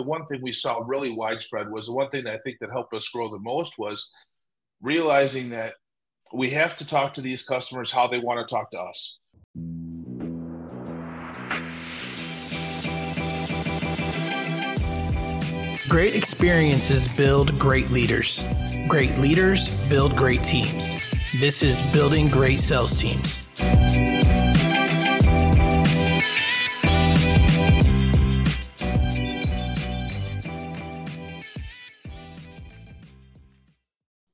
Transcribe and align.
the 0.00 0.06
one 0.06 0.24
thing 0.24 0.40
we 0.40 0.52
saw 0.52 0.82
really 0.86 1.12
widespread 1.12 1.70
was 1.70 1.84
the 1.84 1.92
one 1.92 2.08
thing 2.08 2.24
that 2.24 2.32
I 2.32 2.38
think 2.38 2.56
that 2.60 2.70
helped 2.70 2.94
us 2.94 3.06
grow 3.10 3.28
the 3.28 3.38
most 3.38 3.74
was 3.78 4.10
realizing 4.80 5.50
that 5.50 5.74
we 6.32 6.48
have 6.50 6.74
to 6.78 6.86
talk 6.86 7.12
to 7.14 7.20
these 7.20 7.44
customers 7.44 7.92
how 7.92 8.06
they 8.06 8.18
want 8.18 8.40
to 8.40 8.50
talk 8.50 8.70
to 8.70 8.80
us. 8.80 9.20
Great 15.90 16.14
experiences 16.14 17.06
build 17.06 17.58
great 17.58 17.90
leaders. 17.90 18.42
Great 18.88 19.18
leaders 19.18 19.68
build 19.90 20.16
great 20.16 20.42
teams. 20.42 20.96
This 21.40 21.62
is 21.62 21.82
Building 21.92 22.28
Great 22.28 22.60
Sales 22.60 22.98
Teams. 22.98 23.46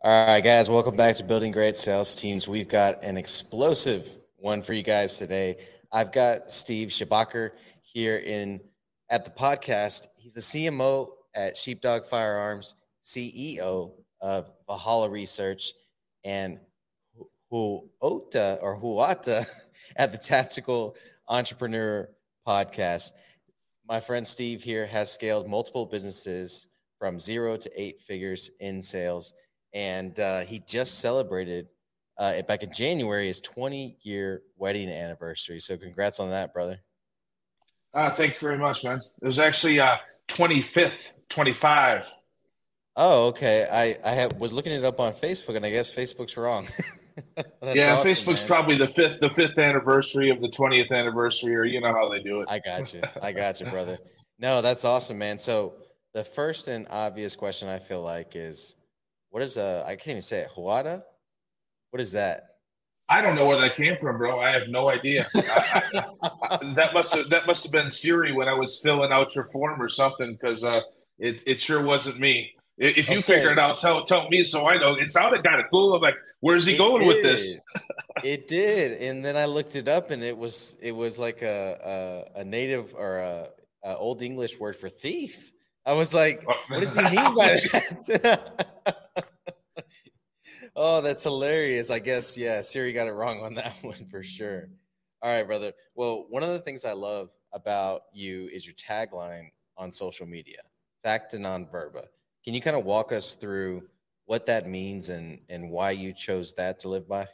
All 0.06 0.24
right, 0.24 0.40
guys, 0.40 0.70
welcome 0.70 0.94
back 0.94 1.16
to 1.16 1.24
Building 1.24 1.50
Great 1.50 1.76
Sales 1.76 2.14
Teams. 2.14 2.46
We've 2.46 2.68
got 2.68 3.02
an 3.02 3.16
explosive 3.16 4.16
one 4.36 4.62
for 4.62 4.72
you 4.72 4.84
guys 4.84 5.18
today. 5.18 5.56
I've 5.90 6.12
got 6.12 6.48
Steve 6.48 6.90
Schabacker 6.90 7.50
here 7.82 8.18
in 8.18 8.60
at 9.10 9.24
the 9.24 9.32
podcast. 9.32 10.06
He's 10.16 10.32
the 10.32 10.40
CMO 10.40 11.08
at 11.34 11.56
Sheepdog 11.56 12.06
Firearms, 12.06 12.76
CEO 13.02 13.94
of 14.20 14.48
Valhalla 14.68 15.10
Research, 15.10 15.72
and 16.22 16.60
Huota 17.52 18.62
or 18.62 18.80
Huata 18.80 19.44
at 19.96 20.12
the 20.12 20.18
Tactical 20.18 20.94
Entrepreneur 21.26 22.08
Podcast. 22.46 23.10
My 23.88 23.98
friend 23.98 24.24
Steve 24.24 24.62
here 24.62 24.86
has 24.86 25.10
scaled 25.10 25.48
multiple 25.48 25.84
businesses 25.84 26.68
from 26.96 27.18
zero 27.18 27.56
to 27.56 27.70
eight 27.74 28.00
figures 28.00 28.52
in 28.60 28.80
sales 28.80 29.34
and 29.76 30.18
uh, 30.18 30.40
he 30.40 30.58
just 30.66 31.00
celebrated 31.00 31.68
uh, 32.16 32.40
back 32.42 32.62
in 32.62 32.72
January 32.72 33.26
his 33.26 33.42
20 33.42 33.98
year 34.00 34.40
wedding 34.56 34.88
anniversary. 34.88 35.60
So 35.60 35.76
congrats 35.76 36.18
on 36.18 36.30
that, 36.30 36.54
brother. 36.54 36.80
Uh, 37.92 38.10
thank 38.10 38.40
you 38.40 38.48
very 38.48 38.58
much, 38.58 38.84
man. 38.84 38.98
It 39.22 39.26
was 39.26 39.38
actually 39.38 39.78
uh, 39.78 39.96
25th, 40.28 41.12
25. 41.28 42.10
Oh, 42.96 43.26
okay. 43.28 43.66
I 43.70 44.10
I 44.10 44.14
have, 44.14 44.32
was 44.38 44.54
looking 44.54 44.72
it 44.72 44.82
up 44.82 44.98
on 44.98 45.12
Facebook, 45.12 45.56
and 45.56 45.66
I 45.66 45.70
guess 45.70 45.94
Facebook's 45.94 46.38
wrong. 46.38 46.66
yeah, 47.62 47.96
awesome, 47.96 48.10
Facebook's 48.10 48.40
man. 48.40 48.46
probably 48.46 48.78
the 48.78 48.88
fifth 48.88 49.20
the 49.20 49.28
fifth 49.28 49.58
anniversary 49.58 50.30
of 50.30 50.40
the 50.40 50.48
20th 50.48 50.90
anniversary, 50.90 51.54
or 51.54 51.64
you 51.64 51.82
know 51.82 51.92
how 51.92 52.08
they 52.08 52.22
do 52.22 52.40
it. 52.40 52.48
I 52.48 52.58
got 52.58 52.94
you. 52.94 53.02
I 53.20 53.32
got 53.32 53.60
you, 53.60 53.66
brother. 53.66 53.98
No, 54.38 54.62
that's 54.62 54.86
awesome, 54.86 55.18
man. 55.18 55.36
So 55.36 55.74
the 56.14 56.24
first 56.24 56.68
and 56.68 56.86
obvious 56.88 57.36
question 57.36 57.68
I 57.68 57.78
feel 57.78 58.00
like 58.00 58.34
is 58.34 58.75
what 59.36 59.42
is 59.42 59.58
uh 59.58 59.84
I 59.86 59.96
can't 59.96 60.12
even 60.12 60.22
say 60.22 60.38
it. 60.38 60.50
Huada? 60.56 61.02
What 61.90 62.00
is 62.00 62.12
that? 62.12 62.56
I 63.06 63.20
don't 63.20 63.36
know 63.36 63.44
where 63.44 63.60
that 63.60 63.74
came 63.74 63.98
from, 63.98 64.16
bro. 64.16 64.40
I 64.40 64.50
have 64.50 64.68
no 64.68 64.88
idea. 64.88 65.26
I, 65.36 65.82
I, 65.92 66.30
I, 66.52 66.72
that 66.72 66.94
must 66.94 67.14
have 67.14 67.28
that 67.28 67.46
must 67.46 67.62
have 67.64 67.70
been 67.70 67.90
Siri 67.90 68.32
when 68.32 68.48
I 68.48 68.54
was 68.54 68.80
filling 68.80 69.12
out 69.12 69.34
your 69.34 69.44
form 69.48 69.82
or 69.82 69.90
something, 69.90 70.32
because 70.32 70.64
uh, 70.64 70.80
it 71.18 71.42
it 71.46 71.60
sure 71.60 71.82
wasn't 71.82 72.18
me. 72.18 72.54
If 72.78 73.10
you 73.10 73.18
okay. 73.18 73.34
figure 73.34 73.52
it 73.52 73.58
out, 73.58 73.76
tell 73.76 74.06
tell 74.06 74.26
me 74.30 74.42
so 74.42 74.70
I 74.70 74.78
know. 74.78 74.94
It 74.94 75.10
sounded 75.10 75.44
kind 75.44 75.60
of 75.60 75.66
cool. 75.70 75.94
I'm 75.94 76.00
like, 76.00 76.16
where's 76.40 76.64
he 76.64 76.72
it 76.72 76.78
going 76.78 77.02
did. 77.02 77.08
with 77.08 77.22
this? 77.22 77.62
it 78.24 78.48
did, 78.48 79.02
and 79.02 79.22
then 79.22 79.36
I 79.36 79.44
looked 79.44 79.76
it 79.76 79.86
up, 79.86 80.10
and 80.12 80.22
it 80.22 80.38
was 80.38 80.78
it 80.80 80.92
was 80.92 81.18
like 81.18 81.42
a 81.42 82.24
a, 82.34 82.40
a 82.40 82.44
native 82.44 82.94
or 82.94 83.18
a, 83.18 83.48
a, 83.84 83.98
old 83.98 84.22
English 84.22 84.58
word 84.58 84.76
for 84.76 84.88
thief. 84.88 85.52
I 85.84 85.92
was 85.92 86.14
like, 86.14 86.42
what 86.46 86.80
does 86.80 86.96
he 86.96 87.02
mean 87.02 87.34
by 87.34 87.48
that? 88.14 89.02
oh, 90.76 91.00
that's 91.00 91.24
hilarious. 91.24 91.90
I 91.90 91.98
guess, 91.98 92.36
yeah, 92.36 92.60
Siri 92.60 92.92
got 92.92 93.08
it 93.08 93.12
wrong 93.12 93.40
on 93.42 93.54
that 93.54 93.72
one 93.82 94.04
for 94.10 94.22
sure. 94.22 94.68
All 95.22 95.30
right, 95.30 95.46
brother. 95.46 95.72
Well, 95.94 96.26
one 96.28 96.42
of 96.42 96.50
the 96.50 96.60
things 96.60 96.84
I 96.84 96.92
love 96.92 97.30
about 97.52 98.02
you 98.12 98.48
is 98.52 98.66
your 98.66 98.74
tagline 98.74 99.48
on 99.78 99.90
social 99.90 100.26
media, 100.26 100.58
facta 101.02 101.38
non 101.38 101.66
verba. 101.66 102.02
Can 102.44 102.54
you 102.54 102.60
kind 102.60 102.76
of 102.76 102.84
walk 102.84 103.12
us 103.12 103.34
through 103.34 103.82
what 104.26 104.46
that 104.46 104.68
means 104.68 105.08
and 105.08 105.40
and 105.48 105.70
why 105.70 105.92
you 105.92 106.12
chose 106.12 106.52
that 106.54 106.78
to 106.80 106.88
live 106.88 107.08
by? 107.08 107.26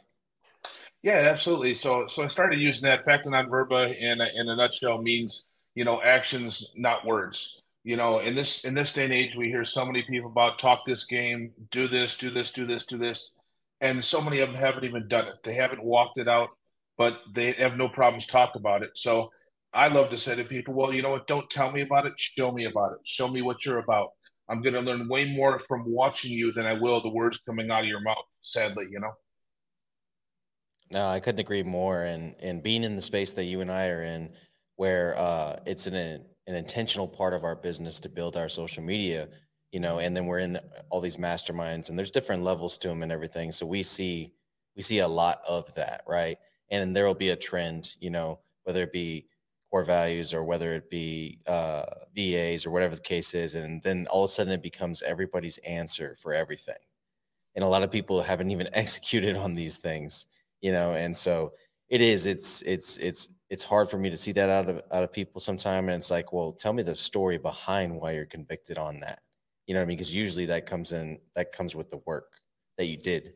Yeah, 1.01 1.27
absolutely. 1.31 1.75
So 1.75 2.07
so 2.07 2.23
I 2.23 2.27
started 2.27 2.59
using 2.59 2.87
that 2.87 3.03
facta 3.03 3.29
non 3.29 3.49
verba 3.49 3.95
in 3.97 4.21
a, 4.21 4.29
in 4.33 4.47
a 4.49 4.55
nutshell 4.55 5.01
means, 5.01 5.45
you 5.75 5.83
know, 5.83 6.01
actions, 6.01 6.73
not 6.77 7.05
words 7.05 7.61
you 7.83 7.97
know 7.97 8.19
in 8.19 8.33
this 8.33 8.63
in 8.63 8.73
this 8.73 8.93
day 8.93 9.03
and 9.03 9.13
age 9.13 9.35
we 9.35 9.47
hear 9.47 9.63
so 9.63 9.85
many 9.85 10.03
people 10.03 10.29
about 10.29 10.57
talk 10.57 10.85
this 10.85 11.05
game 11.05 11.51
do 11.69 11.87
this 11.87 12.17
do 12.17 12.29
this 12.29 12.51
do 12.51 12.65
this 12.65 12.85
do 12.85 12.97
this 12.97 13.35
and 13.83 14.03
so 14.03 14.19
many 14.19 14.39
of 14.39 14.49
them 14.49 14.59
haven't 14.59 14.85
even 14.85 15.07
done 15.07 15.27
it. 15.27 15.35
They 15.43 15.53
haven't 15.53 15.83
walked 15.83 16.17
it 16.17 16.27
out 16.27 16.49
but 16.97 17.21
they 17.33 17.51
have 17.53 17.77
no 17.77 17.89
problems 17.89 18.27
talk 18.27 18.55
about 18.55 18.83
it. 18.83 18.91
So 18.95 19.31
i 19.75 19.87
love 19.87 20.11
to 20.11 20.17
say 20.17 20.35
to 20.35 20.43
people 20.43 20.73
well 20.73 20.93
you 20.93 21.01
know 21.01 21.11
what? 21.11 21.27
Don't 21.27 21.49
tell 21.49 21.71
me 21.71 21.81
about 21.81 22.05
it. 22.05 22.13
Show 22.17 22.51
me 22.51 22.65
about 22.65 22.93
it. 22.93 22.99
Show 23.03 23.27
me 23.27 23.41
what 23.41 23.65
you're 23.65 23.79
about. 23.79 24.09
I'm 24.49 24.61
going 24.61 24.75
to 24.75 24.81
learn 24.81 25.07
way 25.07 25.33
more 25.33 25.57
from 25.57 25.83
watching 25.87 26.31
you 26.31 26.51
than 26.51 26.65
i 26.65 26.73
will 26.73 27.01
the 27.01 27.09
words 27.09 27.39
coming 27.39 27.71
out 27.71 27.81
of 27.81 27.87
your 27.87 28.01
mouth 28.01 28.25
sadly 28.41 28.87
you 28.91 28.99
know? 28.99 29.13
No 30.91 31.07
i 31.07 31.19
couldn't 31.19 31.41
agree 31.41 31.63
more. 31.63 32.03
And 32.03 32.35
and 32.41 32.63
being 32.63 32.83
in 32.83 32.95
the 32.95 33.01
space 33.01 33.33
that 33.33 33.45
you 33.45 33.61
and 33.61 33.71
i 33.71 33.87
are 33.89 34.03
in 34.03 34.31
where 34.75 35.17
uh 35.17 35.57
it's 35.65 35.87
an 35.87 35.95
an 35.95 36.55
intentional 36.55 37.07
part 37.07 37.33
of 37.33 37.43
our 37.43 37.55
business 37.55 37.99
to 38.01 38.09
build 38.09 38.35
our 38.35 38.49
social 38.49 38.83
media 38.83 39.29
you 39.73 39.79
know 39.79 39.99
and 39.99 40.15
then 40.15 40.27
we're 40.27 40.39
in 40.39 40.53
the, 40.53 40.63
all 40.89 41.01
these 41.01 41.17
masterminds 41.17 41.89
and 41.89 41.97
there's 41.97 42.11
different 42.11 42.43
levels 42.43 42.77
to 42.77 42.87
them 42.87 43.03
and 43.03 43.11
everything. 43.11 43.51
So 43.51 43.65
we 43.65 43.83
see 43.83 44.31
we 44.77 44.83
see 44.83 44.99
a 44.99 45.07
lot 45.07 45.41
of 45.49 45.73
that 45.75 46.03
right? 46.07 46.37
And 46.69 46.95
there 46.95 47.05
will 47.05 47.15
be 47.15 47.29
a 47.29 47.35
trend 47.35 47.95
you 47.99 48.11
know 48.11 48.39
whether 48.63 48.83
it 48.83 48.93
be 48.93 49.25
core 49.71 49.83
values 49.83 50.33
or 50.33 50.43
whether 50.43 50.73
it 50.75 50.89
be 50.89 51.39
uh, 51.47 51.83
vas 52.15 52.65
or 52.65 52.71
whatever 52.71 52.95
the 52.95 53.01
case 53.01 53.33
is 53.33 53.55
and 53.55 53.81
then 53.83 54.05
all 54.11 54.23
of 54.23 54.29
a 54.29 54.31
sudden 54.31 54.53
it 54.53 54.61
becomes 54.61 55.01
everybody's 55.01 55.57
answer 55.59 56.15
for 56.21 56.33
everything. 56.33 56.75
And 57.55 57.65
a 57.65 57.67
lot 57.67 57.83
of 57.83 57.91
people 57.91 58.21
haven't 58.21 58.51
even 58.51 58.69
executed 58.73 59.35
on 59.35 59.55
these 59.55 59.77
things 59.79 60.27
you 60.61 60.71
know 60.71 60.93
and 60.93 61.17
so 61.17 61.51
it 61.89 62.01
is 62.01 62.27
it's 62.27 62.61
it's 62.61 62.97
it's 62.97 63.29
it's 63.49 63.63
hard 63.63 63.89
for 63.89 63.97
me 63.97 64.09
to 64.09 64.17
see 64.17 64.31
that 64.33 64.49
out 64.49 64.69
of 64.69 64.81
out 64.91 65.03
of 65.03 65.11
people 65.11 65.41
sometime. 65.41 65.89
And 65.89 65.97
it's 65.97 66.11
like 66.11 66.31
well 66.31 66.53
tell 66.53 66.73
me 66.73 66.83
the 66.83 66.95
story 66.95 67.39
behind 67.39 67.95
why 67.95 68.11
you're 68.11 68.25
convicted 68.27 68.77
on 68.77 68.99
that 68.99 69.19
you 69.67 69.73
know 69.73 69.79
what 69.79 69.85
i 69.85 69.87
mean? 69.87 69.97
Because 69.97 70.15
usually 70.15 70.45
that 70.47 70.65
comes 70.65 70.91
in 70.91 71.19
that 71.35 71.51
comes 71.51 71.75
with 71.75 71.89
the 71.89 72.01
work 72.05 72.33
that 72.77 72.85
you 72.85 72.97
did. 72.97 73.33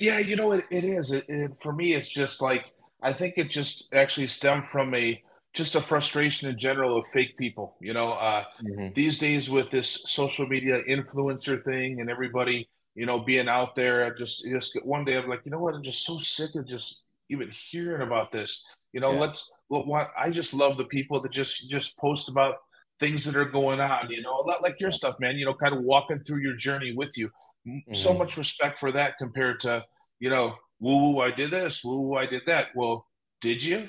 Yeah 0.00 0.18
you 0.18 0.36
know 0.36 0.52
it, 0.52 0.64
it 0.70 0.84
is. 0.84 1.12
It, 1.12 1.24
it, 1.28 1.52
for 1.62 1.72
me 1.72 1.94
it's 1.94 2.10
just 2.10 2.42
like 2.42 2.72
i 3.02 3.12
think 3.12 3.34
it 3.36 3.50
just 3.50 3.94
actually 3.94 4.26
stemmed 4.26 4.66
from 4.66 4.94
a 4.94 5.22
just 5.52 5.76
a 5.76 5.80
frustration 5.80 6.48
in 6.48 6.58
general 6.58 6.96
of 6.98 7.06
fake 7.12 7.36
people 7.36 7.76
you 7.80 7.92
know? 7.92 8.12
Uh, 8.12 8.44
mm-hmm. 8.62 8.92
these 8.94 9.18
days 9.18 9.48
with 9.48 9.70
this 9.70 10.02
social 10.10 10.46
media 10.48 10.82
influencer 10.88 11.62
thing 11.62 12.00
and 12.00 12.10
everybody 12.10 12.68
you 12.96 13.06
know 13.06 13.20
being 13.20 13.48
out 13.48 13.74
there 13.74 14.12
just 14.14 14.44
just 14.48 14.76
one 14.84 15.04
day 15.04 15.16
i'm 15.16 15.28
like 15.28 15.44
you 15.44 15.52
know 15.52 15.60
what? 15.60 15.74
I'm 15.74 15.82
just 15.82 16.04
so 16.04 16.18
sick 16.18 16.54
of 16.56 16.66
just 16.66 17.10
even 17.28 17.50
hearing 17.50 18.02
about 18.02 18.32
this. 18.32 18.66
You 18.92 19.00
know, 19.00 19.12
yeah. 19.12 19.20
let's 19.20 19.62
what, 19.68 19.86
what 19.86 20.08
I 20.16 20.30
just 20.30 20.54
love 20.54 20.76
the 20.76 20.84
people 20.84 21.20
that 21.20 21.32
just 21.32 21.68
just 21.68 21.98
post 21.98 22.28
about 22.28 22.56
things 23.04 23.24
that 23.24 23.36
are 23.36 23.44
going 23.44 23.80
on, 23.80 24.10
you 24.10 24.22
know, 24.22 24.40
a 24.40 24.44
lot 24.48 24.62
like 24.62 24.80
your 24.80 24.90
stuff, 24.90 25.20
man, 25.20 25.36
you 25.36 25.44
know, 25.44 25.52
kind 25.52 25.74
of 25.74 25.82
walking 25.82 26.18
through 26.18 26.40
your 26.40 26.56
journey 26.56 26.94
with 26.94 27.18
you. 27.18 27.28
Mm-hmm. 27.68 27.92
So 27.92 28.14
much 28.14 28.38
respect 28.38 28.78
for 28.78 28.92
that 28.92 29.18
compared 29.18 29.60
to, 29.60 29.84
you 30.20 30.30
know, 30.30 30.54
woo 30.80 31.12
woo, 31.12 31.20
I 31.20 31.30
did 31.30 31.50
this, 31.50 31.84
woo 31.84 32.00
woo, 32.00 32.16
I 32.16 32.24
did 32.24 32.42
that. 32.46 32.68
Well, 32.74 33.06
did 33.42 33.62
you? 33.62 33.88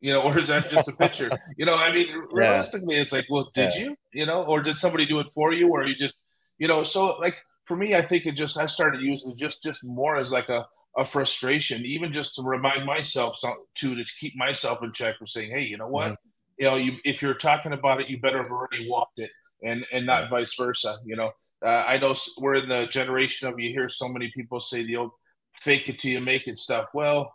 You 0.00 0.12
know, 0.12 0.22
or 0.26 0.36
is 0.38 0.48
that 0.48 0.68
just 0.68 0.88
a 0.88 0.92
picture? 0.92 1.30
you 1.56 1.64
know, 1.64 1.76
I 1.76 1.92
mean, 1.92 2.08
realistically, 2.32 2.96
yeah. 2.96 3.02
it's 3.02 3.12
like, 3.12 3.26
well, 3.30 3.50
did 3.54 3.72
yeah. 3.76 3.84
you? 3.84 3.96
You 4.12 4.26
know, 4.26 4.42
or 4.42 4.60
did 4.62 4.76
somebody 4.76 5.06
do 5.06 5.20
it 5.20 5.30
for 5.32 5.52
you, 5.52 5.68
or 5.68 5.86
you 5.86 5.94
just, 5.94 6.16
you 6.58 6.66
know, 6.66 6.82
so 6.82 7.16
like 7.18 7.40
for 7.66 7.76
me, 7.76 7.94
I 7.94 8.02
think 8.02 8.26
it 8.26 8.32
just 8.32 8.58
I 8.58 8.66
started 8.66 9.00
using 9.00 9.32
it 9.32 9.38
just 9.38 9.62
just 9.62 9.84
more 9.84 10.16
as 10.16 10.32
like 10.32 10.48
a 10.48 10.66
a 10.96 11.04
frustration, 11.04 11.84
even 11.84 12.12
just 12.12 12.34
to 12.34 12.42
remind 12.42 12.84
myself 12.84 13.36
some, 13.36 13.54
to 13.76 13.94
to 13.94 14.04
keep 14.18 14.34
myself 14.36 14.82
in 14.82 14.92
check 14.92 15.18
for 15.18 15.26
saying, 15.26 15.50
hey, 15.52 15.62
you 15.62 15.76
know 15.76 15.88
what, 15.88 16.12
mm-hmm. 16.12 16.28
You 16.58 16.66
know, 16.66 16.76
you 16.76 16.96
if 17.04 17.22
you're 17.22 17.34
talking 17.34 17.72
about 17.72 18.00
it, 18.00 18.08
you 18.08 18.20
better 18.20 18.38
have 18.38 18.50
already 18.50 18.88
walked 18.88 19.18
it, 19.18 19.30
and 19.62 19.86
and 19.92 20.06
not 20.06 20.30
vice 20.30 20.54
versa. 20.54 20.96
You 21.04 21.16
know, 21.16 21.32
uh, 21.64 21.84
I 21.86 21.98
know 21.98 22.14
we're 22.38 22.56
in 22.56 22.68
the 22.68 22.86
generation 22.86 23.48
of 23.48 23.58
you 23.58 23.70
hear 23.70 23.88
so 23.88 24.08
many 24.08 24.30
people 24.34 24.60
say 24.60 24.82
the 24.82 24.96
old 24.96 25.10
fake 25.54 25.88
it 25.88 25.98
till 25.98 26.12
you 26.12 26.20
make 26.20 26.48
it 26.48 26.58
stuff. 26.58 26.86
Well, 26.94 27.32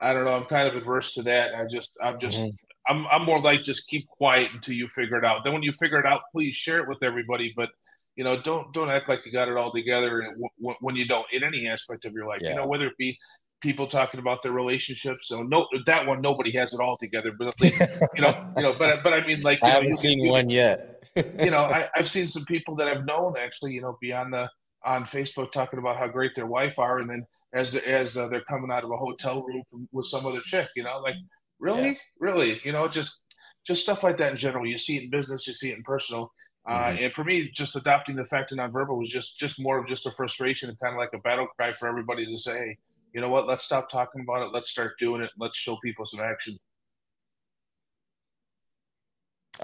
I 0.00 0.12
don't 0.12 0.24
know. 0.24 0.34
I'm 0.34 0.44
kind 0.44 0.68
of 0.68 0.76
adverse 0.76 1.12
to 1.14 1.22
that. 1.24 1.54
I 1.54 1.66
just 1.70 1.92
I'm 2.02 2.18
just. 2.18 2.40
Mm-hmm. 2.40 2.54
I'm, 2.88 3.06
I'm 3.12 3.24
more 3.24 3.40
like 3.40 3.62
just 3.62 3.88
keep 3.88 4.08
quiet 4.08 4.50
until 4.54 4.74
you 4.74 4.88
figure 4.88 5.18
it 5.18 5.24
out. 5.24 5.44
Then 5.44 5.52
when 5.52 5.62
you 5.62 5.70
figure 5.70 6.00
it 6.00 6.06
out, 6.06 6.22
please 6.32 6.56
share 6.56 6.80
it 6.80 6.88
with 6.88 7.02
everybody. 7.02 7.52
But 7.54 7.68
you 8.16 8.24
know 8.24 8.40
don't 8.40 8.72
don't 8.74 8.90
act 8.90 9.08
like 9.08 9.24
you 9.24 9.32
got 9.32 9.48
it 9.48 9.56
all 9.56 9.72
together 9.72 10.34
when 10.58 10.94
you 10.96 11.06
don't 11.06 11.26
in 11.32 11.42
any 11.42 11.66
aspect 11.66 12.04
of 12.04 12.12
your 12.12 12.26
life 12.26 12.40
yeah. 12.42 12.50
you 12.50 12.56
know 12.56 12.66
whether 12.66 12.86
it 12.86 12.96
be 12.98 13.16
people 13.60 13.86
talking 13.86 14.20
about 14.20 14.42
their 14.42 14.52
relationships. 14.52 15.28
So 15.28 15.42
no, 15.42 15.66
that 15.86 16.06
one 16.06 16.20
nobody 16.20 16.50
has 16.52 16.72
it 16.72 16.80
all 16.80 16.96
together, 16.96 17.32
but 17.32 17.48
at 17.48 17.60
least 17.60 17.80
you 18.14 18.22
know, 18.22 18.52
you 18.56 18.62
know. 18.62 18.74
But 18.78 19.02
but 19.02 19.12
I 19.12 19.26
mean, 19.26 19.40
like 19.42 19.60
I 19.62 19.68
know, 19.68 19.74
haven't 19.74 19.94
seen 19.94 20.28
one 20.28 20.50
yet. 20.50 21.04
you 21.16 21.50
know, 21.50 21.60
I, 21.64 21.88
I've 21.94 22.08
seen 22.08 22.28
some 22.28 22.44
people 22.44 22.74
that 22.76 22.88
I've 22.88 23.04
known 23.04 23.34
actually, 23.38 23.72
you 23.72 23.82
know, 23.82 23.96
beyond 24.00 24.32
the 24.32 24.50
on 24.84 25.04
Facebook 25.04 25.52
talking 25.52 25.78
about 25.78 25.96
how 25.96 26.08
great 26.08 26.34
their 26.34 26.46
wife 26.46 26.78
are, 26.78 26.98
and 26.98 27.10
then 27.10 27.26
as 27.52 27.74
as 27.74 28.16
uh, 28.16 28.28
they're 28.28 28.42
coming 28.42 28.70
out 28.70 28.84
of 28.84 28.90
a 28.90 28.96
hotel 28.96 29.42
room 29.42 29.62
with 29.92 30.06
some 30.06 30.26
other 30.26 30.40
chick, 30.40 30.68
you 30.76 30.82
know, 30.82 31.00
like 31.00 31.16
really, 31.58 31.88
yeah. 31.88 31.94
really, 32.18 32.60
you 32.64 32.72
know, 32.72 32.88
just 32.88 33.22
just 33.66 33.82
stuff 33.82 34.02
like 34.02 34.16
that 34.18 34.32
in 34.32 34.36
general. 34.36 34.66
You 34.66 34.78
see 34.78 34.96
it 34.96 35.04
in 35.04 35.10
business, 35.10 35.46
you 35.46 35.52
see 35.52 35.70
it 35.70 35.76
in 35.76 35.82
personal. 35.82 36.32
Uh, 36.66 36.72
mm-hmm. 36.72 37.04
and 37.04 37.12
for 37.12 37.24
me, 37.24 37.50
just 37.52 37.74
adopting 37.74 38.16
the 38.16 38.24
facta 38.24 38.54
non 38.54 38.70
verba 38.70 38.94
was 38.94 39.08
just 39.08 39.38
just 39.38 39.60
more 39.60 39.78
of 39.78 39.86
just 39.86 40.06
a 40.06 40.10
frustration 40.10 40.68
and 40.68 40.78
kind 40.78 40.94
of 40.94 40.98
like 40.98 41.12
a 41.14 41.18
battle 41.18 41.46
cry 41.56 41.72
for 41.72 41.88
everybody 41.88 42.26
to 42.26 42.36
say, 42.36 42.58
hey, 42.58 42.76
you 43.12 43.20
know 43.20 43.28
what? 43.28 43.46
Let's 43.46 43.64
stop 43.64 43.90
talking 43.90 44.22
about 44.22 44.42
it. 44.42 44.52
Let's 44.52 44.70
start 44.70 44.98
doing 44.98 45.22
it. 45.22 45.30
Let's 45.38 45.56
show 45.56 45.76
people 45.82 46.04
some 46.04 46.20
action. 46.20 46.56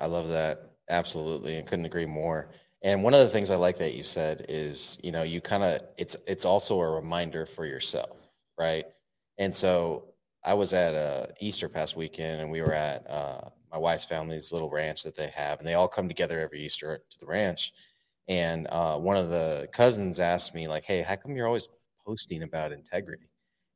I 0.00 0.06
love 0.06 0.28
that. 0.28 0.70
Absolutely. 0.90 1.58
I 1.58 1.62
couldn't 1.62 1.86
agree 1.86 2.06
more. 2.06 2.50
And 2.82 3.02
one 3.02 3.14
of 3.14 3.20
the 3.20 3.28
things 3.28 3.50
I 3.50 3.56
like 3.56 3.78
that 3.78 3.94
you 3.94 4.02
said 4.02 4.46
is, 4.48 4.98
you 5.02 5.10
know, 5.10 5.22
you 5.22 5.40
kind 5.40 5.64
of 5.64 5.80
it's 5.98 6.16
it's 6.26 6.44
also 6.44 6.80
a 6.80 6.90
reminder 6.90 7.46
for 7.46 7.64
yourself, 7.66 8.28
right? 8.58 8.84
And 9.38 9.54
so 9.54 10.14
I 10.44 10.54
was 10.54 10.72
at 10.72 10.94
uh, 10.94 11.26
Easter 11.40 11.68
past 11.68 11.96
weekend, 11.96 12.40
and 12.40 12.50
we 12.50 12.60
were 12.60 12.72
at 12.72 13.08
uh, 13.10 13.48
my 13.72 13.78
wife's 13.78 14.04
family's 14.04 14.52
little 14.52 14.70
ranch 14.70 15.02
that 15.02 15.16
they 15.16 15.28
have, 15.28 15.58
and 15.58 15.66
they 15.66 15.74
all 15.74 15.88
come 15.88 16.08
together 16.08 16.38
every 16.38 16.60
Easter 16.60 17.02
to 17.10 17.18
the 17.18 17.26
ranch. 17.26 17.72
And 18.28 18.66
uh, 18.70 18.98
one 18.98 19.16
of 19.16 19.30
the 19.30 19.68
cousins 19.72 20.20
asked 20.20 20.54
me, 20.54 20.68
like, 20.68 20.84
"Hey, 20.84 21.02
how 21.02 21.16
come 21.16 21.36
you're 21.36 21.46
always 21.46 21.68
posting 22.06 22.42
about 22.42 22.72
integrity?" 22.72 23.26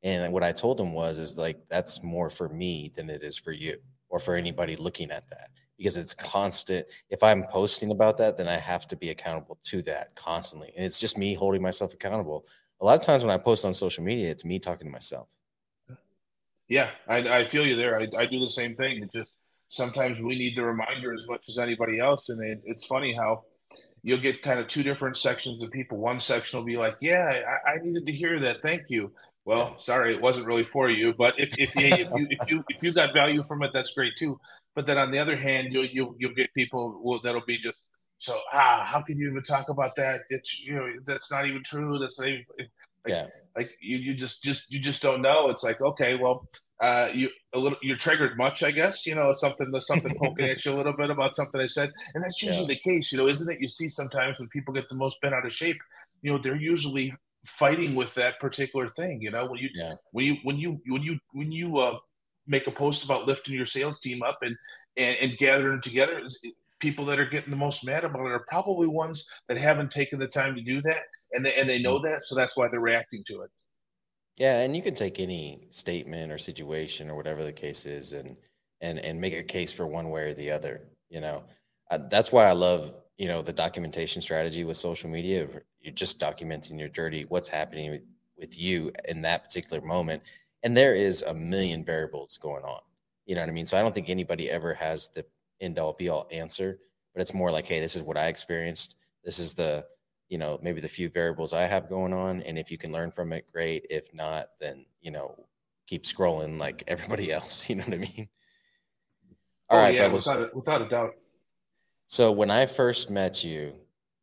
And 0.03 0.33
what 0.33 0.43
I 0.43 0.53
told 0.53 0.81
him 0.81 0.93
was, 0.93 1.19
"Is 1.19 1.37
like 1.37 1.69
that's 1.69 2.03
more 2.03 2.31
for 2.31 2.49
me 2.49 2.91
than 2.95 3.11
it 3.11 3.23
is 3.23 3.37
for 3.37 3.53
you 3.53 3.77
or 4.09 4.19
for 4.19 4.35
anybody 4.35 4.77
looking 4.77 5.11
at 5.11 5.29
that." 5.29 5.51
because 5.81 5.97
it's 5.97 6.13
constant. 6.13 6.87
If 7.09 7.23
I'm 7.23 7.45
posting 7.45 7.91
about 7.91 8.19
that, 8.19 8.37
then 8.37 8.47
I 8.47 8.59
have 8.59 8.87
to 8.89 8.97
be 8.97 9.09
accountable 9.09 9.59
to 9.63 9.81
that 9.83 10.15
constantly. 10.15 10.75
And 10.77 10.85
it's 10.85 10.99
just 10.99 11.17
me 11.17 11.33
holding 11.33 11.63
myself 11.63 11.95
accountable. 11.95 12.45
A 12.83 12.85
lot 12.85 12.99
of 12.99 13.03
times 13.03 13.25
when 13.25 13.33
I 13.33 13.39
post 13.39 13.65
on 13.65 13.73
social 13.73 14.05
media, 14.05 14.31
it's 14.31 14.45
me 14.45 14.59
talking 14.59 14.87
to 14.87 14.93
myself. 14.93 15.29
Yeah, 16.69 16.91
I, 17.09 17.17
I 17.17 17.45
feel 17.45 17.67
you 17.67 17.77
there. 17.77 17.99
I, 17.99 18.09
I 18.15 18.27
do 18.27 18.39
the 18.41 18.49
same 18.49 18.77
thing. 18.77 19.03
It 19.03 19.11
just 19.11 19.31
sometimes 19.71 20.21
we 20.21 20.37
need 20.37 20.55
the 20.55 20.65
reminder 20.65 21.15
as 21.15 21.27
much 21.27 21.45
as 21.49 21.59
anybody 21.59 21.99
else. 21.99 22.29
And 22.29 22.45
it, 22.45 22.61
it's 22.67 22.85
funny 22.85 23.15
how 23.15 23.45
you'll 24.03 24.19
get 24.19 24.43
kind 24.43 24.61
of 24.61 24.69
two 24.69 24.83
different 24.83 25.17
sections 25.17 25.63
of 25.63 25.71
people. 25.71 25.99
One 25.99 26.21
section 26.21 26.59
will 26.59 26.67
be 26.67 26.77
like, 26.77 26.97
"Yeah, 27.01 27.43
I, 27.67 27.71
I 27.71 27.75
needed 27.83 28.07
to 28.07 28.13
hear 28.13 28.41
that. 28.41 28.63
Thank 28.63 28.85
you." 28.89 29.13
Well, 29.45 29.77
sorry, 29.79 30.15
it 30.15 30.21
wasn't 30.21 30.47
really 30.47 30.65
for 30.65 30.91
you, 30.91 31.13
but 31.13 31.39
if 31.39 31.59
if 31.59 31.75
you 31.77 31.87
if 31.87 32.09
you 32.15 32.27
if 32.31 32.51
you 32.51 32.65
if 32.69 32.83
you 32.83 32.93
got 32.93 33.13
value 33.13 33.43
from 33.43 33.63
it, 33.63 33.71
that's 33.73 33.93
great 33.93 34.17
too. 34.17 34.39
But 34.75 34.87
then 34.87 34.99
on 34.99 35.11
the 35.11 35.19
other 35.19 35.37
hand, 35.37 35.73
you'll 35.73 35.87
you'll, 35.87 36.15
you'll 36.19 36.35
get 36.35 36.53
people 36.55 37.21
that'll 37.23 37.45
be 37.47 37.59
just 37.59 37.81
so 38.19 38.39
ah, 38.53 38.87
how 38.87 39.01
can 39.01 39.19
you 39.19 39.31
even 39.31 39.43
talk 39.43 39.71
about 39.71 39.97
that? 39.97 40.21
It's 40.29 40.61
you 40.65 40.75
know 40.75 40.93
that's 41.07 41.33
not 41.33 41.47
even 41.47 41.63
true. 41.65 41.99
That's 41.99 42.21
not 42.21 42.29
even 42.29 42.45
like, 42.59 42.69
yeah. 43.07 43.27
like 43.57 43.75
you 43.81 43.97
you 43.97 44.15
just 44.15 44.43
just 44.45 44.71
you 44.73 44.79
just 44.79 45.03
don't 45.03 45.23
know. 45.23 45.49
It's 45.49 45.65
like 45.65 45.81
okay, 45.81 46.17
well, 46.17 46.47
uh, 46.81 47.11
you 47.13 47.29
a 47.53 47.59
little 47.59 47.79
you're 47.83 47.97
triggered 47.97 48.37
much, 48.39 48.63
I 48.63 48.71
guess. 48.71 49.07
You 49.07 49.15
know, 49.15 49.33
something 49.33 49.71
something 49.81 50.15
poking 50.19 50.49
at 50.49 50.65
you 50.65 50.73
a 50.73 50.77
little 50.77 50.95
bit 50.95 51.11
about 51.11 51.37
something 51.37 51.61
I 51.61 51.67
said, 51.67 51.93
and 52.15 52.25
that's 52.25 52.43
usually 52.43 52.63
yeah. 52.63 52.79
the 52.83 52.91
case. 52.91 53.13
You 53.13 53.19
know, 53.19 53.29
isn't 53.29 53.53
it? 53.53 53.61
You 53.61 53.69
see 53.69 53.89
sometimes 53.89 54.39
when 54.39 54.49
people 54.49 54.73
get 54.73 54.89
the 54.89 54.95
most 54.95 55.21
bent 55.21 55.35
out 55.35 55.45
of 55.45 55.53
shape, 55.53 55.77
you 56.23 56.33
know, 56.33 56.39
they're 56.39 56.57
usually 56.57 57.15
fighting 57.45 57.95
with 57.95 58.15
that 58.15 58.41
particular 58.41 58.89
thing. 58.89 59.21
You 59.21 59.31
know, 59.31 59.47
when 59.47 59.59
you 59.59 59.69
yeah. 59.75 59.95
when 60.13 60.25
you 60.25 60.37
when 60.43 60.57
you 60.57 60.81
when 60.87 61.03
you 61.03 61.19
when 61.33 61.53
you 61.53 61.77
uh, 61.79 61.99
make 62.47 62.67
a 62.67 62.73
post 62.73 63.05
about 63.05 63.27
lifting 63.27 63.55
your 63.55 63.67
sales 63.67 64.01
team 64.01 64.23
up 64.23 64.39
and 64.43 64.57
and, 64.97 65.17
and 65.21 65.39
gathering 65.39 65.83
together, 65.83 66.23
people 66.79 67.05
that 67.07 67.19
are 67.19 67.29
getting 67.29 67.51
the 67.51 67.57
most 67.57 67.85
mad 67.85 68.05
about 68.05 68.25
it 68.25 68.33
are 68.33 68.45
probably 68.49 68.87
ones 68.87 69.29
that 69.49 69.59
haven't 69.59 69.91
taken 69.91 70.19
the 70.19 70.27
time 70.27 70.55
to 70.55 70.63
do 70.63 70.81
that, 70.81 71.03
and 71.33 71.45
they 71.45 71.55
and 71.57 71.69
they 71.69 71.79
know 71.79 71.99
mm. 71.99 72.05
that, 72.05 72.25
so 72.25 72.35
that's 72.35 72.57
why 72.57 72.69
they're 72.69 72.81
reacting 72.81 73.23
to 73.27 73.43
it. 73.43 73.51
Yeah, 74.41 74.61
and 74.63 74.75
you 74.75 74.81
can 74.81 74.95
take 74.95 75.21
any 75.21 75.67
statement 75.69 76.33
or 76.33 76.39
situation 76.39 77.11
or 77.11 77.15
whatever 77.15 77.45
the 77.45 77.53
case 77.53 77.85
is, 77.85 78.15
and 78.15 78.39
and 78.81 78.99
and 79.01 79.21
make 79.21 79.35
a 79.35 79.43
case 79.43 79.71
for 79.71 79.87
one 79.87 80.09
way 80.09 80.23
or 80.31 80.35
the 80.35 80.51
other. 80.51 80.81
You 81.11 81.21
know, 81.21 81.45
uh, 81.91 81.99
that's 82.11 82.33
why 82.33 82.47
I 82.47 82.53
love 82.53 82.95
you 83.19 83.29
know 83.29 83.43
the 83.43 83.53
documentation 83.53 84.23
strategy 84.23 84.65
with 84.65 84.79
social 84.79 85.11
media. 85.11 85.47
You're 85.83 85.93
just 85.93 86.19
documenting 86.19 86.79
your 86.79 86.89
journey, 86.89 87.27
what's 87.29 87.49
happening 87.49 87.91
with, 87.91 88.03
with 88.39 88.59
you 88.59 88.91
in 89.07 89.21
that 89.23 89.45
particular 89.45 89.83
moment, 89.87 90.23
and 90.63 90.75
there 90.75 90.95
is 90.95 91.23
a 91.25 91.35
million 91.35 91.85
variables 91.85 92.39
going 92.39 92.65
on. 92.65 92.81
You 93.27 93.35
know 93.35 93.43
what 93.43 93.51
I 93.51 93.53
mean? 93.53 93.67
So 93.67 93.77
I 93.77 93.83
don't 93.83 93.95
think 93.95 94.09
anybody 94.09 94.51
ever 94.51 94.73
has 94.73 95.09
the 95.09 95.23
end 95.61 95.79
all 95.79 95.93
be 95.93 96.09
all 96.09 96.27
answer, 96.33 96.79
but 97.13 97.21
it's 97.21 97.35
more 97.35 97.51
like, 97.51 97.67
hey, 97.67 97.79
this 97.79 97.95
is 97.95 98.03
what 98.03 98.17
I 98.17 98.29
experienced. 98.29 98.97
This 99.23 99.39
is 99.39 99.53
the 99.53 99.85
you 100.31 100.39
know 100.39 100.59
maybe 100.63 100.81
the 100.81 100.89
few 100.89 101.11
variables 101.11 101.53
i 101.53 101.67
have 101.67 101.89
going 101.89 102.15
on 102.15 102.41
and 102.43 102.59
if 102.59 102.71
you 102.71 102.79
can 102.79 102.93
learn 102.93 103.11
from 103.11 103.33
it 103.33 103.45
great. 103.53 103.85
If 103.91 104.15
not 104.15 104.47
then 104.59 104.87
you 105.03 105.11
know 105.11 105.35
keep 105.87 106.05
scrolling 106.05 106.59
like 106.59 106.85
everybody 106.89 107.31
else 107.31 107.69
you 107.69 107.77
know 107.77 107.85
what 107.85 107.95
i 107.95 107.99
mean? 107.99 108.29
All 109.69 109.79
oh, 109.79 109.83
right, 109.83 109.95
yeah 109.95 110.09
without 110.09 110.39
a, 110.39 110.51
without 110.55 110.83
a 110.83 110.89
doubt. 110.89 111.15
So 112.07 112.33
when 112.33 112.51
i 112.51 112.65
first 112.65 113.11
met 113.11 113.45
you 113.45 113.75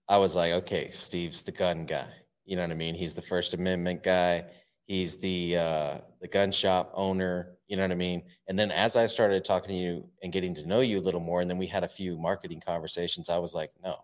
i 0.09 0.17
was 0.17 0.35
like 0.35 0.53
okay 0.53 0.89
steve's 0.89 1.43
the 1.43 1.51
gun 1.51 1.85
guy. 1.85 2.07
You 2.45 2.55
know 2.55 2.63
what 2.63 2.71
i 2.71 2.75
mean? 2.75 2.95
He's 2.95 3.13
the 3.13 3.21
first 3.21 3.53
amendment 3.53 4.01
guy. 4.01 4.45
He's 4.85 5.17
the 5.17 5.57
uh 5.57 5.97
the 6.21 6.29
gun 6.29 6.51
shop 6.51 6.91
owner. 6.95 7.57
You 7.67 7.75
know 7.75 7.83
what 7.83 7.91
i 7.91 7.95
mean? 7.95 8.23
And 8.47 8.57
then 8.57 8.71
as 8.71 8.95
i 8.95 9.05
started 9.07 9.43
talking 9.43 9.75
to 9.75 9.75
you 9.75 10.07
and 10.23 10.31
getting 10.31 10.55
to 10.55 10.65
know 10.65 10.79
you 10.79 10.99
a 10.99 11.01
little 11.01 11.19
more 11.19 11.41
and 11.41 11.49
then 11.49 11.57
we 11.57 11.67
had 11.67 11.83
a 11.83 11.89
few 11.89 12.17
marketing 12.17 12.61
conversations 12.65 13.29
i 13.29 13.37
was 13.37 13.53
like 13.53 13.71
no 13.83 13.97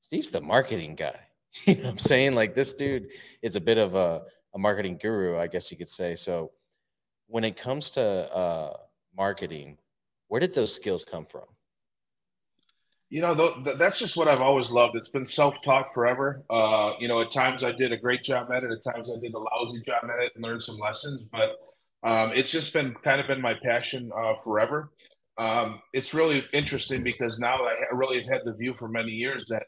steve's 0.00 0.30
the 0.30 0.40
marketing 0.40 0.94
guy 0.94 1.20
You 1.66 1.74
know 1.76 1.82
what 1.82 1.90
I'm 1.90 1.98
saying? 1.98 2.34
Like 2.34 2.54
this 2.54 2.74
dude 2.74 3.10
is 3.42 3.56
a 3.56 3.60
bit 3.60 3.78
of 3.78 3.94
a, 3.94 4.22
a 4.54 4.58
marketing 4.58 4.98
guru, 5.00 5.36
I 5.38 5.46
guess 5.46 5.70
you 5.70 5.76
could 5.76 5.88
say. 5.88 6.14
So 6.14 6.52
when 7.26 7.44
it 7.44 7.56
comes 7.56 7.90
to 7.90 8.02
uh, 8.34 8.74
marketing, 9.16 9.78
where 10.28 10.40
did 10.40 10.54
those 10.54 10.74
skills 10.74 11.04
come 11.04 11.26
from? 11.26 11.44
You 13.08 13.20
know, 13.20 13.34
th- 13.64 13.76
that's 13.76 13.98
just 13.98 14.16
what 14.16 14.28
I've 14.28 14.40
always 14.40 14.70
loved. 14.70 14.94
It's 14.94 15.08
been 15.08 15.26
self-taught 15.26 15.92
forever. 15.92 16.44
Uh, 16.48 16.92
you 17.00 17.08
know, 17.08 17.20
at 17.20 17.32
times 17.32 17.64
I 17.64 17.72
did 17.72 17.90
a 17.90 17.96
great 17.96 18.22
job 18.22 18.52
at 18.52 18.62
it. 18.62 18.70
At 18.70 18.84
times 18.84 19.10
I 19.10 19.20
did 19.20 19.34
a 19.34 19.38
lousy 19.38 19.80
job 19.84 20.04
at 20.04 20.22
it 20.22 20.32
and 20.36 20.44
learned 20.44 20.62
some 20.62 20.78
lessons. 20.78 21.28
But 21.32 21.56
um, 22.04 22.30
it's 22.34 22.52
just 22.52 22.72
been 22.72 22.94
kind 23.02 23.20
of 23.20 23.26
been 23.26 23.40
my 23.40 23.54
passion 23.54 24.12
uh, 24.16 24.34
forever. 24.44 24.92
Um, 25.38 25.82
it's 25.92 26.14
really 26.14 26.44
interesting 26.52 27.02
because 27.02 27.40
now 27.40 27.56
I 27.56 27.74
really 27.92 28.20
have 28.20 28.28
had 28.28 28.44
the 28.44 28.54
view 28.54 28.74
for 28.74 28.88
many 28.88 29.10
years 29.10 29.46
that 29.46 29.64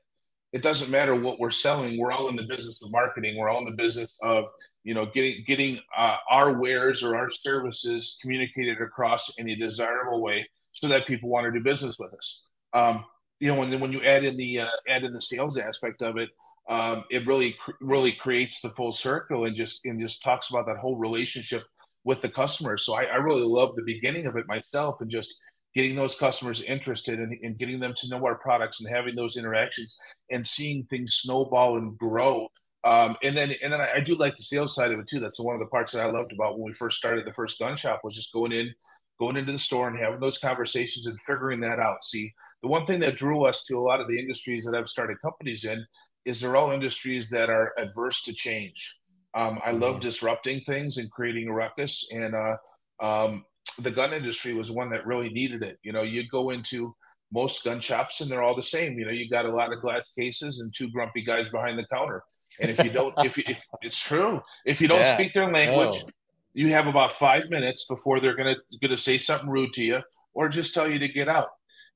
it 0.52 0.62
doesn't 0.62 0.90
matter 0.90 1.14
what 1.14 1.40
we're 1.40 1.50
selling. 1.50 1.98
We're 1.98 2.12
all 2.12 2.28
in 2.28 2.36
the 2.36 2.46
business 2.46 2.82
of 2.82 2.92
marketing. 2.92 3.38
We're 3.38 3.48
all 3.48 3.60
in 3.60 3.64
the 3.64 3.82
business 3.82 4.14
of 4.22 4.46
you 4.84 4.94
know 4.94 5.06
getting 5.06 5.44
getting 5.46 5.80
uh, 5.96 6.16
our 6.30 6.58
wares 6.58 7.02
or 7.02 7.16
our 7.16 7.30
services 7.30 8.18
communicated 8.20 8.80
across 8.80 9.38
in 9.38 9.48
a 9.48 9.56
desirable 9.56 10.22
way 10.22 10.46
so 10.72 10.88
that 10.88 11.06
people 11.06 11.30
want 11.30 11.44
to 11.44 11.52
do 11.52 11.64
business 11.64 11.96
with 11.98 12.12
us. 12.14 12.48
Um, 12.74 13.04
you 13.40 13.48
know, 13.48 13.58
when 13.58 13.80
when 13.80 13.92
you 13.92 14.02
add 14.02 14.24
in 14.24 14.36
the 14.36 14.60
uh, 14.60 14.68
add 14.88 15.04
in 15.04 15.12
the 15.12 15.20
sales 15.20 15.56
aspect 15.56 16.02
of 16.02 16.18
it, 16.18 16.28
um, 16.68 17.04
it 17.10 17.26
really 17.26 17.56
really 17.80 18.12
creates 18.12 18.60
the 18.60 18.70
full 18.70 18.92
circle 18.92 19.46
and 19.46 19.56
just 19.56 19.84
and 19.86 20.00
just 20.00 20.22
talks 20.22 20.50
about 20.50 20.66
that 20.66 20.76
whole 20.76 20.96
relationship 20.96 21.62
with 22.04 22.20
the 22.20 22.28
customer. 22.28 22.76
So 22.76 22.94
I, 22.94 23.04
I 23.04 23.16
really 23.16 23.42
love 23.42 23.74
the 23.74 23.82
beginning 23.82 24.26
of 24.26 24.36
it 24.36 24.46
myself 24.48 25.00
and 25.00 25.10
just 25.10 25.34
getting 25.74 25.94
those 25.94 26.16
customers 26.16 26.62
interested 26.62 27.18
and 27.18 27.32
in, 27.32 27.38
in, 27.42 27.54
getting 27.56 27.80
them 27.80 27.94
to 27.96 28.08
know 28.08 28.24
our 28.24 28.36
products 28.36 28.80
and 28.80 28.94
having 28.94 29.14
those 29.14 29.36
interactions 29.36 29.96
and 30.30 30.46
seeing 30.46 30.84
things 30.84 31.14
snowball 31.14 31.78
and 31.78 31.96
grow. 31.96 32.48
Um, 32.84 33.16
and 33.22 33.36
then, 33.36 33.54
and 33.62 33.72
then 33.72 33.80
I, 33.80 33.92
I, 33.96 34.00
do 34.00 34.16
like 34.16 34.34
the 34.34 34.42
sales 34.42 34.74
side 34.74 34.90
of 34.90 34.98
it 34.98 35.06
too. 35.06 35.20
That's 35.20 35.40
one 35.40 35.54
of 35.54 35.60
the 35.60 35.66
parts 35.66 35.92
that 35.92 36.02
I 36.02 36.10
loved 36.10 36.32
about 36.32 36.58
when 36.58 36.66
we 36.66 36.72
first 36.72 36.96
started 36.96 37.24
the 37.24 37.32
first 37.32 37.58
gun 37.58 37.76
shop 37.76 38.00
was 38.02 38.16
just 38.16 38.32
going 38.32 38.50
in, 38.50 38.74
going 39.20 39.36
into 39.36 39.52
the 39.52 39.58
store 39.58 39.88
and 39.88 39.98
having 39.98 40.18
those 40.18 40.38
conversations 40.38 41.06
and 41.06 41.18
figuring 41.20 41.60
that 41.60 41.78
out. 41.78 42.04
See, 42.04 42.32
the 42.60 42.68
one 42.68 42.84
thing 42.84 43.00
that 43.00 43.16
drew 43.16 43.44
us 43.44 43.62
to 43.64 43.78
a 43.78 43.80
lot 43.80 44.00
of 44.00 44.08
the 44.08 44.18
industries 44.18 44.64
that 44.64 44.76
I've 44.76 44.88
started 44.88 45.20
companies 45.22 45.64
in 45.64 45.86
is 46.24 46.40
they're 46.40 46.56
all 46.56 46.72
industries 46.72 47.28
that 47.30 47.50
are 47.50 47.72
adverse 47.78 48.22
to 48.22 48.32
change. 48.32 48.98
Um, 49.34 49.60
I 49.64 49.72
love 49.72 49.94
mm-hmm. 49.94 50.00
disrupting 50.00 50.60
things 50.66 50.98
and 50.98 51.10
creating 51.10 51.48
a 51.48 51.52
ruckus. 51.52 52.08
And 52.12 52.34
uh, 52.34 52.56
um, 53.00 53.44
the 53.78 53.90
gun 53.90 54.12
industry 54.12 54.54
was 54.54 54.70
one 54.70 54.90
that 54.90 55.06
really 55.06 55.30
needed 55.30 55.62
it. 55.62 55.78
You 55.82 55.92
know, 55.92 56.02
you 56.02 56.26
go 56.28 56.50
into 56.50 56.94
most 57.32 57.64
gun 57.64 57.80
shops 57.80 58.20
and 58.20 58.30
they're 58.30 58.42
all 58.42 58.54
the 58.54 58.62
same. 58.62 58.98
You 58.98 59.06
know, 59.06 59.12
you 59.12 59.28
got 59.28 59.46
a 59.46 59.54
lot 59.54 59.72
of 59.72 59.80
glass 59.80 60.10
cases 60.18 60.60
and 60.60 60.72
two 60.74 60.90
grumpy 60.90 61.22
guys 61.22 61.48
behind 61.48 61.78
the 61.78 61.86
counter. 61.86 62.22
And 62.60 62.70
if 62.70 62.84
you 62.84 62.90
don't, 62.90 63.14
if, 63.24 63.38
if 63.38 63.62
it's 63.82 64.00
true, 64.02 64.42
if 64.66 64.80
you 64.80 64.88
don't 64.88 65.00
yeah. 65.00 65.14
speak 65.14 65.32
their 65.32 65.50
language, 65.50 66.02
oh. 66.04 66.10
you 66.52 66.68
have 66.68 66.86
about 66.86 67.14
five 67.14 67.48
minutes 67.48 67.86
before 67.86 68.20
they're 68.20 68.36
gonna 68.36 68.56
gonna 68.82 68.96
say 68.96 69.16
something 69.16 69.48
rude 69.48 69.72
to 69.74 69.82
you 69.82 70.00
or 70.34 70.48
just 70.48 70.74
tell 70.74 70.88
you 70.88 70.98
to 70.98 71.08
get 71.08 71.28
out. 71.28 71.48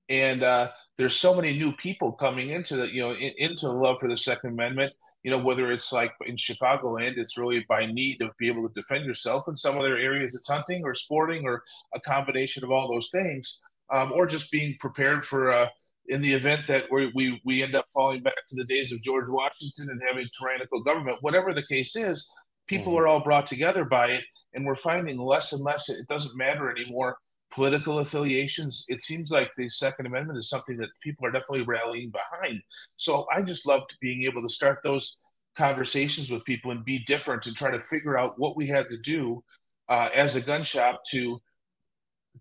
And 0.08 0.42
uh, 0.42 0.68
there's 0.96 1.16
so 1.16 1.34
many 1.34 1.58
new 1.58 1.72
people 1.72 2.12
coming 2.12 2.50
into 2.50 2.76
the 2.76 2.92
you 2.92 3.02
know 3.02 3.12
in, 3.12 3.32
into 3.36 3.66
the 3.66 3.72
love 3.72 3.98
for 4.00 4.08
the 4.08 4.16
Second 4.16 4.52
Amendment. 4.52 4.94
You 5.26 5.32
know 5.32 5.38
whether 5.38 5.72
it's 5.72 5.92
like 5.92 6.12
in 6.24 6.36
Chicagoland, 6.36 7.18
it's 7.18 7.36
really 7.36 7.66
by 7.68 7.86
need 7.86 8.22
of 8.22 8.30
be 8.38 8.46
able 8.46 8.68
to 8.68 8.72
defend 8.80 9.04
yourself. 9.04 9.48
In 9.48 9.56
some 9.56 9.76
other 9.76 9.96
areas, 9.96 10.36
it's 10.36 10.48
hunting 10.48 10.84
or 10.84 10.94
sporting 10.94 11.44
or 11.44 11.64
a 11.92 11.98
combination 11.98 12.62
of 12.62 12.70
all 12.70 12.86
those 12.88 13.08
things, 13.10 13.60
um, 13.92 14.12
or 14.12 14.28
just 14.28 14.52
being 14.52 14.76
prepared 14.78 15.26
for. 15.26 15.50
Uh, 15.50 15.66
in 16.08 16.22
the 16.22 16.32
event 16.32 16.68
that 16.68 16.84
we, 16.92 17.10
we 17.16 17.40
we 17.44 17.64
end 17.64 17.74
up 17.74 17.84
falling 17.92 18.22
back 18.22 18.36
to 18.48 18.54
the 18.54 18.64
days 18.66 18.92
of 18.92 19.02
George 19.02 19.26
Washington 19.28 19.88
and 19.90 20.00
having 20.08 20.28
tyrannical 20.38 20.80
government, 20.84 21.18
whatever 21.20 21.52
the 21.52 21.66
case 21.66 21.96
is, 21.96 22.30
people 22.68 22.92
mm-hmm. 22.92 23.02
are 23.02 23.06
all 23.08 23.18
brought 23.18 23.48
together 23.48 23.84
by 23.84 24.06
it, 24.06 24.24
and 24.54 24.64
we're 24.64 24.76
finding 24.76 25.18
less 25.18 25.52
and 25.52 25.64
less. 25.64 25.88
It 25.88 26.06
doesn't 26.06 26.38
matter 26.38 26.70
anymore 26.70 27.16
political 27.52 28.00
affiliations. 28.00 28.84
It 28.88 29.02
seems 29.02 29.30
like 29.30 29.50
the 29.56 29.68
Second 29.68 30.06
Amendment 30.06 30.38
is 30.38 30.48
something 30.48 30.76
that 30.78 30.88
people 31.02 31.26
are 31.26 31.30
definitely 31.30 31.62
rallying 31.62 32.10
behind. 32.10 32.60
So 32.96 33.26
I 33.34 33.42
just 33.42 33.66
loved 33.66 33.94
being 34.00 34.24
able 34.24 34.42
to 34.42 34.48
start 34.48 34.80
those 34.82 35.20
conversations 35.56 36.30
with 36.30 36.44
people 36.44 36.70
and 36.70 36.84
be 36.84 36.98
different 37.00 37.46
and 37.46 37.56
try 37.56 37.70
to 37.70 37.80
figure 37.80 38.18
out 38.18 38.38
what 38.38 38.56
we 38.56 38.66
had 38.66 38.88
to 38.90 38.98
do 38.98 39.42
uh, 39.88 40.08
as 40.14 40.36
a 40.36 40.40
gun 40.40 40.62
shop 40.62 41.02
to 41.12 41.40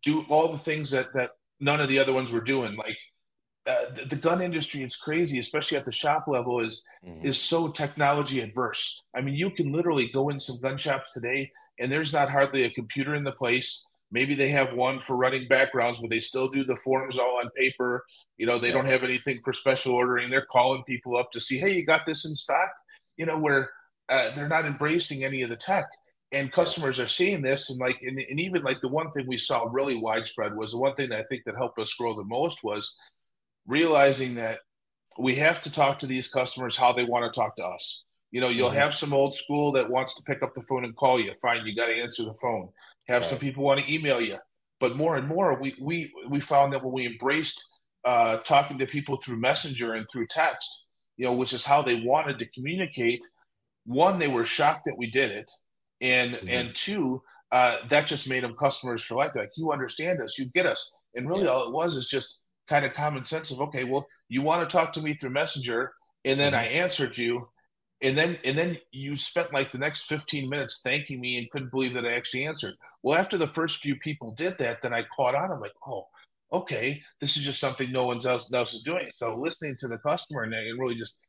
do 0.03 0.25
all 0.29 0.51
the 0.51 0.57
things 0.57 0.91
that 0.91 1.13
that 1.13 1.31
none 1.59 1.79
of 1.79 1.87
the 1.87 1.99
other 1.99 2.13
ones 2.13 2.31
were 2.31 2.41
doing, 2.41 2.75
like 2.75 2.97
uh, 3.67 3.89
the, 3.95 4.05
the, 4.05 4.15
gun 4.15 4.41
industry 4.41 4.83
is 4.83 4.95
crazy, 4.95 5.39
especially 5.39 5.77
at 5.77 5.85
the 5.85 5.91
shop 5.91 6.25
level, 6.27 6.59
is 6.59 6.85
mm-hmm. 7.03 7.25
is 7.25 7.41
so 7.41 7.67
technology 7.67 8.41
adverse. 8.41 9.01
I 9.15 9.21
mean, 9.21 9.35
you 9.35 9.49
can 9.49 9.71
literally 9.71 10.07
go 10.07 10.29
in 10.29 10.39
some 10.39 10.59
gun 10.61 10.77
shops 10.77 11.13
today, 11.13 11.51
and 11.79 11.91
there's 11.91 12.13
not 12.13 12.29
hardly 12.29 12.63
a 12.63 12.69
computer 12.69 13.15
in 13.15 13.23
the 13.23 13.31
place. 13.31 13.83
Maybe 14.11 14.35
they 14.35 14.49
have 14.49 14.73
one 14.73 14.99
for 14.99 15.17
running 15.17 15.47
backgrounds, 15.47 15.99
but 15.99 16.09
they 16.09 16.19
still 16.19 16.47
do 16.47 16.63
the 16.63 16.77
forms 16.77 17.17
all 17.17 17.39
on 17.39 17.49
paper. 17.57 18.03
You 18.37 18.45
know, 18.45 18.59
they 18.59 18.71
don't 18.71 18.85
have 18.85 19.03
anything 19.03 19.41
for 19.43 19.53
special 19.53 19.93
ordering. 19.93 20.29
They're 20.29 20.45
calling 20.45 20.83
people 20.83 21.17
up 21.17 21.31
to 21.31 21.39
see, 21.39 21.57
hey, 21.57 21.73
you 21.73 21.85
got 21.85 22.05
this 22.05 22.25
in 22.25 22.35
stock. 22.35 22.69
You 23.17 23.25
know, 23.25 23.39
where 23.39 23.71
uh, 24.09 24.29
they're 24.35 24.47
not 24.47 24.65
embracing 24.65 25.23
any 25.23 25.41
of 25.41 25.49
the 25.49 25.55
tech 25.55 25.85
and 26.31 26.51
customers 26.51 26.99
are 26.99 27.07
seeing 27.07 27.41
this 27.41 27.69
and 27.69 27.79
like 27.79 27.97
and, 28.01 28.19
and, 28.19 28.39
even 28.39 28.63
like 28.63 28.81
the 28.81 28.87
one 28.87 29.11
thing 29.11 29.25
we 29.27 29.37
saw 29.37 29.69
really 29.71 29.95
widespread 29.95 30.55
was 30.55 30.71
the 30.71 30.77
one 30.77 30.93
thing 30.95 31.09
that 31.09 31.19
i 31.19 31.23
think 31.29 31.43
that 31.45 31.55
helped 31.55 31.77
us 31.77 31.93
grow 31.93 32.15
the 32.15 32.23
most 32.23 32.63
was 32.63 32.97
realizing 33.67 34.35
that 34.35 34.59
we 35.17 35.35
have 35.35 35.61
to 35.61 35.71
talk 35.71 35.99
to 35.99 36.07
these 36.07 36.29
customers 36.29 36.75
how 36.75 36.91
they 36.91 37.05
want 37.05 37.31
to 37.31 37.39
talk 37.39 37.55
to 37.55 37.65
us. 37.65 38.05
You 38.31 38.41
know, 38.41 38.49
you'll 38.49 38.69
mm-hmm. 38.69 38.77
have 38.77 38.95
some 38.95 39.13
old 39.13 39.33
school 39.33 39.71
that 39.73 39.89
wants 39.89 40.15
to 40.15 40.23
pick 40.23 40.43
up 40.43 40.53
the 40.53 40.61
phone 40.61 40.83
and 40.83 40.95
call 40.95 41.19
you. 41.19 41.33
Fine, 41.41 41.65
you 41.65 41.75
got 41.75 41.87
to 41.87 41.93
answer 41.93 42.23
the 42.23 42.35
phone. 42.41 42.69
Have 43.07 43.21
right. 43.21 43.29
some 43.29 43.39
people 43.39 43.63
want 43.63 43.79
to 43.79 43.93
email 43.93 44.19
you, 44.19 44.37
but 44.79 44.95
more 44.95 45.15
and 45.17 45.27
more, 45.27 45.59
we 45.59 45.75
we 45.79 46.11
we 46.29 46.39
found 46.39 46.73
that 46.73 46.83
when 46.83 46.93
we 46.93 47.05
embraced 47.05 47.63
uh, 48.03 48.37
talking 48.37 48.77
to 48.77 48.85
people 48.85 49.17
through 49.17 49.39
Messenger 49.39 49.93
and 49.93 50.07
through 50.11 50.27
text, 50.27 50.87
you 51.17 51.25
know, 51.25 51.33
which 51.33 51.53
is 51.53 51.65
how 51.65 51.81
they 51.81 52.03
wanted 52.03 52.39
to 52.39 52.49
communicate. 52.51 53.23
One, 53.85 54.19
they 54.19 54.27
were 54.27 54.45
shocked 54.45 54.83
that 54.85 54.97
we 54.97 55.09
did 55.09 55.31
it, 55.31 55.51
and 56.01 56.33
mm-hmm. 56.33 56.49
and 56.49 56.75
two, 56.75 57.21
uh, 57.51 57.77
that 57.89 58.07
just 58.07 58.29
made 58.29 58.43
them 58.43 58.55
customers 58.55 59.01
for 59.01 59.15
life. 59.15 59.35
like 59.35 59.51
you 59.57 59.71
understand 59.71 60.21
us, 60.21 60.37
you 60.37 60.45
get 60.53 60.65
us, 60.65 60.95
and 61.13 61.27
really 61.27 61.43
yeah. 61.43 61.49
all 61.49 61.67
it 61.67 61.73
was 61.73 61.95
is 61.95 62.07
just 62.07 62.43
kind 62.67 62.85
of 62.85 62.93
common 62.93 63.25
sense 63.25 63.51
of 63.51 63.61
okay, 63.61 63.83
well, 63.83 64.05
you 64.29 64.41
want 64.41 64.67
to 64.67 64.77
talk 64.77 64.93
to 64.93 65.01
me 65.01 65.13
through 65.13 65.29
Messenger, 65.29 65.91
and 66.23 66.39
then 66.39 66.53
mm-hmm. 66.53 66.61
I 66.61 66.79
answered 66.79 67.17
you, 67.17 67.47
and 68.05 68.17
then 68.17 68.37
and 68.43 68.57
then 68.57 68.77
you 68.91 69.15
spent 69.15 69.53
like 69.53 69.71
the 69.71 69.77
next 69.77 70.03
15 70.03 70.49
minutes 70.49 70.81
thanking 70.83 71.19
me 71.19 71.37
and 71.37 71.49
couldn't 71.49 71.71
believe 71.71 71.93
that 71.95 72.05
I 72.05 72.13
actually 72.13 72.45
answered. 72.45 72.75
Well, 73.03 73.17
after 73.17 73.37
the 73.37 73.47
first 73.47 73.81
few 73.81 73.95
people 73.97 74.31
did 74.31 74.57
that, 74.59 74.81
then 74.81 74.93
I 74.93 75.03
caught 75.15 75.35
on. 75.35 75.51
I'm 75.51 75.59
like, 75.59 75.73
oh, 75.87 76.07
okay, 76.53 77.01
this 77.19 77.35
is 77.35 77.43
just 77.43 77.59
something 77.59 77.91
no 77.91 78.05
one 78.05 78.25
else 78.25 78.53
else 78.53 78.73
is 78.73 78.83
doing. 78.83 79.09
So 79.15 79.37
listening 79.37 79.75
to 79.79 79.87
the 79.87 79.97
customer 79.97 80.43
and, 80.43 80.53
and 80.53 80.79
really 80.79 80.95
just 80.95 81.25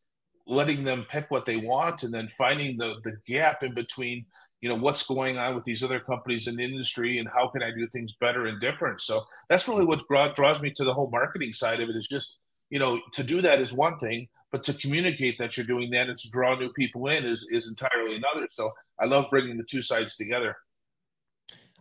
letting 0.47 0.85
them 0.85 1.07
pick 1.11 1.31
what 1.31 1.47
they 1.47 1.57
want 1.57 2.03
and 2.03 2.15
then 2.15 2.29
finding 2.29 2.77
the 2.77 2.95
the 3.03 3.17
gap 3.27 3.63
in 3.63 3.75
between 3.75 4.25
you 4.61 4.69
know 4.69 4.77
what's 4.77 5.07
going 5.07 5.39
on 5.39 5.55
with 5.55 5.65
these 5.65 5.83
other 5.83 5.99
companies 5.99 6.47
in 6.47 6.57
the 6.57 6.65
industry 6.65 7.19
and 7.19 7.29
how 7.29 7.49
can 7.49 7.65
i 7.65 7.71
do 7.71 7.87
things 7.89 8.15
better 8.21 8.47
and 8.47 8.61
different 8.61 9.01
so 9.01 9.25
that's 9.49 9.69
really 9.69 9.85
what 9.85 10.07
draws 10.37 10.63
me 10.63 10.71
to 10.71 10.85
the 10.85 10.95
whole 10.95 11.11
marketing 11.11 11.53
side 11.53 11.81
of 11.81 11.89
it 11.89 11.97
is 11.97 12.07
just 12.07 12.41
you 12.71 12.79
know 12.79 13.01
to 13.13 13.25
do 13.25 13.41
that 13.41 13.61
is 13.61 13.73
one 13.73 13.99
thing 13.99 14.29
but 14.57 14.65
to 14.65 14.73
communicate 14.73 15.37
that 15.39 15.55
you're 15.55 15.67
doing 15.67 15.91
that 15.91 16.09
and 16.09 16.17
to 16.17 16.31
draw 16.31 16.59
new 16.59 16.73
people 16.73 17.09
in 17.09 17.27
is 17.27 17.47
is 17.51 17.69
entirely 17.69 18.17
another. 18.17 18.49
So 18.53 18.71
i 18.99 19.05
love 19.05 19.27
bringing 19.29 19.59
the 19.59 19.65
two 19.65 19.83
sides 19.83 20.17
together. 20.17 20.57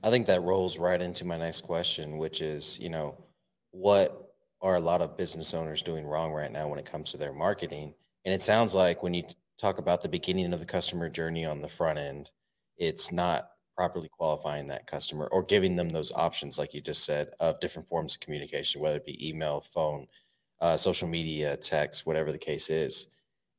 I 0.04 0.10
think 0.10 0.26
that 0.26 0.42
rolls 0.42 0.78
right 0.78 1.02
into 1.02 1.24
my 1.24 1.38
next 1.38 1.62
question 1.62 2.18
which 2.18 2.42
is 2.42 2.78
you 2.78 2.90
know 2.90 3.16
what 3.72 4.34
are 4.62 4.76
a 4.76 4.80
lot 4.82 5.02
of 5.02 5.16
business 5.16 5.54
owners 5.54 5.82
doing 5.82 6.06
wrong 6.06 6.34
right 6.34 6.52
now 6.52 6.68
when 6.68 6.78
it 6.78 6.86
comes 6.86 7.12
to 7.12 7.18
their 7.18 7.32
marketing? 7.32 7.94
And 8.26 8.34
it 8.34 8.42
sounds 8.42 8.76
like 8.76 9.02
when 9.02 9.14
you 9.14 9.24
talk 9.58 9.78
about 9.78 10.02
the 10.02 10.10
beginning 10.10 10.52
of 10.52 10.60
the 10.60 10.66
customer 10.66 11.08
journey 11.08 11.46
on 11.46 11.62
the 11.62 11.70
front 11.70 11.98
end 11.98 12.32
it's 12.78 13.10
not 13.10 13.52
properly 13.78 14.10
qualifying 14.10 14.68
that 14.68 14.86
customer 14.86 15.30
or 15.32 15.44
giving 15.44 15.78
them 15.78 15.88
those 15.88 16.12
options, 16.12 16.60
like 16.60 16.74
you 16.74 16.82
just 16.82 17.06
said, 17.06 17.30
of 17.40 17.58
different 17.62 17.88
forms 17.88 18.16
of 18.16 18.20
communication, 18.20 18.82
whether 18.82 18.98
it 18.98 19.06
be 19.06 19.30
email, 19.30 19.62
phone, 19.62 20.08
uh, 20.62 20.78
social 20.78 21.08
media, 21.08 21.58
text, 21.58 22.06
whatever 22.06 22.32
the 22.32 22.38
case 22.38 22.70
is. 22.70 23.08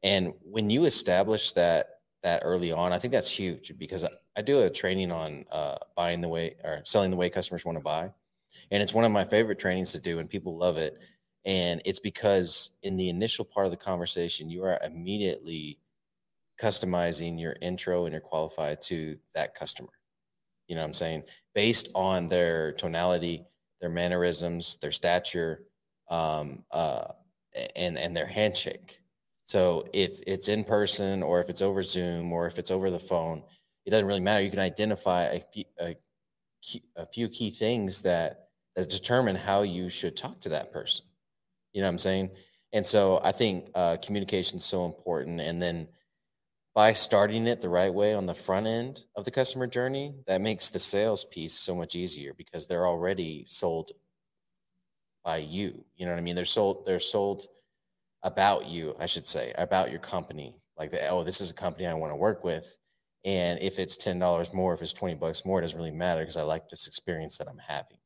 And 0.03 0.33
when 0.43 0.71
you 0.71 0.85
establish 0.85 1.53
that 1.53 1.91
that 2.23 2.43
early 2.45 2.73
on, 2.73 2.93
I 2.93 2.99
think 2.99 3.13
that's 3.13 3.31
huge 3.31 3.73
because 3.79 4.03
I, 4.03 4.09
I 4.37 4.43
do 4.43 4.63
a 4.63 4.71
training 4.71 5.13
on 5.13 5.45
uh, 5.53 5.77
buying 5.97 6.21
the 6.21 6.29
way 6.29 6.57
or 6.65 6.81
selling 6.85 7.11
the 7.11 7.17
way 7.17 7.31
customers 7.31 7.65
want 7.65 7.79
to 7.79 7.85
buy, 7.85 8.11
and 8.71 8.83
it's 8.83 8.95
one 8.95 9.05
of 9.05 9.13
my 9.13 9.25
favorite 9.25 9.59
trainings 9.59 9.93
to 9.93 10.01
do, 10.01 10.19
and 10.19 10.29
people 10.29 10.57
love 10.57 10.77
it. 10.77 10.99
And 11.45 11.81
it's 11.85 12.01
because 12.01 12.73
in 12.83 12.97
the 12.97 13.09
initial 13.09 13.45
part 13.45 13.67
of 13.67 13.71
the 13.71 13.79
conversation, 13.79 14.51
you 14.51 14.65
are 14.65 14.81
immediately 14.85 15.79
customizing 16.61 17.41
your 17.41 17.57
intro 17.61 18.05
and 18.05 18.13
your 18.13 18.21
qualified 18.21 18.81
to 18.83 19.17
that 19.35 19.55
customer. 19.55 19.91
You 20.69 20.75
know 20.75 20.81
what 20.81 20.89
I'm 20.89 20.95
saying? 20.95 21.23
Based 21.55 21.91
on 21.95 22.27
their 22.27 22.73
tonality, 22.73 23.45
their 23.81 23.91
mannerisms, 23.91 24.79
their 24.79 24.91
stature, 24.91 25.63
um, 26.09 26.63
uh, 26.71 27.09
and 27.75 27.99
and 27.99 28.17
their 28.17 28.27
handshake. 28.27 29.01
So 29.45 29.87
if 29.93 30.19
it's 30.27 30.49
in 30.49 30.65
person 30.65 31.23
or 31.23 31.41
if 31.41 31.49
it's 31.49 31.63
over 31.63 31.83
Zoom 31.83 32.33
or 32.33 32.47
if 32.47 32.59
it's 32.59 32.73
over 32.73 32.91
the 32.91 32.99
phone, 32.99 33.43
it 33.85 33.91
doesn't 33.91 34.07
really 34.07 34.21
matter. 34.21 34.43
You 34.43 34.51
can 34.51 34.59
identify 34.59 35.25
a 35.25 35.41
few, 35.41 35.65
a, 35.79 35.95
key, 36.61 36.83
a 36.97 37.07
few 37.07 37.29
key 37.29 37.51
things 37.51 38.03
that, 38.03 38.49
that 38.75 38.91
determine 38.91 39.37
how 39.37 39.63
you 39.63 39.89
should 39.89 40.17
talk 40.17 40.41
to 40.41 40.49
that 40.49 40.73
person. 40.73 41.07
You 41.73 41.81
know 41.81 41.87
what 41.87 41.93
I'm 41.93 41.99
saying? 41.99 42.31
And 42.73 42.85
so 42.85 43.21
I 43.23 43.31
think 43.31 43.71
uh, 43.75 43.99
communication 44.03 44.57
is 44.57 44.65
so 44.65 44.85
important. 44.85 45.41
And 45.41 45.63
then 45.63 45.87
by 46.75 46.93
starting 46.93 47.47
it 47.47 47.61
the 47.61 47.69
right 47.69 47.95
way 47.95 48.15
on 48.15 48.27
the 48.27 48.35
front 48.35 48.67
end 48.67 49.05
of 49.15 49.25
the 49.25 49.31
customer 49.31 49.69
journey, 49.69 50.13
that 50.27 50.41
makes 50.41 50.71
the 50.71 50.79
sales 50.81 51.25
piece 51.25 51.55
so 51.55 51.75
much 51.75 51.95
easier 51.95 52.35
because 52.35 52.67
they're 52.67 52.87
already 52.87 53.45
sold 53.47 53.93
by 55.27 55.39
you. 55.39 55.85
You 55.97 56.07
know 56.07 56.13
what 56.13 56.19
I 56.19 56.23
mean? 56.23 56.37
They're 56.37 56.45
sold, 56.45 56.87
they're 56.87 57.01
sold 57.01 57.49
about 58.23 58.67
you, 58.67 58.95
I 58.99 59.07
should 59.07 59.27
say, 59.27 59.53
about 59.59 59.91
your 59.91 59.99
company. 59.99 60.57
Like, 60.79 60.93
the, 60.93 61.07
oh, 61.09 61.25
this 61.25 61.41
is 61.41 61.51
a 61.51 61.55
company 61.55 61.87
I 61.87 61.95
want 61.95 62.13
to 62.13 62.17
work 62.17 62.45
with. 62.45 62.79
And 63.25 63.61
if 63.61 63.81
it's 63.81 63.99
$10 63.99 64.55
more, 64.55 64.73
if 64.73 64.83
it's 64.83 64.93
20 64.93 65.17
bucks 65.17 65.45
more, 65.45 65.59
it 65.59 65.63
doesn't 65.63 65.77
really 65.77 65.91
matter 65.91 66.21
because 66.21 66.37
I 66.37 66.43
like 66.43 66.69
this 66.69 66.87
experience 66.87 67.37
that 67.39 67.49
I'm 67.49 67.59
having. 67.59 67.99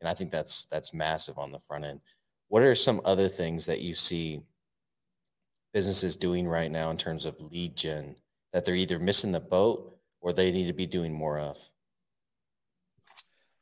And 0.00 0.08
I 0.08 0.14
think 0.14 0.30
that's 0.30 0.66
that's 0.66 0.94
massive 0.94 1.36
on 1.36 1.50
the 1.50 1.58
front 1.58 1.84
end. 1.84 2.00
What 2.48 2.62
are 2.62 2.74
some 2.74 3.00
other 3.04 3.28
things 3.28 3.66
that 3.66 3.80
you 3.80 3.94
see 3.94 4.40
businesses 5.74 6.16
doing 6.16 6.46
right 6.46 6.70
now 6.70 6.90
in 6.90 6.96
terms 6.96 7.26
of 7.26 7.40
lead 7.40 7.76
gen 7.76 8.14
that 8.52 8.64
they're 8.64 8.74
either 8.74 8.98
missing 9.00 9.32
the 9.32 9.40
boat 9.40 9.98
or 10.20 10.32
they 10.32 10.52
need 10.52 10.66
to 10.68 10.72
be 10.74 10.86
doing 10.86 11.12
more 11.12 11.38
of? 11.38 11.58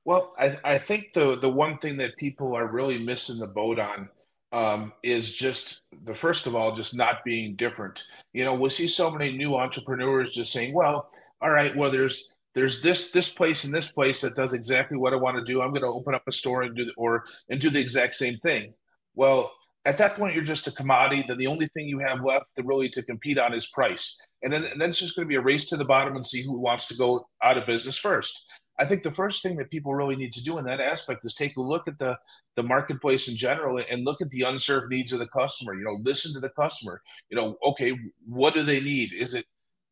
Well, 0.04 0.34
I, 0.38 0.56
I 0.64 0.78
think 0.78 1.12
the 1.14 1.38
the 1.40 1.48
one 1.48 1.78
thing 1.78 1.96
that 1.98 2.16
people 2.16 2.54
are 2.54 2.70
really 2.70 2.98
missing 2.98 3.38
the 3.38 3.46
boat 3.46 3.78
on 3.78 4.08
um, 4.52 4.92
is 5.02 5.32
just 5.32 5.82
the 6.04 6.14
first 6.14 6.46
of 6.46 6.54
all, 6.54 6.72
just 6.72 6.94
not 6.96 7.24
being 7.24 7.56
different. 7.56 8.04
You 8.32 8.44
know, 8.44 8.54
we 8.54 8.68
see 8.68 8.86
so 8.86 9.10
many 9.10 9.36
new 9.36 9.56
entrepreneurs 9.56 10.32
just 10.32 10.52
saying, 10.52 10.74
"Well, 10.74 11.10
all 11.40 11.50
right, 11.50 11.74
well, 11.74 11.90
there's 11.90 12.36
there's 12.54 12.82
this 12.82 13.10
this 13.12 13.30
place 13.32 13.64
and 13.64 13.72
this 13.74 13.92
place 13.92 14.20
that 14.20 14.36
does 14.36 14.52
exactly 14.52 14.98
what 14.98 15.12
I 15.14 15.16
want 15.16 15.38
to 15.38 15.44
do. 15.44 15.62
I'm 15.62 15.70
going 15.70 15.82
to 15.82 15.88
open 15.88 16.14
up 16.14 16.22
a 16.28 16.32
store 16.32 16.62
and 16.62 16.76
do 16.76 16.84
the, 16.84 16.92
or 16.96 17.24
and 17.48 17.60
do 17.60 17.70
the 17.70 17.80
exact 17.80 18.14
same 18.16 18.36
thing." 18.38 18.74
Well, 19.14 19.52
at 19.86 19.98
that 19.98 20.16
point 20.16 20.34
you're 20.34 20.44
just 20.44 20.66
a 20.66 20.72
commodity 20.72 21.24
then 21.28 21.36
the 21.36 21.46
only 21.46 21.68
thing 21.68 21.86
you 21.86 21.98
have 21.98 22.24
left 22.24 22.46
to 22.56 22.62
really 22.62 22.88
to 22.88 23.02
compete 23.02 23.38
on 23.38 23.52
is 23.52 23.66
price 23.66 24.18
and 24.42 24.52
then, 24.52 24.64
and 24.64 24.80
then 24.80 24.88
it's 24.88 24.98
just 24.98 25.14
going 25.14 25.26
to 25.26 25.28
be 25.28 25.36
a 25.36 25.40
race 25.42 25.66
to 25.66 25.76
the 25.76 25.84
bottom 25.84 26.16
and 26.16 26.24
see 26.24 26.42
who 26.42 26.58
wants 26.58 26.88
to 26.88 26.96
go 26.96 27.26
out 27.42 27.58
of 27.58 27.66
business 27.66 27.98
first 27.98 28.46
i 28.78 28.84
think 28.84 29.02
the 29.02 29.10
first 29.10 29.42
thing 29.42 29.56
that 29.56 29.70
people 29.70 29.94
really 29.94 30.16
need 30.16 30.32
to 30.32 30.44
do 30.44 30.58
in 30.58 30.64
that 30.64 30.80
aspect 30.80 31.24
is 31.24 31.34
take 31.34 31.56
a 31.56 31.60
look 31.62 31.88
at 31.88 31.98
the 31.98 32.16
the 32.56 32.62
marketplace 32.62 33.28
in 33.28 33.36
general 33.36 33.82
and 33.90 34.04
look 34.04 34.20
at 34.20 34.30
the 34.30 34.42
unserved 34.42 34.90
needs 34.90 35.12
of 35.12 35.18
the 35.18 35.28
customer 35.28 35.74
you 35.74 35.84
know 35.84 35.98
listen 36.02 36.32
to 36.32 36.40
the 36.40 36.50
customer 36.50 37.00
you 37.28 37.36
know 37.36 37.56
okay 37.66 37.94
what 38.26 38.54
do 38.54 38.62
they 38.62 38.80
need? 38.80 39.12
Is 39.12 39.34
it 39.34 39.46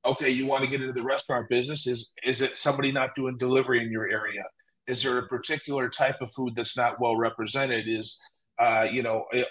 okay 0.05 0.31
you 0.31 0.47
want 0.47 0.65
to 0.65 0.71
get 0.71 0.81
into 0.81 0.93
the 0.93 1.03
restaurant 1.03 1.49
business? 1.49 1.87
Is 1.87 2.15
is 2.25 2.41
it 2.41 2.57
somebody 2.57 2.93
not 2.93 3.15
doing 3.15 3.37
delivery 3.37 3.83
in 3.83 3.91
your 3.91 4.09
area? 4.09 4.43
Is 4.87 5.03
there 5.03 5.19
a 5.19 5.29
particular 5.29 5.89
type 5.89 6.21
of 6.21 6.33
food 6.33 6.55
that's 6.55 6.77
not 6.77 7.01
well 7.01 7.17
represented? 7.17 7.87
Is 7.87 8.21
uh, 8.63 8.87
you 8.89 9.03
know, 9.03 9.27
uh, 9.35 9.43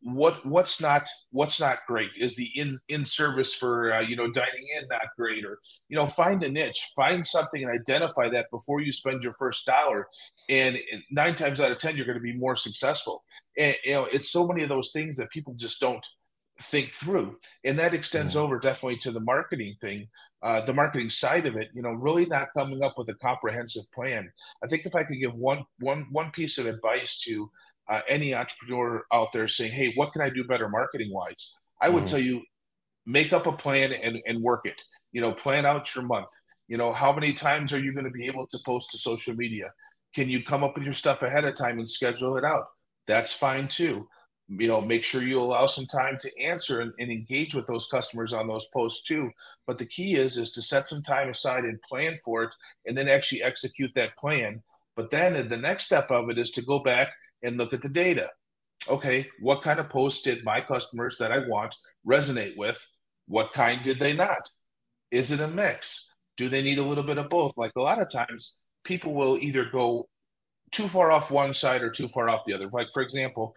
what 0.00 0.44
what's 0.46 0.80
not 0.80 1.06
what's 1.30 1.60
not 1.60 1.80
great? 1.86 2.12
Is 2.16 2.36
the 2.36 2.50
in 2.54 2.78
in 2.88 3.04
service 3.04 3.52
for 3.52 3.92
uh, 3.92 4.00
you 4.00 4.16
know 4.16 4.30
dining 4.30 4.66
in 4.80 4.88
not 4.88 5.08
great? 5.18 5.44
Or 5.44 5.58
you 5.90 5.96
know 5.96 6.06
find 6.06 6.42
a 6.42 6.48
niche 6.48 6.82
find 6.96 7.26
something 7.26 7.62
and 7.62 7.70
identify 7.70 8.30
that 8.30 8.46
before 8.50 8.80
you 8.80 8.92
spend 8.92 9.22
your 9.22 9.34
first 9.34 9.66
dollar. 9.66 10.08
And 10.48 10.78
nine 11.10 11.34
times 11.34 11.60
out 11.60 11.70
of 11.70 11.76
ten 11.76 11.96
you're 11.96 12.06
going 12.06 12.16
to 12.16 12.22
be 12.22 12.32
more 12.32 12.56
successful. 12.56 13.24
And 13.58 13.76
you 13.84 13.92
know 13.92 14.06
it's 14.06 14.32
so 14.32 14.46
many 14.46 14.62
of 14.62 14.70
those 14.70 14.90
things 14.90 15.16
that 15.16 15.28
people 15.28 15.52
just 15.52 15.78
don't 15.78 16.06
think 16.58 16.92
through. 16.92 17.36
And 17.62 17.78
that 17.78 17.92
extends 17.92 18.36
mm-hmm. 18.36 18.44
over 18.44 18.58
definitely 18.58 18.96
to 19.00 19.10
the 19.10 19.20
marketing 19.20 19.76
thing 19.82 20.08
uh, 20.42 20.60
the 20.60 20.72
marketing 20.72 21.10
side 21.10 21.44
of 21.44 21.56
it 21.56 21.68
you 21.72 21.82
know 21.82 21.90
really 21.90 22.24
not 22.26 22.48
coming 22.56 22.82
up 22.82 22.94
with 22.96 23.08
a 23.08 23.14
comprehensive 23.14 23.82
plan. 23.92 24.30
I 24.62 24.68
think 24.68 24.86
if 24.86 24.94
i 24.94 25.02
could 25.02 25.18
give 25.18 25.34
one 25.34 25.64
one 25.80 26.06
one 26.12 26.30
piece 26.30 26.56
of 26.58 26.66
advice 26.66 27.18
to 27.26 27.50
uh, 27.88 28.00
any 28.08 28.34
entrepreneur 28.34 29.04
out 29.12 29.32
there 29.32 29.48
saying, 29.48 29.72
"Hey, 29.72 29.92
what 29.94 30.12
can 30.12 30.22
I 30.22 30.30
do 30.30 30.44
better 30.44 30.68
marketing 30.68 31.12
wise?" 31.12 31.54
I 31.80 31.88
would 31.88 32.04
mm. 32.04 32.10
tell 32.10 32.18
you, 32.18 32.42
make 33.04 33.32
up 33.32 33.46
a 33.46 33.52
plan 33.52 33.92
and 33.92 34.20
and 34.26 34.42
work 34.42 34.66
it. 34.66 34.82
You 35.12 35.20
know, 35.20 35.32
plan 35.32 35.64
out 35.64 35.94
your 35.94 36.04
month. 36.04 36.28
You 36.68 36.76
know, 36.76 36.92
how 36.92 37.12
many 37.12 37.32
times 37.32 37.72
are 37.72 37.78
you 37.78 37.92
going 37.92 38.04
to 38.04 38.10
be 38.10 38.26
able 38.26 38.46
to 38.48 38.58
post 38.64 38.90
to 38.90 38.98
social 38.98 39.34
media? 39.34 39.72
Can 40.14 40.28
you 40.28 40.42
come 40.42 40.64
up 40.64 40.74
with 40.74 40.84
your 40.84 40.94
stuff 40.94 41.22
ahead 41.22 41.44
of 41.44 41.54
time 41.54 41.78
and 41.78 41.88
schedule 41.88 42.36
it 42.36 42.44
out? 42.44 42.64
That's 43.06 43.32
fine 43.32 43.68
too. 43.68 44.08
You 44.48 44.68
know, 44.68 44.80
make 44.80 45.04
sure 45.04 45.22
you 45.22 45.40
allow 45.40 45.66
some 45.66 45.86
time 45.86 46.18
to 46.20 46.42
answer 46.42 46.80
and, 46.80 46.92
and 46.98 47.10
engage 47.10 47.54
with 47.54 47.66
those 47.66 47.88
customers 47.90 48.32
on 48.32 48.46
those 48.46 48.68
posts 48.72 49.06
too. 49.06 49.30
But 49.66 49.78
the 49.78 49.86
key 49.86 50.14
is 50.14 50.36
is 50.36 50.52
to 50.52 50.62
set 50.62 50.88
some 50.88 51.02
time 51.02 51.28
aside 51.28 51.64
and 51.64 51.80
plan 51.82 52.18
for 52.24 52.44
it, 52.44 52.54
and 52.86 52.96
then 52.96 53.08
actually 53.08 53.42
execute 53.42 53.92
that 53.94 54.16
plan. 54.16 54.62
But 54.96 55.10
then 55.10 55.48
the 55.48 55.56
next 55.56 55.84
step 55.84 56.10
of 56.10 56.30
it 56.30 56.38
is 56.38 56.50
to 56.52 56.62
go 56.62 56.78
back 56.78 57.10
and 57.42 57.56
look 57.56 57.72
at 57.72 57.82
the 57.82 57.88
data. 57.88 58.30
Okay, 58.88 59.26
what 59.40 59.62
kind 59.62 59.80
of 59.80 59.88
posts 59.88 60.22
did 60.22 60.44
my 60.44 60.60
customers 60.60 61.16
that 61.18 61.32
I 61.32 61.38
want 61.48 61.74
resonate 62.06 62.56
with? 62.56 62.84
What 63.26 63.52
kind 63.52 63.82
did 63.82 63.98
they 63.98 64.12
not? 64.12 64.50
Is 65.10 65.32
it 65.32 65.40
a 65.40 65.48
mix? 65.48 66.08
Do 66.36 66.48
they 66.48 66.62
need 66.62 66.78
a 66.78 66.82
little 66.82 67.04
bit 67.04 67.18
of 67.18 67.28
both? 67.28 67.54
Like 67.56 67.72
a 67.76 67.80
lot 67.80 68.00
of 68.00 68.10
times, 68.10 68.58
people 68.84 69.14
will 69.14 69.38
either 69.38 69.64
go 69.64 70.08
too 70.70 70.88
far 70.88 71.10
off 71.10 71.30
one 71.30 71.54
side 71.54 71.82
or 71.82 71.90
too 71.90 72.08
far 72.08 72.28
off 72.28 72.44
the 72.44 72.52
other. 72.52 72.68
Like, 72.68 72.88
for 72.92 73.02
example, 73.02 73.54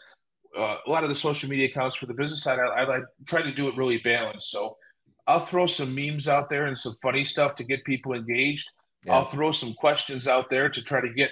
uh, 0.58 0.78
a 0.86 0.90
lot 0.90 1.04
of 1.04 1.10
the 1.10 1.16
social 1.16 1.50
media 1.50 1.68
accounts 1.68 1.96
for 1.96 2.06
the 2.06 2.14
business 2.14 2.44
side, 2.44 2.60
I, 2.60 2.84
I, 2.84 2.98
I 2.98 3.00
try 3.28 3.42
to 3.42 3.52
do 3.52 3.68
it 3.68 3.78
really 3.78 4.00
balanced. 4.00 4.50
So 4.50 4.78
I'll 5.28 5.40
throw 5.40 5.68
some 5.68 5.94
memes 5.94 6.28
out 6.28 6.50
there 6.50 6.66
and 6.66 6.78
some 6.78 6.94
funny 7.04 7.24
stuff 7.24 7.56
to 7.56 7.64
get 7.64 7.84
people 7.84 8.14
engaged. 8.14 8.68
Yeah. 9.06 9.14
I'll 9.14 9.26
throw 9.26 9.52
some 9.52 9.74
questions 9.74 10.28
out 10.28 10.50
there 10.50 10.70
to 10.70 10.84
try 10.84 11.02
to 11.02 11.14
get 11.14 11.32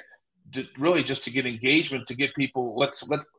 really 0.78 1.04
just 1.04 1.24
to 1.26 1.32
get 1.32 1.46
engagement 1.46 2.08
to 2.08 2.16
get 2.16 2.34
people 2.36 2.78
let's 2.78 3.08
let's 3.10 3.30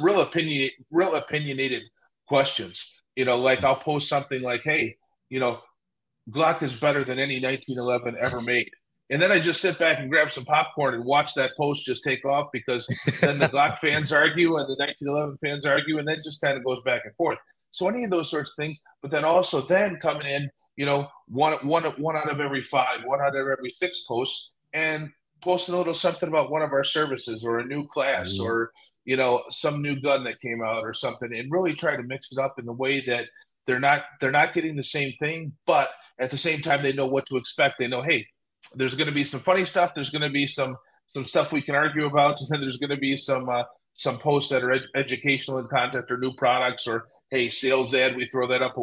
real 0.00 0.20
opinion 0.20 0.70
real 0.90 1.14
opinionated 1.14 1.82
questions. 2.26 3.02
You 3.16 3.24
know 3.24 3.38
like 3.38 3.62
i'll 3.62 3.76
post 3.76 4.08
something 4.08 4.42
like 4.42 4.62
hey 4.64 4.96
you 5.28 5.40
know 5.40 5.60
glock 6.30 6.62
is 6.62 6.78
better 6.78 7.04
than 7.04 7.18
any 7.18 7.40
1911 7.40 8.16
ever 8.20 8.40
made. 8.40 8.70
And 9.10 9.20
then 9.20 9.30
i 9.30 9.38
just 9.38 9.60
sit 9.60 9.78
back 9.78 9.98
and 9.98 10.10
grab 10.10 10.32
some 10.32 10.44
popcorn 10.44 10.94
and 10.94 11.04
watch 11.04 11.34
that 11.34 11.56
post 11.56 11.84
just 11.84 12.02
take 12.02 12.24
off 12.24 12.48
because 12.52 12.86
then 13.20 13.38
the 13.38 13.48
glock 13.48 13.78
fans 13.80 14.12
argue 14.12 14.56
and 14.56 14.66
the 14.66 14.76
1911 14.78 15.38
fans 15.42 15.66
argue 15.66 15.98
and 15.98 16.08
then 16.08 16.16
just 16.24 16.40
kind 16.40 16.56
of 16.56 16.64
goes 16.64 16.80
back 16.82 17.02
and 17.04 17.14
forth. 17.14 17.38
So 17.70 17.88
any 17.88 18.04
of 18.04 18.10
those 18.10 18.30
sorts 18.30 18.52
of 18.52 18.56
things 18.56 18.82
but 19.02 19.10
then 19.10 19.24
also 19.24 19.60
then 19.60 19.98
coming 20.00 20.26
in 20.26 20.50
you 20.76 20.86
know 20.86 21.08
one 21.28 21.54
one 21.66 21.84
one 21.84 22.16
out 22.16 22.30
of 22.30 22.40
every 22.40 22.62
five 22.62 23.04
one 23.04 23.20
out 23.20 23.36
of 23.36 23.46
every 23.46 23.70
six 23.70 24.04
posts 24.08 24.54
and 24.72 25.10
post 25.44 25.68
a 25.68 25.76
little 25.76 25.94
something 25.94 26.28
about 26.28 26.50
one 26.50 26.62
of 26.62 26.72
our 26.72 26.84
services 26.84 27.44
or 27.44 27.58
a 27.58 27.66
new 27.66 27.86
class 27.86 28.34
mm-hmm. 28.34 28.46
or 28.46 28.72
you 29.04 29.16
know 29.16 29.42
some 29.50 29.82
new 29.82 30.00
gun 30.00 30.24
that 30.24 30.40
came 30.40 30.62
out 30.64 30.82
or 30.82 30.94
something 30.94 31.32
and 31.34 31.52
really 31.52 31.74
try 31.74 31.96
to 31.96 32.02
mix 32.02 32.32
it 32.32 32.38
up 32.38 32.58
in 32.58 32.64
the 32.64 32.72
way 32.72 33.00
that 33.00 33.28
they're 33.66 33.80
not 33.80 34.04
they're 34.20 34.30
not 34.30 34.54
getting 34.54 34.76
the 34.76 34.84
same 34.84 35.12
thing 35.20 35.52
but 35.66 35.90
at 36.18 36.30
the 36.30 36.38
same 36.38 36.60
time 36.60 36.82
they 36.82 36.92
know 36.92 37.06
what 37.06 37.26
to 37.26 37.36
expect. 37.36 37.78
They 37.78 37.88
know 37.88 38.02
hey 38.02 38.26
there's 38.74 38.94
going 38.94 39.08
to 39.08 39.14
be 39.14 39.24
some 39.24 39.40
funny 39.40 39.64
stuff. 39.64 39.94
There's 39.94 40.10
going 40.10 40.22
to 40.22 40.30
be 40.30 40.46
some 40.46 40.76
some 41.14 41.24
stuff 41.24 41.52
we 41.52 41.62
can 41.62 41.74
argue 41.74 42.06
about. 42.06 42.40
And 42.40 42.48
then 42.48 42.60
there's 42.60 42.78
going 42.78 42.90
to 42.90 42.96
be 42.96 43.16
some 43.16 43.48
uh, 43.48 43.64
some 43.94 44.18
posts 44.18 44.50
that 44.50 44.62
are 44.62 44.72
ed- 44.72 44.86
educational 44.94 45.58
in 45.58 45.68
content 45.68 46.10
or 46.10 46.18
new 46.18 46.34
products 46.34 46.86
or 46.86 47.06
hey 47.30 47.50
sales 47.50 47.94
ad 47.94 48.16
we 48.16 48.26
throw 48.26 48.46
that 48.46 48.62
up 48.62 48.76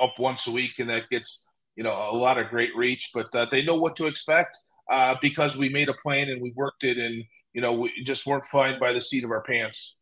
up 0.00 0.18
once 0.18 0.46
a 0.46 0.52
week 0.52 0.72
and 0.78 0.88
that 0.88 1.08
gets 1.08 1.48
you 1.76 1.82
know 1.82 2.10
a 2.10 2.16
lot 2.16 2.38
of 2.38 2.48
great 2.48 2.74
reach 2.76 3.10
but 3.14 3.34
uh, 3.34 3.46
they 3.46 3.64
know 3.64 3.74
what 3.74 3.96
to 3.96 4.06
expect 4.06 4.58
uh, 4.90 5.16
because 5.20 5.56
we 5.56 5.68
made 5.68 5.88
a 5.88 5.94
plan 5.94 6.28
and 6.28 6.40
we 6.40 6.52
worked 6.56 6.84
it 6.84 6.98
and 6.98 7.24
you 7.52 7.60
know 7.60 7.72
we 7.72 8.02
just 8.04 8.26
weren't 8.26 8.44
flying 8.46 8.78
by 8.78 8.92
the 8.92 9.00
seat 9.00 9.24
of 9.24 9.30
our 9.30 9.42
pants. 9.42 10.00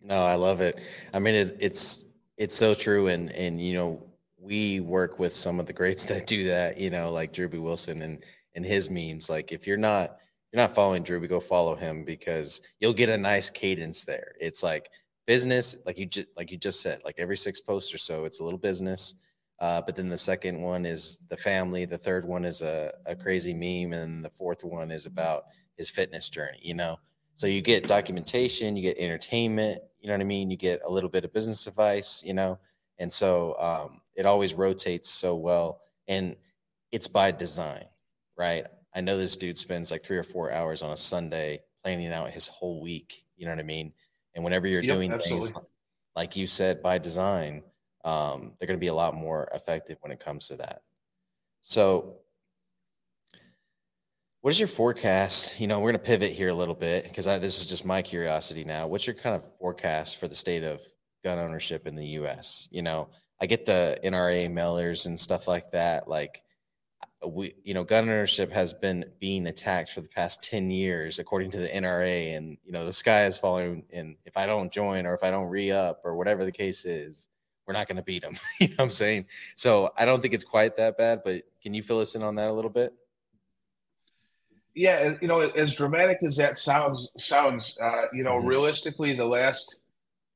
No 0.00 0.22
i 0.22 0.34
love 0.34 0.60
it. 0.60 0.80
I 1.14 1.18
mean 1.18 1.34
it, 1.34 1.56
it's 1.60 2.04
it's 2.36 2.56
so 2.56 2.74
true. 2.74 3.08
And 3.08 3.30
and 3.32 3.60
you 3.60 3.74
know 3.74 4.06
we 4.38 4.80
work 4.80 5.18
with 5.18 5.32
some 5.32 5.60
of 5.60 5.66
the 5.66 5.72
greats 5.72 6.04
that 6.06 6.26
do 6.26 6.44
that 6.44 6.78
you 6.78 6.90
know 6.90 7.12
like 7.12 7.32
drew 7.32 7.48
b. 7.48 7.58
Wilson 7.58 8.02
and 8.02 8.24
and 8.54 8.64
his 8.64 8.90
memes. 8.90 9.30
Like 9.30 9.52
if 9.52 9.66
you're 9.66 9.76
not 9.76 10.18
you're 10.52 10.60
not 10.60 10.74
following 10.74 11.02
drew 11.02 11.26
go 11.26 11.40
follow 11.40 11.74
him 11.74 12.04
because 12.04 12.60
you'll 12.80 12.92
get 12.92 13.08
a 13.08 13.16
nice 13.16 13.48
cadence 13.48 14.04
there. 14.04 14.34
It's 14.40 14.62
like 14.62 14.90
business 15.26 15.76
like 15.86 15.98
you 15.98 16.06
just 16.06 16.26
like 16.36 16.50
you 16.50 16.56
just 16.56 16.80
said 16.80 17.00
like 17.04 17.14
every 17.18 17.36
six 17.36 17.60
posts 17.60 17.94
or 17.94 17.98
so 17.98 18.24
it's 18.24 18.40
a 18.40 18.44
little 18.44 18.58
business 18.58 19.14
uh, 19.62 19.80
but 19.80 19.94
then 19.94 20.08
the 20.08 20.18
second 20.18 20.60
one 20.60 20.84
is 20.84 21.20
the 21.28 21.36
family. 21.36 21.84
The 21.84 21.96
third 21.96 22.24
one 22.24 22.44
is 22.44 22.62
a, 22.62 22.92
a 23.06 23.14
crazy 23.14 23.54
meme. 23.54 23.92
And 23.96 24.24
the 24.24 24.28
fourth 24.28 24.64
one 24.64 24.90
is 24.90 25.06
about 25.06 25.44
his 25.76 25.88
fitness 25.88 26.28
journey, 26.28 26.58
you 26.60 26.74
know? 26.74 26.98
So 27.36 27.46
you 27.46 27.62
get 27.62 27.86
documentation, 27.86 28.76
you 28.76 28.82
get 28.82 28.98
entertainment, 28.98 29.80
you 30.00 30.08
know 30.08 30.14
what 30.14 30.20
I 30.20 30.24
mean? 30.24 30.50
You 30.50 30.56
get 30.56 30.82
a 30.84 30.90
little 30.90 31.08
bit 31.08 31.24
of 31.24 31.32
business 31.32 31.68
advice, 31.68 32.24
you 32.26 32.34
know? 32.34 32.58
And 32.98 33.10
so 33.10 33.56
um, 33.60 34.00
it 34.16 34.26
always 34.26 34.52
rotates 34.52 35.08
so 35.08 35.36
well. 35.36 35.82
And 36.08 36.34
it's 36.90 37.06
by 37.06 37.30
design, 37.30 37.84
right? 38.36 38.66
I 38.96 39.00
know 39.00 39.16
this 39.16 39.36
dude 39.36 39.56
spends 39.56 39.92
like 39.92 40.02
three 40.02 40.18
or 40.18 40.24
four 40.24 40.50
hours 40.50 40.82
on 40.82 40.90
a 40.90 40.96
Sunday 40.96 41.60
planning 41.84 42.12
out 42.12 42.30
his 42.30 42.48
whole 42.48 42.82
week, 42.82 43.24
you 43.36 43.46
know 43.46 43.52
what 43.52 43.60
I 43.60 43.62
mean? 43.62 43.92
And 44.34 44.42
whenever 44.42 44.66
you're 44.66 44.82
yep, 44.82 44.96
doing 44.96 45.12
absolutely. 45.12 45.50
things, 45.50 45.66
like 46.16 46.36
you 46.36 46.48
said, 46.48 46.82
by 46.82 46.98
design, 46.98 47.62
um, 48.04 48.52
they're 48.58 48.66
going 48.66 48.78
to 48.78 48.84
be 48.84 48.88
a 48.88 48.94
lot 48.94 49.14
more 49.14 49.48
effective 49.54 49.98
when 50.00 50.12
it 50.12 50.20
comes 50.20 50.48
to 50.48 50.56
that. 50.56 50.82
So, 51.62 52.16
what 54.40 54.50
is 54.50 54.58
your 54.58 54.68
forecast? 54.68 55.60
You 55.60 55.68
know, 55.68 55.78
we're 55.78 55.92
going 55.92 56.02
to 56.02 56.10
pivot 56.10 56.32
here 56.32 56.48
a 56.48 56.54
little 56.54 56.74
bit 56.74 57.04
because 57.04 57.26
this 57.26 57.60
is 57.60 57.66
just 57.66 57.84
my 57.84 58.02
curiosity 58.02 58.64
now. 58.64 58.88
What's 58.88 59.06
your 59.06 59.14
kind 59.14 59.36
of 59.36 59.44
forecast 59.60 60.18
for 60.18 60.26
the 60.26 60.34
state 60.34 60.64
of 60.64 60.82
gun 61.22 61.38
ownership 61.38 61.86
in 61.86 61.94
the 61.94 62.06
U.S.? 62.06 62.68
You 62.72 62.82
know, 62.82 63.08
I 63.40 63.46
get 63.46 63.64
the 63.64 63.98
NRA 64.02 64.50
mailers 64.50 65.06
and 65.06 65.18
stuff 65.18 65.46
like 65.46 65.70
that. 65.70 66.08
Like, 66.08 66.42
we, 67.24 67.54
you 67.62 67.72
know, 67.72 67.84
gun 67.84 68.08
ownership 68.08 68.50
has 68.50 68.72
been 68.72 69.04
being 69.20 69.46
attacked 69.46 69.90
for 69.90 70.00
the 70.00 70.08
past 70.08 70.42
10 70.42 70.72
years, 70.72 71.20
according 71.20 71.52
to 71.52 71.58
the 71.58 71.68
NRA. 71.68 72.36
And, 72.36 72.58
you 72.64 72.72
know, 72.72 72.84
the 72.84 72.92
sky 72.92 73.26
is 73.26 73.38
falling. 73.38 73.84
And 73.92 74.16
if 74.24 74.36
I 74.36 74.46
don't 74.46 74.72
join 74.72 75.06
or 75.06 75.14
if 75.14 75.22
I 75.22 75.30
don't 75.30 75.48
re 75.48 75.70
up 75.70 76.00
or 76.04 76.16
whatever 76.16 76.44
the 76.44 76.50
case 76.50 76.84
is, 76.84 77.28
we're 77.66 77.74
not 77.74 77.86
going 77.86 77.96
to 77.96 78.02
beat 78.02 78.22
them. 78.22 78.34
you 78.60 78.68
know 78.68 78.74
what 78.76 78.84
I'm 78.84 78.90
saying? 78.90 79.26
So 79.56 79.92
I 79.96 80.04
don't 80.04 80.20
think 80.20 80.34
it's 80.34 80.44
quite 80.44 80.76
that 80.76 80.98
bad, 80.98 81.22
but 81.24 81.42
can 81.62 81.74
you 81.74 81.82
fill 81.82 82.00
us 82.00 82.14
in 82.14 82.22
on 82.22 82.34
that 82.36 82.48
a 82.48 82.52
little 82.52 82.70
bit? 82.70 82.92
Yeah, 84.74 85.16
you 85.20 85.28
know, 85.28 85.40
as 85.40 85.74
dramatic 85.74 86.18
as 86.22 86.36
that 86.38 86.56
sounds, 86.56 87.12
sounds, 87.18 87.78
uh, 87.80 88.06
you 88.12 88.24
know, 88.24 88.38
mm-hmm. 88.38 88.46
realistically, 88.46 89.14
the 89.14 89.26
last, 89.26 89.82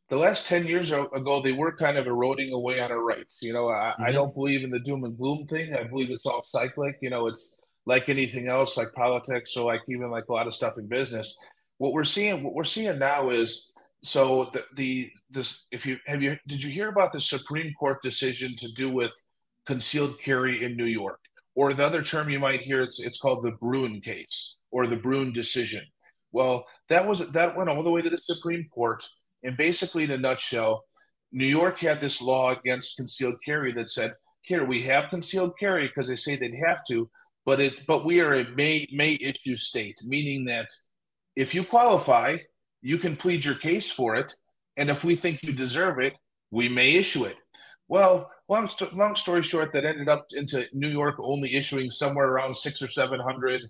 the 0.08 0.18
last 0.18 0.46
ten 0.46 0.66
years 0.66 0.92
ago, 0.92 1.40
they 1.42 1.52
were 1.52 1.74
kind 1.74 1.96
of 1.96 2.06
eroding 2.06 2.52
away 2.52 2.80
on 2.80 2.92
our 2.92 3.02
rights. 3.02 3.38
You 3.40 3.54
know, 3.54 3.68
I, 3.68 3.92
mm-hmm. 3.92 4.04
I 4.04 4.12
don't 4.12 4.34
believe 4.34 4.62
in 4.62 4.70
the 4.70 4.80
doom 4.80 5.04
and 5.04 5.16
gloom 5.16 5.46
thing. 5.46 5.74
I 5.74 5.84
believe 5.84 6.10
it's 6.10 6.26
all 6.26 6.44
cyclic. 6.44 6.98
You 7.00 7.08
know, 7.08 7.28
it's 7.28 7.58
like 7.86 8.10
anything 8.10 8.48
else, 8.48 8.76
like 8.76 8.92
politics 8.92 9.56
or 9.56 9.64
like 9.64 9.80
even 9.88 10.10
like 10.10 10.28
a 10.28 10.32
lot 10.32 10.46
of 10.46 10.54
stuff 10.54 10.76
in 10.76 10.86
business. 10.86 11.34
What 11.78 11.94
we're 11.94 12.04
seeing, 12.04 12.42
what 12.42 12.52
we're 12.52 12.64
seeing 12.64 12.98
now 12.98 13.30
is 13.30 13.72
so 14.06 14.50
the, 14.52 14.64
the 14.76 15.10
this 15.30 15.66
if 15.70 15.84
you 15.86 15.98
have 16.06 16.22
you 16.22 16.36
did 16.46 16.62
you 16.62 16.70
hear 16.70 16.88
about 16.88 17.12
the 17.12 17.20
Supreme 17.20 17.72
Court 17.74 18.00
decision 18.02 18.54
to 18.56 18.72
do 18.72 18.90
with 18.90 19.12
concealed 19.66 20.18
carry 20.20 20.64
in 20.64 20.76
New 20.76 20.86
York? 20.86 21.20
Or 21.54 21.72
the 21.72 21.86
other 21.86 22.02
term 22.02 22.28
you 22.28 22.38
might 22.38 22.60
hear 22.60 22.82
it's 22.82 23.00
it's 23.00 23.18
called 23.18 23.44
the 23.44 23.52
Bruen 23.52 24.00
case 24.00 24.56
or 24.70 24.86
the 24.86 24.96
Bruen 24.96 25.32
decision. 25.32 25.82
Well, 26.32 26.66
that 26.88 27.06
was 27.06 27.30
that 27.30 27.56
went 27.56 27.68
all 27.68 27.82
the 27.82 27.90
way 27.90 28.02
to 28.02 28.10
the 28.10 28.18
Supreme 28.18 28.66
Court, 28.72 29.02
and 29.42 29.56
basically 29.56 30.04
in 30.04 30.10
a 30.10 30.18
nutshell, 30.18 30.84
New 31.32 31.46
York 31.46 31.78
had 31.80 32.00
this 32.00 32.20
law 32.22 32.52
against 32.52 32.96
concealed 32.96 33.36
carry 33.44 33.72
that 33.72 33.90
said, 33.90 34.12
here 34.42 34.64
we 34.64 34.82
have 34.82 35.10
concealed 35.10 35.52
carry 35.58 35.88
because 35.88 36.08
they 36.08 36.16
say 36.16 36.36
they'd 36.36 36.62
have 36.66 36.84
to, 36.88 37.10
but 37.44 37.60
it 37.60 37.86
but 37.86 38.04
we 38.04 38.20
are 38.20 38.34
a 38.34 38.48
may 38.50 38.86
may 38.92 39.14
issue 39.14 39.56
state, 39.56 39.98
meaning 40.04 40.44
that 40.44 40.68
if 41.34 41.54
you 41.54 41.64
qualify, 41.64 42.36
you 42.86 42.98
can 42.98 43.16
plead 43.16 43.44
your 43.44 43.56
case 43.56 43.90
for 43.90 44.14
it. 44.14 44.32
And 44.76 44.88
if 44.88 45.02
we 45.02 45.16
think 45.16 45.42
you 45.42 45.52
deserve 45.52 45.98
it, 45.98 46.14
we 46.52 46.68
may 46.68 46.92
issue 46.94 47.24
it. 47.24 47.36
Well, 47.88 48.30
long, 48.48 48.68
st- 48.68 48.96
long 48.96 49.16
story 49.16 49.42
short, 49.42 49.72
that 49.72 49.84
ended 49.84 50.08
up 50.08 50.26
into 50.36 50.68
New 50.72 50.88
York 50.88 51.16
only 51.18 51.56
issuing 51.56 51.90
somewhere 51.90 52.28
around 52.28 52.56
six 52.56 52.80
or 52.80 52.86
700 52.86 53.62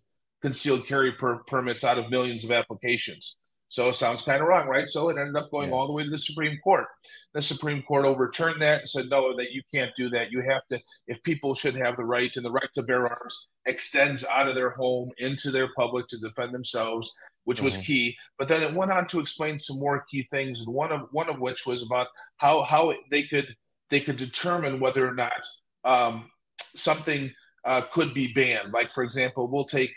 concealed 0.42 0.86
carry 0.86 1.12
per- 1.12 1.38
permits 1.46 1.82
out 1.82 1.96
of 1.96 2.10
millions 2.10 2.44
of 2.44 2.50
applications. 2.50 3.38
So 3.68 3.88
it 3.88 3.96
sounds 3.96 4.22
kind 4.22 4.40
of 4.40 4.48
wrong, 4.48 4.68
right? 4.68 4.88
So 4.88 5.08
it 5.08 5.18
ended 5.18 5.36
up 5.36 5.50
going 5.50 5.70
yeah. 5.70 5.74
all 5.74 5.86
the 5.86 5.92
way 5.92 6.04
to 6.04 6.10
the 6.10 6.18
Supreme 6.18 6.58
Court. 6.62 6.86
The 7.34 7.42
Supreme 7.42 7.82
Court 7.82 8.04
overturned 8.04 8.62
that 8.62 8.80
and 8.80 8.88
said, 8.88 9.10
no, 9.10 9.36
that 9.36 9.52
you 9.52 9.62
can't 9.74 9.90
do 9.96 10.08
that. 10.10 10.30
You 10.30 10.42
have 10.42 10.62
to, 10.70 10.80
if 11.08 11.22
people 11.22 11.54
should 11.54 11.74
have 11.74 11.96
the 11.96 12.04
right 12.04 12.34
and 12.36 12.44
the 12.44 12.52
right 12.52 12.68
to 12.76 12.82
bear 12.82 13.06
arms 13.06 13.48
extends 13.66 14.24
out 14.24 14.48
of 14.48 14.54
their 14.54 14.70
home 14.70 15.10
into 15.18 15.50
their 15.50 15.68
public 15.74 16.06
to 16.08 16.18
defend 16.18 16.54
themselves, 16.54 17.12
which 17.44 17.58
mm-hmm. 17.58 17.66
was 17.66 17.78
key. 17.78 18.16
But 18.38 18.48
then 18.48 18.62
it 18.62 18.74
went 18.74 18.92
on 18.92 19.06
to 19.08 19.20
explain 19.20 19.58
some 19.58 19.80
more 19.80 20.04
key 20.08 20.26
things, 20.30 20.60
and 20.60 20.74
one 20.74 20.92
of 20.92 21.08
one 21.10 21.28
of 21.28 21.40
which 21.40 21.66
was 21.66 21.82
about 21.82 22.06
how 22.36 22.62
how 22.62 22.94
they 23.10 23.24
could 23.24 23.54
they 23.90 24.00
could 24.00 24.16
determine 24.16 24.80
whether 24.80 25.06
or 25.06 25.14
not 25.14 25.46
um, 25.84 26.30
something 26.58 27.32
uh, 27.64 27.82
could 27.92 28.14
be 28.14 28.32
banned. 28.32 28.72
Like 28.72 28.90
for 28.90 29.02
example, 29.02 29.48
we'll 29.50 29.64
take 29.64 29.92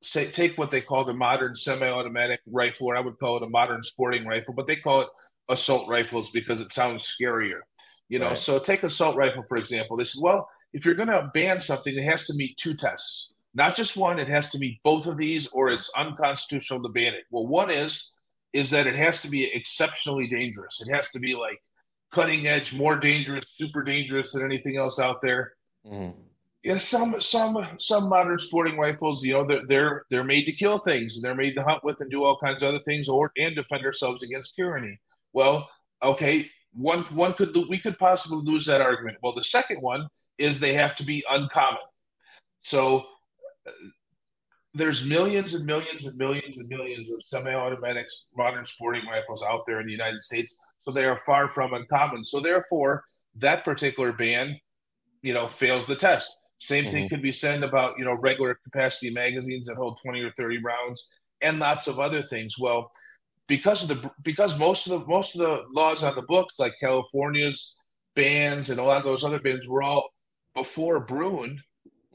say, 0.00 0.30
take 0.30 0.56
what 0.56 0.70
they 0.70 0.80
call 0.80 1.04
the 1.04 1.14
modern 1.14 1.54
semi-automatic 1.54 2.40
rifle, 2.46 2.88
or 2.88 2.96
I 2.96 3.00
would 3.00 3.18
call 3.18 3.36
it 3.36 3.42
a 3.42 3.48
modern 3.48 3.82
sporting 3.82 4.26
rifle, 4.26 4.54
but 4.54 4.66
they 4.66 4.76
call 4.76 5.02
it 5.02 5.08
assault 5.48 5.88
rifles 5.88 6.30
because 6.30 6.60
it 6.60 6.70
sounds 6.70 7.04
scarier. 7.04 7.60
You 8.08 8.18
know, 8.18 8.28
right. 8.28 8.38
so 8.38 8.58
take 8.58 8.82
assault 8.82 9.16
rifle 9.16 9.44
for 9.48 9.56
example. 9.56 9.96
They 9.96 10.04
said, 10.04 10.22
well, 10.22 10.48
if 10.72 10.84
you're 10.84 10.94
going 10.94 11.08
to 11.08 11.30
ban 11.34 11.60
something, 11.60 11.94
it 11.94 12.04
has 12.04 12.26
to 12.26 12.34
meet 12.34 12.56
two 12.56 12.74
tests, 12.74 13.34
not 13.54 13.74
just 13.74 13.96
one. 13.96 14.18
It 14.18 14.28
has 14.28 14.50
to 14.50 14.58
meet 14.58 14.82
both 14.82 15.06
of 15.06 15.18
these, 15.18 15.46
or 15.48 15.70
it's 15.70 15.90
unconstitutional 15.96 16.82
to 16.82 16.88
ban 16.88 17.14
it. 17.14 17.24
Well, 17.30 17.46
one 17.46 17.70
is 17.70 18.14
is 18.54 18.70
that 18.70 18.86
it 18.86 18.96
has 18.96 19.20
to 19.22 19.28
be 19.28 19.44
exceptionally 19.54 20.26
dangerous. 20.26 20.80
It 20.86 20.94
has 20.94 21.10
to 21.10 21.18
be 21.18 21.34
like 21.34 21.58
cutting 22.10 22.46
edge, 22.46 22.74
more 22.74 22.96
dangerous, 22.96 23.44
super 23.56 23.82
dangerous 23.82 24.32
than 24.32 24.42
anything 24.42 24.76
else 24.76 24.98
out 24.98 25.20
there. 25.22 25.52
Mm. 25.86 26.14
Yeah, 26.68 26.76
some 26.76 27.18
some 27.18 27.66
some 27.78 28.10
modern 28.10 28.38
sporting 28.38 28.76
rifles, 28.76 29.24
you 29.24 29.32
know, 29.32 29.46
they're 29.46 29.64
they're 29.66 30.04
they're 30.10 30.22
made 30.22 30.44
to 30.44 30.52
kill 30.52 30.76
things 30.76 31.16
and 31.16 31.24
they're 31.24 31.34
made 31.34 31.54
to 31.54 31.62
hunt 31.62 31.82
with 31.82 31.98
and 32.02 32.10
do 32.10 32.24
all 32.24 32.38
kinds 32.44 32.62
of 32.62 32.68
other 32.68 32.84
things, 32.84 33.08
or 33.08 33.32
and 33.38 33.56
defend 33.56 33.86
ourselves 33.86 34.22
against 34.22 34.54
tyranny. 34.54 35.00
Well, 35.32 35.66
okay, 36.02 36.50
one 36.74 37.04
one 37.04 37.32
could 37.32 37.56
we 37.70 37.78
could 37.78 37.98
possibly 37.98 38.44
lose 38.44 38.66
that 38.66 38.82
argument. 38.82 39.16
Well, 39.22 39.32
the 39.32 39.44
second 39.44 39.78
one 39.80 40.08
is 40.36 40.60
they 40.60 40.74
have 40.74 40.94
to 40.96 41.06
be 41.06 41.24
uncommon. 41.30 41.80
So 42.60 43.06
uh, 43.66 43.70
there's 44.74 45.08
millions 45.08 45.54
and 45.54 45.64
millions 45.64 46.06
and 46.06 46.18
millions 46.18 46.58
and 46.58 46.68
millions 46.68 47.10
of 47.10 47.18
semi-automatic 47.24 48.08
modern 48.36 48.66
sporting 48.66 49.06
rifles 49.10 49.42
out 49.42 49.62
there 49.66 49.80
in 49.80 49.86
the 49.86 49.92
United 49.92 50.20
States 50.20 50.54
so 50.82 50.92
they 50.92 51.06
are 51.06 51.20
far 51.24 51.48
from 51.48 51.72
uncommon. 51.72 52.24
So 52.24 52.40
therefore, 52.40 53.04
that 53.36 53.64
particular 53.64 54.12
ban, 54.12 54.60
you 55.22 55.32
know, 55.32 55.48
fails 55.48 55.86
the 55.86 55.96
test. 55.96 56.38
Same 56.58 56.84
mm-hmm. 56.84 56.92
thing 56.92 57.08
could 57.08 57.22
be 57.22 57.32
said 57.32 57.62
about 57.62 57.98
you 57.98 58.04
know 58.04 58.14
regular 58.14 58.58
capacity 58.64 59.10
magazines 59.10 59.68
that 59.68 59.76
hold 59.76 59.98
twenty 60.02 60.20
or 60.20 60.30
thirty 60.32 60.58
rounds, 60.58 61.20
and 61.40 61.58
lots 61.58 61.86
of 61.86 62.00
other 62.00 62.22
things. 62.22 62.58
Well, 62.58 62.90
because 63.46 63.82
of 63.82 63.88
the 63.88 64.10
because 64.22 64.58
most 64.58 64.86
of 64.86 65.00
the 65.00 65.06
most 65.06 65.34
of 65.34 65.40
the 65.40 65.64
laws 65.72 66.02
on 66.02 66.14
the 66.14 66.22
books, 66.22 66.54
like 66.58 66.74
California's 66.80 67.76
bans 68.14 68.70
and 68.70 68.80
a 68.80 68.82
lot 68.82 68.98
of 68.98 69.04
those 69.04 69.24
other 69.24 69.40
bans, 69.40 69.68
were 69.68 69.82
all 69.82 70.10
before 70.54 71.00
Bruen. 71.00 71.62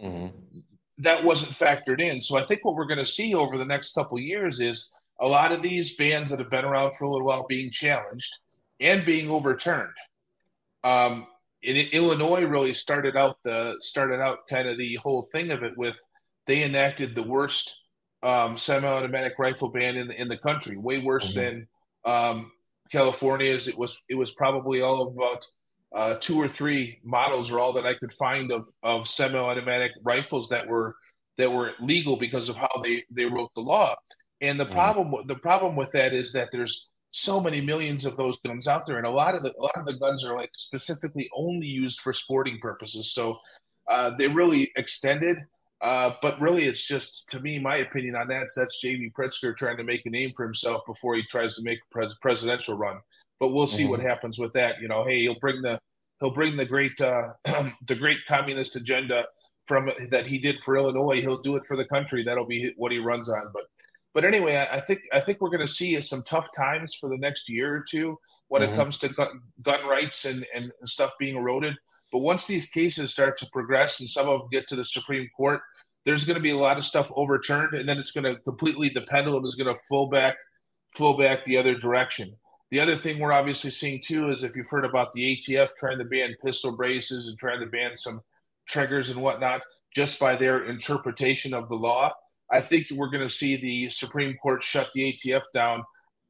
Mm-hmm. 0.01 0.59
That 0.99 1.23
wasn't 1.23 1.53
factored 1.53 1.99
in. 1.99 2.21
So 2.21 2.37
I 2.37 2.43
think 2.43 2.63
what 2.63 2.75
we're 2.75 2.85
going 2.85 2.99
to 2.99 3.05
see 3.05 3.33
over 3.33 3.57
the 3.57 3.65
next 3.65 3.93
couple 3.93 4.19
years 4.19 4.59
is 4.59 4.93
a 5.19 5.27
lot 5.27 5.51
of 5.51 5.61
these 5.61 5.95
bans 5.95 6.29
that 6.29 6.39
have 6.39 6.51
been 6.51 6.65
around 6.65 6.95
for 6.95 7.05
a 7.05 7.09
little 7.09 7.25
while 7.25 7.45
being 7.47 7.71
challenged 7.71 8.31
and 8.79 9.05
being 9.05 9.29
overturned. 9.29 9.93
Um, 10.83 11.25
Illinois 11.63 12.43
really 12.43 12.73
started 12.73 13.15
out 13.15 13.37
the 13.43 13.75
started 13.79 14.19
out 14.19 14.39
kind 14.49 14.67
of 14.67 14.77
the 14.77 14.95
whole 14.95 15.27
thing 15.31 15.51
of 15.51 15.63
it 15.63 15.77
with 15.77 15.97
they 16.45 16.63
enacted 16.63 17.15
the 17.15 17.23
worst 17.23 17.83
um, 18.21 18.57
semi-automatic 18.57 19.33
rifle 19.37 19.71
ban 19.71 19.97
in 19.97 20.07
the, 20.07 20.21
in 20.21 20.27
the 20.27 20.37
country, 20.37 20.77
way 20.77 20.99
worse 20.99 21.33
mm-hmm. 21.33 21.39
than 21.39 21.67
um, 22.05 22.51
California's. 22.91 23.67
It 23.67 23.77
was 23.77 24.01
it 24.09 24.15
was 24.15 24.33
probably 24.33 24.81
all 24.81 25.01
of 25.01 25.15
about 25.15 25.45
uh, 25.93 26.15
two 26.19 26.41
or 26.41 26.47
three 26.47 26.99
models 27.03 27.51
are 27.51 27.59
all 27.59 27.73
that 27.73 27.85
I 27.85 27.93
could 27.93 28.13
find 28.13 28.51
of, 28.51 28.67
of 28.81 29.07
semi-automatic 29.07 29.91
rifles 30.03 30.49
that 30.49 30.67
were 30.67 30.95
that 31.37 31.51
were 31.51 31.73
legal 31.79 32.15
because 32.15 32.49
of 32.49 32.55
how 32.55 32.69
they 32.83 33.03
they 33.11 33.25
wrote 33.25 33.53
the 33.55 33.61
law. 33.61 33.95
And 34.41 34.59
the 34.59 34.65
mm-hmm. 34.65 34.73
problem 34.73 35.13
the 35.27 35.35
problem 35.35 35.75
with 35.75 35.91
that 35.91 36.13
is 36.13 36.31
that 36.33 36.49
there's 36.51 36.89
so 37.13 37.39
many 37.39 37.61
millions 37.61 38.05
of 38.05 38.17
those 38.17 38.39
guns 38.39 38.67
out 38.67 38.87
there, 38.87 38.97
and 38.97 39.05
a 39.05 39.11
lot 39.11 39.35
of 39.35 39.43
the 39.43 39.53
a 39.57 39.61
lot 39.61 39.77
of 39.77 39.85
the 39.85 39.93
guns 39.93 40.25
are 40.25 40.35
like 40.35 40.49
specifically 40.57 41.29
only 41.35 41.67
used 41.67 42.01
for 42.01 42.11
sporting 42.11 42.59
purposes. 42.59 43.13
So 43.13 43.39
uh, 43.89 44.11
they 44.17 44.27
really 44.27 44.71
extended. 44.75 45.37
Uh, 45.81 46.13
but 46.21 46.39
really, 46.39 46.63
it's 46.63 46.87
just 46.87 47.29
to 47.29 47.39
me, 47.41 47.59
my 47.59 47.77
opinion 47.77 48.15
on 48.15 48.27
that. 48.29 48.47
That's 48.55 48.81
J.B. 48.81 49.11
Pritzker 49.17 49.55
trying 49.55 49.77
to 49.77 49.83
make 49.83 50.05
a 50.05 50.09
name 50.09 50.31
for 50.35 50.43
himself 50.43 50.81
before 50.87 51.15
he 51.15 51.23
tries 51.23 51.55
to 51.55 51.61
make 51.61 51.79
a 51.79 51.93
pres- 51.93 52.15
presidential 52.21 52.77
run. 52.77 52.99
But 53.39 53.49
we'll 53.49 53.67
see 53.67 53.83
mm-hmm. 53.83 53.91
what 53.91 53.99
happens 53.99 54.39
with 54.39 54.53
that. 54.53 54.81
You 54.81 54.87
know, 54.87 55.03
hey, 55.03 55.19
he'll 55.19 55.39
bring 55.39 55.61
the 55.61 55.79
he'll 56.19 56.33
bring 56.33 56.55
the 56.57 56.65
great 56.65 56.99
uh, 56.99 57.33
the 57.87 57.95
great 57.95 58.19
communist 58.27 58.75
agenda 58.75 59.25
from 59.67 59.89
that 60.09 60.25
he 60.25 60.39
did 60.39 60.63
for 60.63 60.77
Illinois. 60.77 61.21
He'll 61.21 61.41
do 61.41 61.57
it 61.57 61.65
for 61.65 61.77
the 61.77 61.85
country. 61.85 62.23
That'll 62.23 62.47
be 62.47 62.73
what 62.77 62.91
he 62.91 62.97
runs 62.97 63.29
on. 63.29 63.51
But 63.53 63.63
but 64.13 64.25
anyway, 64.25 64.57
I, 64.57 64.77
I 64.77 64.79
think 64.79 65.01
I 65.11 65.19
think 65.19 65.41
we're 65.41 65.49
going 65.49 65.59
to 65.61 65.67
see 65.67 65.99
some 66.01 66.21
tough 66.23 66.47
times 66.55 66.95
for 66.95 67.09
the 67.09 67.17
next 67.17 67.49
year 67.49 67.75
or 67.75 67.83
two 67.87 68.17
when 68.47 68.61
mm-hmm. 68.61 68.73
it 68.73 68.75
comes 68.75 68.97
to 68.99 69.09
gun, 69.09 69.41
gun 69.61 69.87
rights 69.87 70.25
and, 70.25 70.45
and 70.53 70.71
stuff 70.85 71.13
being 71.19 71.35
eroded. 71.35 71.75
But 72.11 72.19
once 72.19 72.45
these 72.45 72.69
cases 72.69 73.11
start 73.11 73.37
to 73.37 73.49
progress 73.51 73.99
and 73.99 74.09
some 74.09 74.29
of 74.29 74.39
them 74.39 74.49
get 74.51 74.67
to 74.67 74.75
the 74.75 74.85
Supreme 74.85 75.27
Court, 75.35 75.61
there's 76.05 76.25
going 76.25 76.35
to 76.35 76.41
be 76.41 76.51
a 76.51 76.57
lot 76.57 76.77
of 76.77 76.85
stuff 76.85 77.11
overturned, 77.15 77.73
and 77.73 77.89
then 77.89 77.97
it's 77.97 78.11
going 78.11 78.23
to 78.23 78.39
completely 78.41 78.89
the 78.89 79.01
pendulum 79.01 79.45
is 79.45 79.55
going 79.55 79.73
to 79.73 79.81
flow 79.87 80.07
back, 80.07 80.35
flow 80.95 81.17
back 81.17 81.43
the 81.45 81.57
other 81.57 81.75
direction. 81.75 82.29
The 82.69 82.79
other 82.79 82.95
thing 82.95 83.19
we're 83.19 83.33
obviously 83.33 83.69
seeing 83.69 84.01
too 84.03 84.29
is 84.29 84.43
if 84.43 84.55
you've 84.55 84.69
heard 84.69 84.85
about 84.85 85.11
the 85.11 85.37
ATF 85.37 85.69
trying 85.77 85.99
to 85.99 86.05
ban 86.05 86.35
pistol 86.43 86.75
braces 86.75 87.27
and 87.27 87.37
trying 87.37 87.59
to 87.59 87.67
ban 87.67 87.95
some 87.95 88.19
triggers 88.67 89.09
and 89.09 89.21
whatnot 89.21 89.61
just 89.95 90.19
by 90.19 90.35
their 90.35 90.65
interpretation 90.65 91.53
of 91.53 91.69
the 91.69 91.75
law 91.75 92.11
I 92.53 92.61
think 92.61 92.87
we're 92.91 93.09
going 93.09 93.23
to 93.23 93.29
see 93.29 93.55
the 93.55 93.89
Supreme 93.89 94.37
Court 94.37 94.61
shut 94.61 94.89
the 94.93 95.11
ATF 95.11 95.41
down 95.55 95.83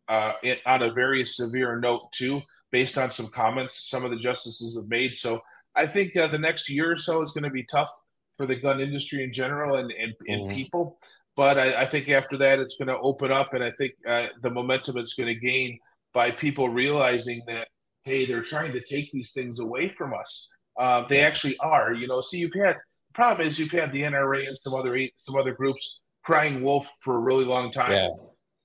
uh, 0.08 0.34
on 0.66 0.82
a 0.82 0.94
very 0.94 1.26
severe 1.26 1.80
note 1.80 2.12
too, 2.14 2.42
based 2.72 2.98
on 2.98 3.12
some 3.12 3.28
comments 3.28 3.90
some 3.90 4.06
of 4.06 4.10
the 4.10 4.18
justices 4.18 4.78
have 4.80 4.90
made. 4.90 5.16
So 5.18 5.42
I 5.76 5.86
think 5.86 6.16
uh, 6.16 6.28
the 6.28 6.40
next 6.40 6.70
year 6.70 6.92
or 6.92 6.96
so 6.96 7.22
is 7.22 7.32
going 7.32 7.44
to 7.44 7.50
be 7.50 7.66
tough 7.66 7.90
for 8.38 8.46
the 8.46 8.56
gun 8.56 8.80
industry 8.80 9.24
in 9.24 9.34
general 9.34 9.76
and 9.76 9.92
and, 9.92 10.14
and 10.28 10.42
mm-hmm. 10.44 10.56
people. 10.56 10.98
But 11.36 11.58
I, 11.58 11.82
I, 11.82 11.86
think 11.86 12.10
after 12.10 12.38
that, 12.38 12.60
it's 12.60 12.78
going 12.78 12.90
to 12.90 13.00
open 13.00 13.32
up, 13.32 13.56
and 13.56 13.64
I 13.64 13.72
think 13.72 13.94
uh, 14.08 14.28
the 14.44 14.52
momentum 14.52 14.98
it's 14.98 15.16
going 15.16 15.34
to 15.34 15.36
gain 15.36 15.80
by 16.14 16.30
people 16.30 16.70
realizing 16.70 17.42
that 17.48 17.68
hey, 18.04 18.26
they're 18.26 18.42
trying 18.42 18.72
to 18.74 18.82
take 18.82 19.12
these 19.12 19.32
things 19.32 19.60
away 19.60 19.88
from 19.88 20.14
us. 20.14 20.50
Uh, 20.78 21.04
they 21.08 21.22
actually 21.22 21.58
are, 21.60 21.94
you 21.94 22.08
know. 22.08 22.22
See, 22.22 22.40
you've 22.40 22.54
had 22.54 22.78
problem 23.14 23.48
is 23.48 23.60
you've 23.60 23.72
had 23.72 23.92
the 23.92 24.02
NRA 24.02 24.48
and 24.48 24.58
some 24.58 24.74
other 24.74 24.98
some 25.28 25.36
other 25.36 25.54
groups 25.54 26.02
crying 26.24 26.64
wolf 26.64 26.90
for 27.02 27.16
a 27.16 27.20
really 27.20 27.46
long 27.46 27.72
time 27.72 27.92
yeah. 27.92 28.10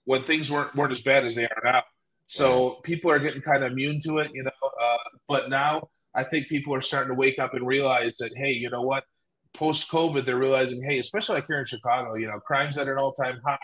when 0.05 0.23
things 0.23 0.51
weren't 0.51 0.75
weren't 0.75 0.93
as 0.93 1.03
bad 1.03 1.25
as 1.25 1.35
they 1.35 1.45
are 1.45 1.63
now. 1.65 1.83
So 2.27 2.69
yeah. 2.69 2.75
people 2.85 3.11
are 3.11 3.19
getting 3.19 3.43
kind 3.43 3.65
of 3.65 3.73
immune 3.73 4.01
to 4.05 4.19
it, 4.19 4.31
you 4.33 4.45
know. 4.45 4.51
Uh, 4.63 4.97
but 5.27 5.51
now 5.51 5.89
I 6.15 6.25
think 6.25 6.49
people 6.49 6.75
are 6.75 6.81
starting 6.81 7.09
to 7.09 7.15
wake 7.15 7.39
up 7.39 7.55
and 7.55 7.67
realize 7.67 8.17
that 8.19 8.33
hey, 8.37 8.53
you 8.53 8.71
know 8.71 8.83
what? 8.83 9.05
Post 9.55 9.91
COVID, 9.91 10.25
they're 10.25 10.37
realizing 10.37 10.83
hey, 10.83 10.99
especially 10.99 11.37
like 11.37 11.47
here 11.47 11.59
in 11.59 11.65
Chicago, 11.65 12.15
you 12.15 12.27
know, 12.27 12.39
crimes 12.39 12.79
at 12.79 12.89
an 12.89 12.99
all 12.99 13.13
time 13.13 13.41
high. 13.45 13.59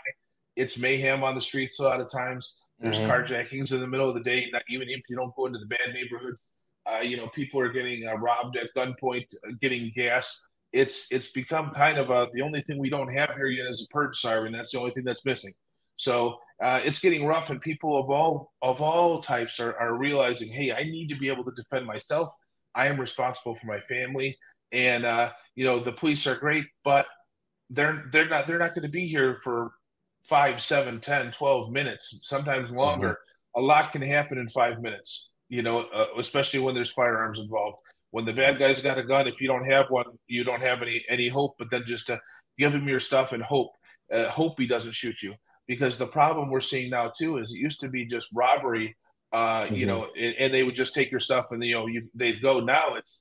It's 0.55 0.79
mayhem 0.79 1.23
on 1.23 1.35
the 1.35 1.41
streets 1.41 1.79
a 1.79 1.83
lot 1.83 1.99
of 1.99 2.09
times. 2.09 2.61
There's 2.79 2.99
mm-hmm. 2.99 3.11
carjackings 3.11 3.73
in 3.73 3.79
the 3.79 3.87
middle 3.87 4.09
of 4.09 4.15
the 4.15 4.23
day. 4.23 4.49
Not 4.51 4.63
even 4.69 4.89
if 4.89 5.01
you 5.09 5.15
don't 5.15 5.35
go 5.35 5.45
into 5.45 5.59
the 5.59 5.67
bad 5.67 5.93
neighborhoods. 5.93 6.47
Uh, 6.85 6.99
you 6.99 7.17
know, 7.17 7.27
people 7.27 7.59
are 7.59 7.69
getting 7.69 8.07
uh, 8.07 8.15
robbed 8.15 8.57
at 8.57 8.67
gunpoint, 8.77 9.25
uh, 9.47 9.51
getting 9.59 9.91
gas 9.93 10.49
it's 10.75 11.07
it's 11.09 11.29
become 11.29 11.71
kind 11.71 11.97
of 11.97 12.09
a 12.09 12.27
the 12.33 12.41
only 12.41 12.61
thing 12.61 12.77
we 12.77 12.89
don't 12.89 13.11
have 13.13 13.33
here 13.35 13.47
yet 13.47 13.65
is 13.67 13.87
a 13.89 13.93
purge 13.93 14.17
siren. 14.17 14.51
That's 14.51 14.71
the 14.71 14.79
only 14.79 14.91
thing 14.91 15.05
that's 15.05 15.23
missing. 15.23 15.53
So 15.95 16.37
uh, 16.61 16.81
it's 16.83 16.99
getting 16.99 17.25
rough, 17.25 17.49
and 17.49 17.61
people 17.61 17.97
of 17.97 18.09
all 18.09 18.51
of 18.61 18.81
all 18.81 19.21
types 19.21 19.61
are, 19.61 19.75
are 19.77 19.97
realizing, 19.97 20.51
hey, 20.51 20.73
I 20.73 20.83
need 20.83 21.07
to 21.07 21.17
be 21.17 21.29
able 21.29 21.45
to 21.45 21.53
defend 21.55 21.85
myself. 21.85 22.29
I 22.75 22.87
am 22.87 22.99
responsible 22.99 23.55
for 23.55 23.67
my 23.67 23.79
family, 23.79 24.37
and 24.73 25.05
uh, 25.05 25.29
you 25.55 25.63
know 25.63 25.79
the 25.79 25.93
police 25.93 26.27
are 26.27 26.35
great, 26.35 26.65
but 26.83 27.07
they're 27.69 28.03
they're 28.11 28.27
not 28.27 28.45
they're 28.45 28.59
not 28.59 28.75
going 28.75 28.83
to 28.83 28.89
be 28.89 29.07
here 29.07 29.35
for 29.35 29.71
five, 30.27 30.61
seven, 30.61 30.99
ten, 30.99 31.31
twelve 31.31 31.71
minutes, 31.71 32.19
sometimes 32.23 32.73
longer. 32.73 33.11
Mm-hmm. 33.11 33.61
A 33.61 33.65
lot 33.65 33.93
can 33.93 34.01
happen 34.01 34.37
in 34.37 34.49
five 34.49 34.81
minutes, 34.81 35.31
you 35.47 35.61
know, 35.61 35.87
uh, 35.93 36.07
especially 36.17 36.59
when 36.59 36.75
there's 36.75 36.91
firearms 36.91 37.39
involved 37.39 37.77
when 38.15 38.23
the 38.23 38.31
bad 38.31 38.57
guy's 38.57 38.79
got 38.79 38.97
a 38.97 39.03
gun, 39.03 39.27
if 39.27 39.41
you 39.41 39.47
don't 39.49 39.69
have 39.69 39.87
one, 39.89 40.05
you 40.27 40.45
don't 40.45 40.61
have 40.61 40.81
any 40.81 41.03
any 41.09 41.27
hope. 41.27 41.55
But 41.59 41.69
then 41.69 41.83
just 41.85 42.07
to 42.07 42.17
give 42.57 42.73
him 42.73 42.87
your 42.87 43.01
stuff 43.01 43.33
and 43.33 43.43
hope, 43.43 43.71
uh, 44.09 44.29
hope 44.29 44.57
he 44.57 44.65
doesn't 44.65 44.95
shoot 44.95 45.21
you. 45.21 45.35
Because 45.67 45.97
the 45.97 46.07
problem 46.07 46.49
we're 46.49 46.61
seeing 46.61 46.91
now 46.91 47.11
too 47.13 47.39
is 47.39 47.51
it 47.51 47.59
used 47.59 47.81
to 47.81 47.89
be 47.89 48.05
just 48.05 48.29
robbery, 48.33 48.95
uh, 49.33 49.63
mm-hmm. 49.63 49.75
you 49.75 49.85
know, 49.85 50.07
and, 50.17 50.33
and, 50.39 50.53
they 50.53 50.63
would 50.63 50.75
just 50.75 50.93
take 50.93 51.11
your 51.11 51.19
stuff 51.19 51.47
and 51.51 51.61
you 51.61 51.73
know 51.73 51.87
you 51.87 52.07
they'd 52.15 52.41
go. 52.41 52.61
Now 52.61 52.93
it's 52.93 53.19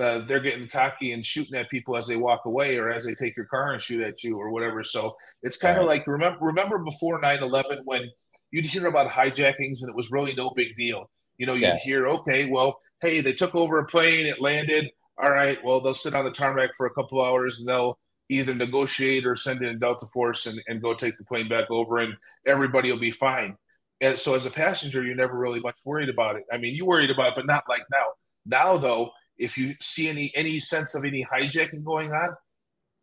uh, 0.00 0.20
they're 0.28 0.38
getting 0.38 0.68
cocky 0.68 1.10
and 1.10 1.26
shooting 1.26 1.58
at 1.58 1.68
people 1.68 1.96
as 1.96 2.06
they 2.06 2.16
walk 2.16 2.44
away 2.44 2.76
or 2.76 2.90
as 2.90 3.04
they 3.04 3.14
take 3.14 3.36
your 3.36 3.46
car 3.46 3.72
and 3.72 3.82
shoot 3.82 4.04
at 4.04 4.22
you 4.22 4.38
or 4.38 4.50
whatever. 4.52 4.84
So 4.84 5.16
it's 5.42 5.56
kind 5.56 5.78
of 5.78 5.88
right. 5.88 5.98
like 5.98 6.06
remember 6.06 6.38
remember 6.40 6.78
before 6.84 7.20
9-11 7.20 7.80
when 7.86 8.08
you'd 8.52 8.66
hear 8.66 8.86
about 8.86 9.10
hijackings 9.10 9.80
and 9.80 9.88
it 9.88 9.96
was 9.96 10.12
really 10.12 10.34
no 10.34 10.50
big 10.50 10.76
deal. 10.76 11.10
You 11.38 11.46
know, 11.46 11.54
you'd 11.54 11.62
yeah. 11.62 11.78
hear, 11.78 12.06
okay, 12.08 12.50
well, 12.50 12.78
hey, 13.00 13.20
they 13.20 13.32
took 13.32 13.54
over 13.54 13.78
a 13.78 13.86
plane, 13.86 14.26
it 14.26 14.40
landed. 14.40 14.90
All 15.20 15.30
right, 15.30 15.62
well, 15.64 15.80
they'll 15.80 15.94
sit 15.94 16.14
on 16.14 16.24
the 16.24 16.30
tarmac 16.30 16.74
for 16.76 16.86
a 16.86 16.94
couple 16.94 17.24
hours 17.24 17.60
and 17.60 17.68
they'll 17.68 17.98
either 18.28 18.54
negotiate 18.54 19.26
or 19.26 19.34
send 19.34 19.62
in 19.62 19.78
Delta 19.78 20.06
Force 20.06 20.46
and, 20.46 20.60
and 20.68 20.82
go 20.82 20.94
take 20.94 21.16
the 21.16 21.24
plane 21.24 21.48
back 21.48 21.70
over 21.70 21.98
and 21.98 22.14
everybody 22.46 22.92
will 22.92 22.98
be 22.98 23.10
fine. 23.10 23.56
And 24.00 24.18
so 24.18 24.34
as 24.34 24.46
a 24.46 24.50
passenger, 24.50 25.02
you're 25.02 25.16
never 25.16 25.36
really 25.36 25.60
much 25.60 25.76
worried 25.84 26.08
about 26.08 26.36
it. 26.36 26.44
I 26.52 26.58
mean, 26.58 26.74
you 26.74 26.86
worried 26.86 27.10
about 27.10 27.28
it, 27.28 27.34
but 27.36 27.46
not 27.46 27.64
like 27.68 27.82
now. 27.90 28.06
Now, 28.46 28.76
though, 28.76 29.10
if 29.36 29.56
you 29.58 29.74
see 29.80 30.08
any 30.08 30.32
any 30.34 30.60
sense 30.60 30.94
of 30.94 31.04
any 31.04 31.24
hijacking 31.24 31.84
going 31.84 32.12
on, 32.12 32.36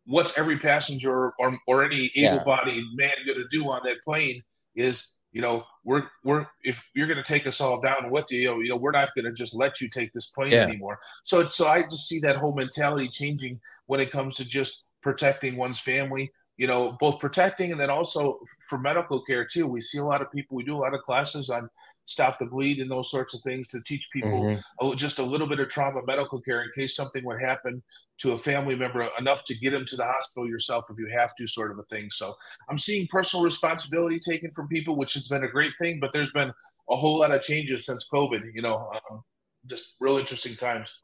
what's 0.06 0.38
every 0.38 0.58
passenger 0.58 1.32
or 1.38 1.58
or 1.66 1.84
any 1.84 2.10
able-bodied 2.14 2.76
yeah. 2.76 3.06
man 3.06 3.14
going 3.26 3.38
to 3.38 3.48
do 3.48 3.68
on 3.70 3.80
that 3.84 4.02
plane 4.02 4.42
is 4.74 5.12
you 5.36 5.42
know 5.42 5.66
we're 5.84 6.04
we're 6.24 6.46
if 6.64 6.82
you're 6.94 7.06
going 7.06 7.22
to 7.22 7.32
take 7.32 7.46
us 7.46 7.60
all 7.60 7.78
down 7.78 8.08
with 8.08 8.32
you, 8.32 8.40
you 8.40 8.46
know, 8.46 8.60
you 8.60 8.68
know 8.70 8.76
we're 8.76 8.90
not 8.90 9.14
going 9.14 9.26
to 9.26 9.32
just 9.32 9.54
let 9.54 9.82
you 9.82 9.88
take 9.90 10.10
this 10.14 10.28
plane 10.28 10.50
yeah. 10.50 10.62
anymore. 10.62 10.98
So 11.24 11.46
so 11.48 11.68
I 11.68 11.82
just 11.82 12.08
see 12.08 12.20
that 12.20 12.36
whole 12.36 12.54
mentality 12.54 13.06
changing 13.08 13.60
when 13.84 14.00
it 14.00 14.10
comes 14.10 14.36
to 14.36 14.46
just 14.46 14.88
protecting 15.02 15.58
one's 15.58 15.78
family, 15.78 16.32
you 16.56 16.66
know, 16.66 16.96
both 16.98 17.20
protecting 17.20 17.70
and 17.70 17.78
then 17.78 17.90
also 17.90 18.40
for 18.66 18.78
medical 18.78 19.22
care 19.24 19.44
too. 19.44 19.66
We 19.66 19.82
see 19.82 19.98
a 19.98 20.04
lot 20.04 20.22
of 20.22 20.32
people. 20.32 20.56
We 20.56 20.64
do 20.64 20.74
a 20.74 20.80
lot 20.84 20.94
of 20.94 21.02
classes 21.02 21.50
on 21.50 21.68
stop 22.06 22.38
the 22.38 22.46
bleed 22.46 22.78
and 22.78 22.90
those 22.90 23.10
sorts 23.10 23.34
of 23.34 23.40
things 23.42 23.68
to 23.68 23.82
teach 23.84 24.08
people 24.12 24.30
mm-hmm. 24.30 24.96
just 24.96 25.18
a 25.18 25.22
little 25.22 25.46
bit 25.46 25.60
of 25.60 25.68
trauma 25.68 26.00
medical 26.06 26.40
care 26.40 26.62
in 26.62 26.70
case 26.74 26.96
something 26.96 27.24
would 27.24 27.42
happen 27.42 27.82
to 28.18 28.32
a 28.32 28.38
family 28.38 28.74
member 28.74 29.08
enough 29.18 29.44
to 29.44 29.54
get 29.58 29.72
them 29.72 29.84
to 29.84 29.96
the 29.96 30.04
hospital 30.04 30.48
yourself 30.48 30.84
if 30.88 30.98
you 30.98 31.08
have 31.08 31.34
to, 31.36 31.46
sort 31.46 31.72
of 31.72 31.78
a 31.78 31.82
thing. 31.82 32.08
So 32.10 32.32
I'm 32.70 32.78
seeing 32.78 33.06
personal 33.08 33.44
responsibility 33.44 34.18
taken 34.18 34.50
from 34.52 34.68
people, 34.68 34.96
which 34.96 35.14
has 35.14 35.28
been 35.28 35.44
a 35.44 35.48
great 35.48 35.72
thing. 35.80 36.00
But 36.00 36.12
there's 36.12 36.30
been 36.30 36.52
a 36.88 36.96
whole 36.96 37.18
lot 37.18 37.32
of 37.32 37.42
changes 37.42 37.84
since 37.84 38.08
COVID. 38.12 38.42
You 38.54 38.62
know, 38.62 38.90
um, 39.10 39.22
just 39.66 39.96
real 40.00 40.16
interesting 40.16 40.54
times. 40.54 41.02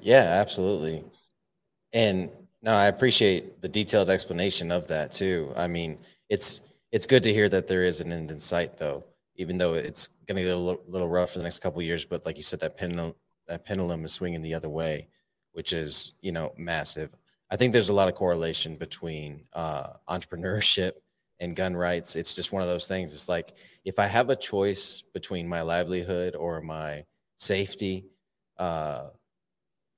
Yeah, 0.00 0.38
absolutely. 0.40 1.04
And 1.92 2.30
no, 2.62 2.72
I 2.72 2.86
appreciate 2.86 3.60
the 3.60 3.68
detailed 3.68 4.10
explanation 4.10 4.70
of 4.70 4.88
that 4.88 5.12
too. 5.12 5.52
I 5.56 5.66
mean, 5.66 5.98
it's 6.30 6.60
it's 6.92 7.06
good 7.06 7.24
to 7.24 7.32
hear 7.32 7.48
that 7.48 7.66
there 7.66 7.82
is 7.82 8.00
an 8.00 8.12
end 8.12 8.30
in 8.30 8.38
sight, 8.38 8.76
though, 8.76 9.04
even 9.36 9.58
though 9.58 9.74
it's 9.74 10.08
going 10.26 10.36
to 10.36 10.42
get 10.42 10.54
a 10.54 10.56
little, 10.56 11.08
rough 11.08 11.32
for 11.32 11.38
the 11.38 11.44
next 11.44 11.60
couple 11.60 11.82
years. 11.82 12.04
But 12.04 12.24
like 12.24 12.36
you 12.36 12.42
said, 12.42 12.60
that 12.60 12.76
pendulum 12.76 13.14
that 13.46 13.64
pendulum 13.66 14.04
is 14.04 14.12
swinging 14.12 14.40
the 14.40 14.54
other 14.54 14.70
way, 14.70 15.08
which 15.52 15.72
is 15.72 16.14
you 16.22 16.32
know 16.32 16.52
massive. 16.56 17.14
I 17.50 17.56
think 17.56 17.72
there's 17.72 17.90
a 17.90 17.94
lot 17.94 18.08
of 18.08 18.14
correlation 18.14 18.76
between 18.76 19.44
uh, 19.52 19.94
entrepreneurship 20.08 20.92
and 21.40 21.54
gun 21.54 21.76
rights. 21.76 22.16
It's 22.16 22.34
just 22.34 22.52
one 22.52 22.62
of 22.62 22.68
those 22.68 22.86
things. 22.86 23.12
It's 23.12 23.28
like 23.28 23.54
if 23.84 23.98
I 23.98 24.06
have 24.06 24.30
a 24.30 24.36
choice 24.36 25.02
between 25.12 25.46
my 25.46 25.60
livelihood 25.60 26.36
or 26.36 26.60
my 26.60 27.04
safety, 27.36 28.06
uh, 28.58 29.08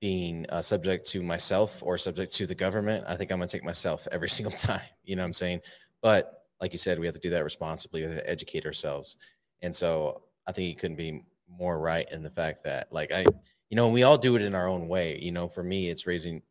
being 0.01 0.46
uh, 0.51 0.61
subject 0.61 1.07
to 1.09 1.22
myself 1.22 1.83
or 1.83 1.96
subject 1.96 2.35
to 2.35 2.46
the 2.46 2.55
government, 2.55 3.05
I 3.09 3.16
think 3.16 3.31
I'm 3.31 3.38
going 3.38 3.49
to 3.49 3.57
take 3.57 3.64
myself 3.64 4.07
every 4.12 4.29
single 4.37 4.57
time. 4.57 4.81
You 5.05 5.16
know 5.16 5.22
what 5.22 5.27
I'm 5.27 5.33
saying? 5.33 5.61
But 6.03 6.46
like 6.61 6.73
you 6.73 6.79
said, 6.79 6.99
we 6.99 7.07
have 7.07 7.14
to 7.14 7.21
do 7.21 7.31
that 7.31 7.45
responsibly. 7.45 8.03
We 8.03 8.09
have 8.09 8.19
to 8.19 8.31
educate 8.31 8.66
ourselves. 8.66 9.16
And 9.62 9.75
so 9.75 10.23
I 10.47 10.53
think 10.53 10.69
you 10.69 10.77
couldn't 10.77 10.97
be 10.97 11.23
more 11.49 11.81
right 11.81 12.07
in 12.11 12.23
the 12.23 12.31
fact 12.31 12.64
that, 12.64 12.92
like, 12.92 13.12
I, 13.12 13.25
you 13.71 13.77
know, 13.77 13.88
we 13.88 14.03
all 14.03 14.19
do 14.19 14.37
it 14.37 14.42
in 14.42 14.55
our 14.55 14.69
own 14.69 14.88
way. 14.88 15.19
You 15.21 15.33
know, 15.33 15.49
for 15.49 15.62
me, 15.62 15.88
it's 15.88 16.07
raising 16.07 16.42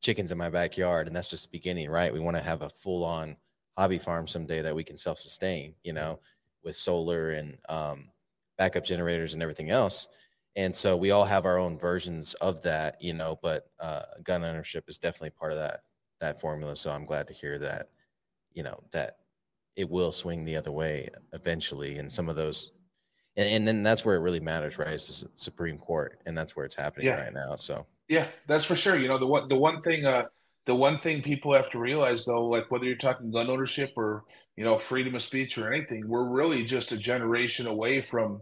chickens 0.00 0.32
in 0.32 0.38
my 0.38 0.50
backyard, 0.50 1.06
and 1.06 1.14
that's 1.14 1.30
just 1.30 1.44
the 1.44 1.56
beginning, 1.58 1.90
right? 1.90 2.12
We 2.12 2.20
want 2.20 2.36
to 2.36 2.42
have 2.42 2.62
a 2.62 2.68
full 2.68 3.04
on 3.04 3.36
hobby 3.76 3.98
farm 3.98 4.26
someday 4.26 4.62
that 4.62 4.74
we 4.74 4.84
can 4.84 4.96
self 4.96 5.18
sustain, 5.18 5.74
you 5.84 5.92
know, 5.92 6.20
with 6.64 6.76
solar 6.76 7.30
and 7.30 7.56
um, 7.68 8.10
backup 8.58 8.84
generators 8.84 9.34
and 9.34 9.42
everything 9.42 9.70
else 9.70 10.08
and 10.56 10.74
so 10.74 10.96
we 10.96 11.10
all 11.10 11.24
have 11.24 11.46
our 11.46 11.58
own 11.58 11.78
versions 11.78 12.34
of 12.34 12.62
that 12.62 13.00
you 13.00 13.14
know 13.14 13.38
but 13.42 13.66
uh, 13.80 14.02
gun 14.22 14.44
ownership 14.44 14.84
is 14.88 14.98
definitely 14.98 15.30
part 15.30 15.52
of 15.52 15.58
that 15.58 15.80
that 16.20 16.40
formula 16.40 16.76
so 16.76 16.90
i'm 16.90 17.06
glad 17.06 17.26
to 17.26 17.32
hear 17.32 17.58
that 17.58 17.88
you 18.52 18.62
know 18.62 18.78
that 18.92 19.16
it 19.76 19.88
will 19.88 20.12
swing 20.12 20.44
the 20.44 20.56
other 20.56 20.72
way 20.72 21.08
eventually 21.32 21.98
and 21.98 22.10
some 22.10 22.28
of 22.28 22.36
those 22.36 22.72
and, 23.36 23.48
and 23.48 23.68
then 23.68 23.82
that's 23.82 24.04
where 24.04 24.16
it 24.16 24.20
really 24.20 24.40
matters 24.40 24.78
right 24.78 24.88
it's 24.88 25.20
the 25.20 25.28
supreme 25.34 25.78
court 25.78 26.20
and 26.26 26.36
that's 26.36 26.54
where 26.54 26.64
it's 26.64 26.74
happening 26.74 27.06
yeah. 27.06 27.22
right 27.22 27.34
now 27.34 27.56
so 27.56 27.86
yeah 28.08 28.26
that's 28.46 28.64
for 28.64 28.76
sure 28.76 28.96
you 28.96 29.08
know 29.08 29.18
the 29.18 29.26
one 29.26 29.48
the 29.48 29.56
one 29.56 29.80
thing 29.82 30.04
uh 30.04 30.24
the 30.64 30.74
one 30.74 30.98
thing 30.98 31.22
people 31.22 31.52
have 31.52 31.70
to 31.70 31.78
realize 31.78 32.24
though 32.24 32.46
like 32.46 32.70
whether 32.70 32.84
you're 32.84 32.96
talking 32.96 33.30
gun 33.30 33.50
ownership 33.50 33.92
or 33.96 34.24
you 34.56 34.64
know 34.64 34.78
freedom 34.78 35.14
of 35.14 35.22
speech 35.22 35.56
or 35.58 35.72
anything 35.72 36.06
we're 36.06 36.28
really 36.28 36.64
just 36.64 36.92
a 36.92 36.96
generation 36.96 37.66
away 37.66 38.00
from 38.00 38.40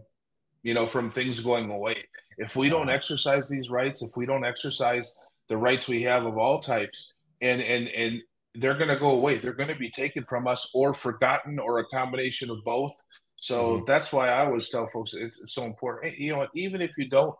you 0.63 0.73
know, 0.73 0.85
from 0.85 1.09
things 1.09 1.39
going 1.39 1.69
away. 1.69 2.03
If 2.37 2.55
we 2.55 2.69
don't 2.69 2.89
exercise 2.89 3.49
these 3.49 3.69
rights, 3.69 4.01
if 4.01 4.11
we 4.15 4.25
don't 4.25 4.45
exercise 4.45 5.13
the 5.49 5.57
rights 5.57 5.87
we 5.87 6.03
have 6.03 6.25
of 6.25 6.37
all 6.37 6.59
types, 6.59 7.13
and 7.41 7.61
and 7.61 7.87
and 7.89 8.21
they're 8.55 8.77
going 8.77 8.89
to 8.89 8.97
go 8.97 9.11
away. 9.11 9.37
They're 9.37 9.53
going 9.53 9.69
to 9.69 9.75
be 9.75 9.89
taken 9.89 10.23
from 10.25 10.47
us 10.47 10.69
or 10.73 10.93
forgotten 10.93 11.59
or 11.59 11.79
a 11.79 11.85
combination 11.85 12.49
of 12.49 12.63
both. 12.63 12.93
So 13.37 13.77
mm-hmm. 13.77 13.85
that's 13.85 14.11
why 14.11 14.29
I 14.29 14.45
always 14.45 14.69
tell 14.69 14.87
folks 14.87 15.13
it's, 15.13 15.41
it's 15.41 15.55
so 15.55 15.63
important. 15.63 16.17
You 16.17 16.33
know, 16.33 16.47
even 16.53 16.81
if 16.81 16.91
you 16.97 17.09
don't, 17.09 17.35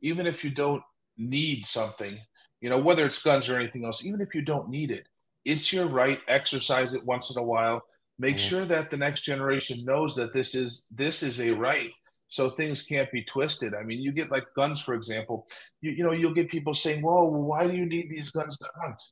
even 0.00 0.26
if 0.26 0.44
you 0.44 0.50
don't 0.50 0.82
need 1.16 1.66
something, 1.66 2.18
you 2.60 2.68
know, 2.68 2.78
whether 2.78 3.06
it's 3.06 3.22
guns 3.22 3.48
or 3.48 3.56
anything 3.56 3.84
else, 3.84 4.04
even 4.04 4.20
if 4.20 4.34
you 4.34 4.42
don't 4.42 4.68
need 4.68 4.90
it, 4.90 5.06
it's 5.44 5.72
your 5.72 5.86
right. 5.86 6.20
Exercise 6.28 6.94
it 6.94 7.04
once 7.04 7.34
in 7.34 7.40
a 7.40 7.46
while. 7.46 7.82
Make 8.18 8.36
mm-hmm. 8.36 8.48
sure 8.48 8.64
that 8.64 8.90
the 8.90 8.96
next 8.96 9.22
generation 9.22 9.84
knows 9.84 10.14
that 10.16 10.32
this 10.32 10.54
is 10.54 10.86
this 10.90 11.22
is 11.22 11.40
a 11.40 11.52
right 11.52 11.92
so 12.28 12.50
things 12.50 12.82
can't 12.82 13.10
be 13.12 13.22
twisted. 13.22 13.72
I 13.74 13.82
mean, 13.84 14.00
you 14.00 14.12
get 14.12 14.30
like 14.30 14.44
guns, 14.56 14.80
for 14.80 14.94
example. 14.94 15.46
You, 15.80 15.92
you 15.92 16.04
know, 16.04 16.12
you'll 16.12 16.34
get 16.34 16.50
people 16.50 16.74
saying, 16.74 17.02
"Well, 17.02 17.32
why 17.32 17.66
do 17.66 17.76
you 17.76 17.86
need 17.86 18.10
these 18.10 18.30
guns 18.30 18.58
to 18.58 18.68
hunt?" 18.82 19.02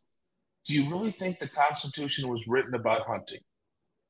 Do 0.64 0.74
you 0.74 0.90
really 0.90 1.10
think 1.10 1.38
the 1.38 1.48
Constitution 1.48 2.28
was 2.28 2.48
written 2.48 2.74
about 2.74 3.06
hunting? 3.06 3.40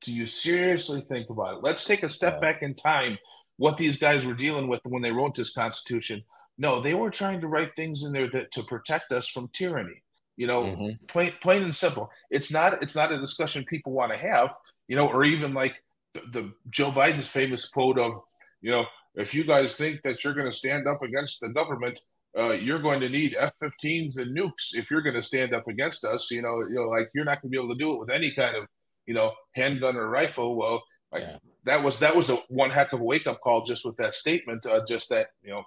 Do 0.01 0.13
you 0.13 0.25
seriously 0.25 1.01
think 1.01 1.29
about 1.29 1.57
it? 1.57 1.63
Let's 1.63 1.85
take 1.85 2.03
a 2.03 2.09
step 2.09 2.39
back 2.39 2.61
in 2.61 2.75
time. 2.75 3.17
What 3.57 3.77
these 3.77 3.97
guys 3.97 4.25
were 4.25 4.33
dealing 4.33 4.67
with 4.67 4.81
when 4.85 5.01
they 5.01 5.11
wrote 5.11 5.35
this 5.35 5.53
Constitution? 5.53 6.21
No, 6.57 6.79
they 6.79 6.93
were 6.93 7.09
trying 7.09 7.41
to 7.41 7.47
write 7.47 7.75
things 7.75 8.03
in 8.03 8.13
there 8.13 8.29
that 8.29 8.51
to 8.51 8.63
protect 8.63 9.11
us 9.11 9.27
from 9.27 9.49
tyranny. 9.53 10.01
You 10.37 10.47
know, 10.47 10.63
mm-hmm. 10.63 11.05
plain 11.07 11.33
plain 11.41 11.63
and 11.63 11.75
simple. 11.75 12.09
It's 12.29 12.51
not 12.51 12.81
it's 12.81 12.95
not 12.95 13.11
a 13.11 13.19
discussion 13.19 13.63
people 13.65 13.93
want 13.93 14.11
to 14.11 14.17
have. 14.17 14.53
You 14.87 14.95
know, 14.95 15.07
or 15.07 15.23
even 15.23 15.53
like 15.53 15.81
the, 16.13 16.21
the 16.31 16.53
Joe 16.69 16.91
Biden's 16.91 17.27
famous 17.27 17.67
quote 17.67 17.97
of 17.97 18.13
you 18.61 18.71
know, 18.71 18.85
if 19.15 19.33
you 19.33 19.43
guys 19.43 19.75
think 19.75 20.01
that 20.01 20.23
you're 20.23 20.33
going 20.33 20.49
to 20.49 20.55
stand 20.55 20.87
up 20.87 21.01
against 21.01 21.39
the 21.39 21.49
government, 21.49 21.99
uh, 22.37 22.51
you're 22.51 22.79
going 22.79 22.99
to 22.99 23.09
need 23.09 23.35
F-15s 23.37 24.19
and 24.19 24.35
nukes 24.35 24.73
if 24.75 24.91
you're 24.91 25.01
going 25.01 25.15
to 25.15 25.23
stand 25.23 25.53
up 25.53 25.67
against 25.67 26.03
us. 26.03 26.29
You 26.31 26.41
know, 26.41 26.59
you 26.67 26.75
know, 26.75 26.89
like 26.89 27.09
you're 27.15 27.25
not 27.25 27.41
going 27.41 27.51
to 27.51 27.57
be 27.57 27.57
able 27.57 27.73
to 27.73 27.79
do 27.79 27.93
it 27.93 27.99
with 27.99 28.09
any 28.09 28.31
kind 28.31 28.55
of, 28.55 28.67
you 29.05 29.13
know, 29.13 29.31
handgun 29.55 29.95
or 29.95 30.09
rifle. 30.09 30.57
Well, 30.57 30.83
like 31.11 31.23
yeah. 31.23 31.37
that 31.63 31.83
was 31.83 31.99
that 31.99 32.15
was 32.15 32.29
a 32.29 32.35
one 32.49 32.71
heck 32.71 32.91
of 32.91 32.99
a 32.99 33.03
wake 33.03 33.27
up 33.27 33.41
call 33.41 33.63
just 33.63 33.85
with 33.85 33.95
that 33.97 34.13
statement. 34.13 34.65
Uh, 34.65 34.81
just 34.85 35.09
that 35.09 35.27
you 35.43 35.51
know, 35.51 35.63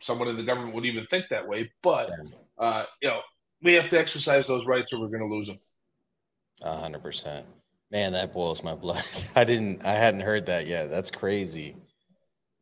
someone 0.00 0.28
in 0.28 0.36
the 0.36 0.44
government 0.44 0.74
would 0.74 0.86
even 0.86 1.04
think 1.06 1.26
that 1.30 1.48
way. 1.48 1.72
But 1.82 2.12
uh, 2.58 2.84
you 3.02 3.08
know, 3.08 3.20
we 3.62 3.74
have 3.74 3.88
to 3.88 3.98
exercise 3.98 4.46
those 4.46 4.66
rights, 4.66 4.92
or 4.92 5.00
we're 5.00 5.08
going 5.08 5.28
to 5.28 5.34
lose 5.34 5.48
them. 5.48 5.58
A 6.62 6.76
hundred 6.76 7.02
percent. 7.02 7.46
Man, 7.90 8.12
that 8.12 8.32
boils 8.32 8.62
my 8.62 8.74
blood. 8.74 9.04
I 9.34 9.44
didn't. 9.44 9.84
I 9.84 9.92
hadn't 9.92 10.20
heard 10.20 10.46
that 10.46 10.68
yet. 10.68 10.90
That's 10.90 11.10
crazy. 11.10 11.76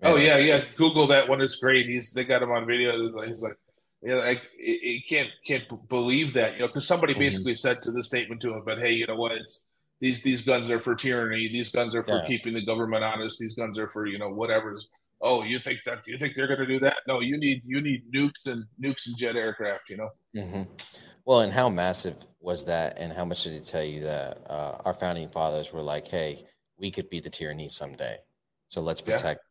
Oh 0.02 0.16
yeah, 0.16 0.36
yeah. 0.36 0.64
Google 0.76 1.06
that 1.08 1.28
one. 1.28 1.40
It's 1.40 1.56
great. 1.56 1.86
He's 1.86 2.12
they 2.12 2.24
got 2.24 2.42
him 2.42 2.50
on 2.50 2.66
video. 2.66 3.00
He's 3.00 3.14
like, 3.14 3.28
he's 3.28 3.42
like 3.42 3.56
you 4.02 4.10
know, 4.10 4.18
like 4.18 4.42
he 4.58 5.04
can't 5.08 5.30
can't 5.46 5.88
believe 5.88 6.34
that, 6.34 6.54
you 6.54 6.60
know, 6.60 6.66
because 6.66 6.86
somebody 6.86 7.12
mm-hmm. 7.12 7.20
basically 7.20 7.54
said 7.54 7.82
to 7.82 7.92
the 7.92 8.02
statement 8.02 8.40
to 8.42 8.52
him, 8.52 8.62
but 8.66 8.78
hey, 8.78 8.92
you 8.92 9.06
know 9.06 9.14
what? 9.14 9.32
It's 9.32 9.66
these 10.00 10.22
these 10.22 10.42
guns 10.42 10.70
are 10.70 10.80
for 10.80 10.96
tyranny. 10.96 11.48
These 11.48 11.70
guns 11.70 11.94
are 11.94 12.02
for 12.02 12.16
yeah. 12.16 12.26
keeping 12.26 12.52
the 12.52 12.66
government 12.66 13.04
honest. 13.04 13.38
These 13.38 13.54
guns 13.54 13.78
are 13.78 13.88
for 13.88 14.06
you 14.06 14.18
know 14.18 14.30
whatever. 14.30 14.76
Oh, 15.20 15.44
you 15.44 15.60
think 15.60 15.78
that 15.86 16.04
you 16.06 16.18
think 16.18 16.34
they're 16.34 16.48
going 16.48 16.58
to 16.58 16.66
do 16.66 16.80
that? 16.80 16.96
No, 17.06 17.20
you 17.20 17.38
need 17.38 17.62
you 17.64 17.80
need 17.80 18.12
nukes 18.12 18.46
and 18.46 18.64
nukes 18.82 19.06
and 19.06 19.16
jet 19.16 19.36
aircraft. 19.36 19.88
You 19.88 19.98
know. 19.98 20.10
Mm-hmm. 20.36 20.62
Well, 21.24 21.40
and 21.40 21.52
how 21.52 21.68
massive 21.68 22.16
was 22.40 22.64
that? 22.64 22.98
And 22.98 23.12
how 23.12 23.24
much 23.24 23.44
did 23.44 23.52
it 23.52 23.64
tell 23.64 23.84
you 23.84 24.00
that 24.00 24.38
uh, 24.50 24.78
our 24.84 24.94
founding 24.94 25.28
fathers 25.28 25.72
were 25.72 25.82
like, 25.82 26.08
"Hey, 26.08 26.44
we 26.76 26.90
could 26.90 27.08
be 27.08 27.20
the 27.20 27.30
tyranny 27.30 27.68
someday, 27.68 28.16
so 28.68 28.80
let's 28.80 29.00
protect 29.00 29.42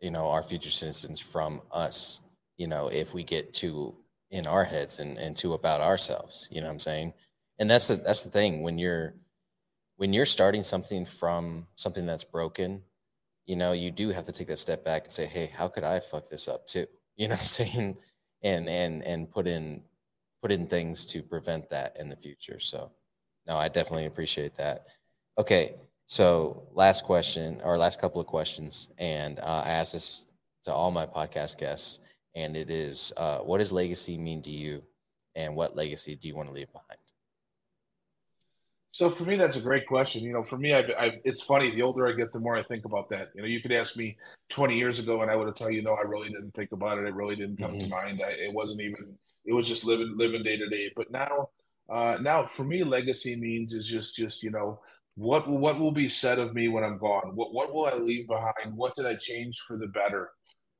you 0.00 0.10
know 0.10 0.28
our 0.28 0.42
future 0.42 0.70
citizens 0.70 1.20
from 1.20 1.60
us 1.72 2.20
you 2.56 2.66
know 2.66 2.88
if 2.88 3.14
we 3.14 3.22
get 3.22 3.52
too 3.52 3.96
in 4.30 4.46
our 4.46 4.64
heads 4.64 5.00
and, 5.00 5.18
and 5.18 5.36
too 5.36 5.54
about 5.54 5.80
ourselves 5.80 6.48
you 6.50 6.60
know 6.60 6.66
what 6.66 6.72
i'm 6.72 6.78
saying 6.78 7.12
and 7.58 7.70
that's 7.70 7.88
the 7.88 7.96
that's 7.96 8.22
the 8.22 8.30
thing 8.30 8.62
when 8.62 8.78
you're 8.78 9.14
when 9.96 10.12
you're 10.12 10.26
starting 10.26 10.62
something 10.62 11.04
from 11.04 11.66
something 11.76 12.06
that's 12.06 12.24
broken 12.24 12.82
you 13.46 13.56
know 13.56 13.72
you 13.72 13.90
do 13.90 14.10
have 14.10 14.24
to 14.24 14.32
take 14.32 14.48
that 14.48 14.58
step 14.58 14.84
back 14.84 15.04
and 15.04 15.12
say 15.12 15.26
hey 15.26 15.50
how 15.52 15.68
could 15.68 15.84
i 15.84 16.00
fuck 16.00 16.28
this 16.28 16.48
up 16.48 16.66
too 16.66 16.86
you 17.16 17.26
know 17.28 17.34
what 17.34 17.40
i'm 17.40 17.46
saying 17.46 17.96
and 18.42 18.68
and 18.68 19.04
and 19.04 19.30
put 19.30 19.46
in 19.46 19.82
put 20.40 20.52
in 20.52 20.66
things 20.66 21.04
to 21.06 21.22
prevent 21.22 21.68
that 21.68 21.96
in 22.00 22.08
the 22.08 22.16
future. 22.16 22.58
So, 22.58 22.90
no, 23.46 23.56
I 23.56 23.68
definitely 23.68 24.06
appreciate 24.06 24.54
that. 24.56 24.86
Okay, 25.38 25.74
so 26.10 26.64
last 26.74 27.04
question 27.04 27.60
or 27.62 27.78
last 27.78 28.00
couple 28.00 28.20
of 28.20 28.26
questions, 28.26 28.88
and 28.98 29.38
uh, 29.38 29.62
I 29.64 29.70
ask 29.70 29.92
this 29.92 30.26
to 30.64 30.72
all 30.72 30.90
my 30.90 31.06
podcast 31.06 31.56
guests, 31.56 32.00
and 32.34 32.56
it 32.56 32.68
is, 32.68 33.12
uh, 33.16 33.38
what 33.38 33.58
does 33.58 33.70
legacy 33.70 34.18
mean 34.18 34.42
to 34.42 34.50
you, 34.50 34.82
and 35.36 35.54
what 35.54 35.76
legacy 35.76 36.16
do 36.16 36.26
you 36.26 36.34
want 36.34 36.48
to 36.48 36.52
leave 36.52 36.66
behind? 36.72 36.98
So 38.90 39.08
for 39.08 39.22
me, 39.22 39.36
that's 39.36 39.56
a 39.56 39.60
great 39.60 39.86
question. 39.86 40.24
You 40.24 40.32
know, 40.32 40.42
for 40.42 40.58
me, 40.58 40.74
I, 40.74 40.80
I, 40.98 41.20
it's 41.24 41.42
funny. 41.42 41.70
The 41.70 41.82
older 41.82 42.08
I 42.08 42.12
get, 42.12 42.32
the 42.32 42.40
more 42.40 42.56
I 42.56 42.64
think 42.64 42.86
about 42.86 43.08
that. 43.10 43.28
You 43.36 43.42
know, 43.42 43.46
you 43.46 43.60
could 43.60 43.70
ask 43.70 43.96
me 43.96 44.16
20 44.48 44.76
years 44.76 44.98
ago, 44.98 45.22
and 45.22 45.30
I 45.30 45.36
would 45.36 45.46
have 45.46 45.54
tell 45.54 45.70
you, 45.70 45.80
no, 45.80 45.94
I 45.94 46.02
really 46.02 46.26
didn't 46.26 46.56
think 46.56 46.72
about 46.72 46.98
it. 46.98 47.06
It 47.06 47.14
really 47.14 47.36
didn't 47.36 47.58
come 47.58 47.74
mm-hmm. 47.74 47.84
to 47.84 47.88
mind. 47.88 48.20
I, 48.20 48.30
it 48.30 48.52
wasn't 48.52 48.80
even. 48.80 49.16
It 49.44 49.52
was 49.52 49.68
just 49.68 49.84
living, 49.84 50.14
living 50.16 50.42
day 50.42 50.56
to 50.56 50.68
day. 50.68 50.90
But 50.96 51.12
now, 51.12 51.50
uh, 51.88 52.18
now 52.20 52.46
for 52.46 52.64
me, 52.64 52.82
legacy 52.82 53.36
means 53.36 53.72
is 53.72 53.86
just, 53.86 54.16
just 54.16 54.42
you 54.42 54.50
know, 54.50 54.80
what 55.16 55.48
what 55.48 55.78
will 55.78 55.92
be 55.92 56.08
said 56.08 56.38
of 56.38 56.54
me 56.54 56.68
when 56.68 56.84
I'm 56.84 56.98
gone? 56.98 57.32
What 57.34 57.52
what 57.52 57.74
will 57.74 57.86
I 57.86 57.94
leave 57.94 58.28
behind? 58.28 58.74
What 58.74 58.94
did 58.96 59.06
I 59.06 59.16
change 59.16 59.58
for 59.66 59.76
the 59.76 59.88
better? 59.88 60.30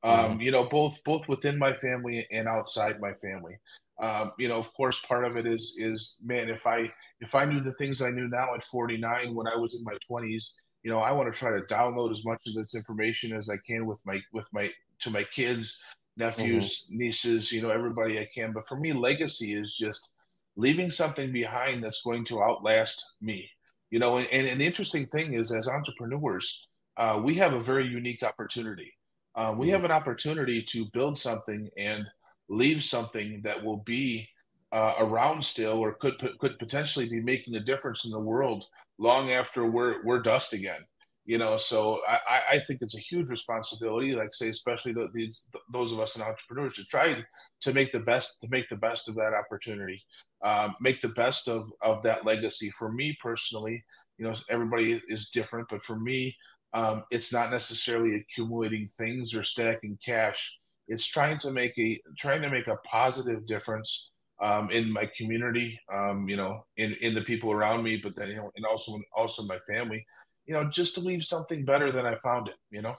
Um, 0.03 0.13
mm-hmm. 0.13 0.41
You 0.41 0.51
know, 0.51 0.65
both 0.65 0.97
both 1.03 1.27
within 1.27 1.57
my 1.57 1.73
family 1.73 2.27
and 2.31 2.47
outside 2.47 2.99
my 2.99 3.13
family. 3.13 3.57
Um, 4.01 4.31
you 4.39 4.47
know, 4.47 4.57
of 4.57 4.73
course, 4.73 4.99
part 5.05 5.25
of 5.25 5.37
it 5.37 5.45
is 5.45 5.75
is 5.77 6.21
man, 6.25 6.49
if 6.49 6.65
I 6.65 6.91
if 7.19 7.35
I 7.35 7.45
knew 7.45 7.61
the 7.61 7.73
things 7.73 8.01
I 8.01 8.09
knew 8.09 8.27
now 8.27 8.55
at 8.55 8.63
49 8.63 9.35
when 9.35 9.47
I 9.47 9.55
was 9.55 9.75
in 9.75 9.83
my 9.83 9.95
20s, 10.09 10.53
you 10.83 10.89
know, 10.89 10.99
I 10.99 11.11
want 11.11 11.31
to 11.31 11.37
try 11.37 11.51
to 11.51 11.65
download 11.65 12.11
as 12.11 12.25
much 12.25 12.41
of 12.47 12.55
this 12.55 12.73
information 12.73 13.35
as 13.35 13.49
I 13.49 13.57
can 13.67 13.85
with 13.85 14.01
my 14.05 14.19
with 14.33 14.47
my 14.53 14.71
to 15.01 15.11
my 15.11 15.23
kids, 15.23 15.79
nephews, 16.17 16.85
mm-hmm. 16.85 16.97
nieces, 16.97 17.51
you 17.51 17.61
know, 17.61 17.69
everybody 17.69 18.19
I 18.19 18.27
can. 18.33 18.53
But 18.53 18.67
for 18.67 18.79
me, 18.79 18.93
legacy 18.93 19.53
is 19.53 19.75
just 19.79 20.09
leaving 20.55 20.89
something 20.89 21.31
behind 21.31 21.83
that's 21.83 22.01
going 22.01 22.23
to 22.25 22.41
outlast 22.41 23.17
me. 23.21 23.49
You 23.91 23.99
know, 23.99 24.17
and, 24.17 24.27
and 24.31 24.47
an 24.47 24.61
interesting 24.61 25.05
thing 25.05 25.33
is 25.33 25.51
as 25.51 25.67
entrepreneurs, 25.67 26.67
uh, 26.97 27.21
we 27.23 27.35
have 27.35 27.53
a 27.53 27.59
very 27.59 27.85
unique 27.85 28.23
opportunity. 28.23 28.91
Uh, 29.35 29.53
we 29.57 29.67
mm-hmm. 29.67 29.73
have 29.73 29.83
an 29.83 29.91
opportunity 29.91 30.61
to 30.61 30.85
build 30.93 31.17
something 31.17 31.69
and 31.77 32.05
leave 32.49 32.83
something 32.83 33.41
that 33.43 33.63
will 33.63 33.77
be 33.77 34.27
uh, 34.71 34.93
around 34.99 35.43
still 35.43 35.79
or 35.79 35.93
could 35.93 36.17
could 36.39 36.57
potentially 36.57 37.07
be 37.09 37.21
making 37.21 37.55
a 37.55 37.59
difference 37.59 38.05
in 38.05 38.11
the 38.11 38.19
world 38.19 38.65
long 38.97 39.31
after 39.31 39.65
we're 39.65 40.03
we're 40.05 40.21
dust 40.21 40.53
again 40.53 40.79
you 41.25 41.37
know 41.37 41.57
so 41.57 41.99
i 42.07 42.41
i 42.51 42.59
think 42.59 42.79
it's 42.81 42.97
a 42.97 43.01
huge 43.01 43.29
responsibility 43.29 44.13
like 44.13 44.33
say 44.33 44.49
especially 44.49 44.93
the, 44.93 45.09
these 45.13 45.49
those 45.73 45.91
of 45.91 45.99
us 45.99 46.15
in 46.15 46.21
entrepreneurs 46.21 46.73
to 46.73 46.85
try 46.85 47.21
to 47.59 47.73
make 47.73 47.91
the 47.91 47.99
best 47.99 48.39
to 48.39 48.47
make 48.49 48.67
the 48.69 48.77
best 48.77 49.09
of 49.09 49.15
that 49.15 49.33
opportunity 49.33 50.01
um, 50.43 50.75
make 50.79 51.01
the 51.01 51.09
best 51.09 51.47
of 51.47 51.71
of 51.81 52.01
that 52.03 52.25
legacy. 52.25 52.69
For 52.71 52.91
me 52.91 53.17
personally 53.21 53.83
you 54.17 54.27
know 54.27 54.35
everybody 54.49 55.01
is 55.07 55.29
different 55.29 55.67
but 55.69 55.81
for 55.81 55.99
me 55.99 56.35
um, 56.73 57.03
it's 57.11 57.33
not 57.33 57.51
necessarily 57.51 58.15
accumulating 58.15 58.87
things 58.87 59.35
or 59.35 59.43
stacking 59.43 59.97
cash. 60.03 60.59
It's 60.87 61.05
trying 61.05 61.37
to 61.39 61.51
make 61.51 61.77
a 61.77 61.99
trying 62.17 62.41
to 62.41 62.49
make 62.49 62.67
a 62.67 62.77
positive 62.77 63.45
difference 63.45 64.11
um, 64.41 64.71
in 64.71 64.91
my 64.91 65.09
community, 65.17 65.79
um, 65.93 66.27
you 66.27 66.37
know, 66.37 66.65
in 66.77 66.93
in 67.01 67.13
the 67.13 67.21
people 67.21 67.51
around 67.51 67.83
me, 67.83 67.97
but 67.97 68.15
then 68.15 68.29
you 68.29 68.35
know, 68.37 68.51
and 68.55 68.65
also 68.65 68.99
also 69.15 69.43
my 69.43 69.59
family, 69.59 70.03
you 70.45 70.53
know, 70.53 70.63
just 70.69 70.95
to 70.95 71.01
leave 71.01 71.23
something 71.23 71.65
better 71.65 71.91
than 71.91 72.05
I 72.05 72.15
found 72.15 72.47
it, 72.47 72.55
you 72.71 72.81
know. 72.81 72.95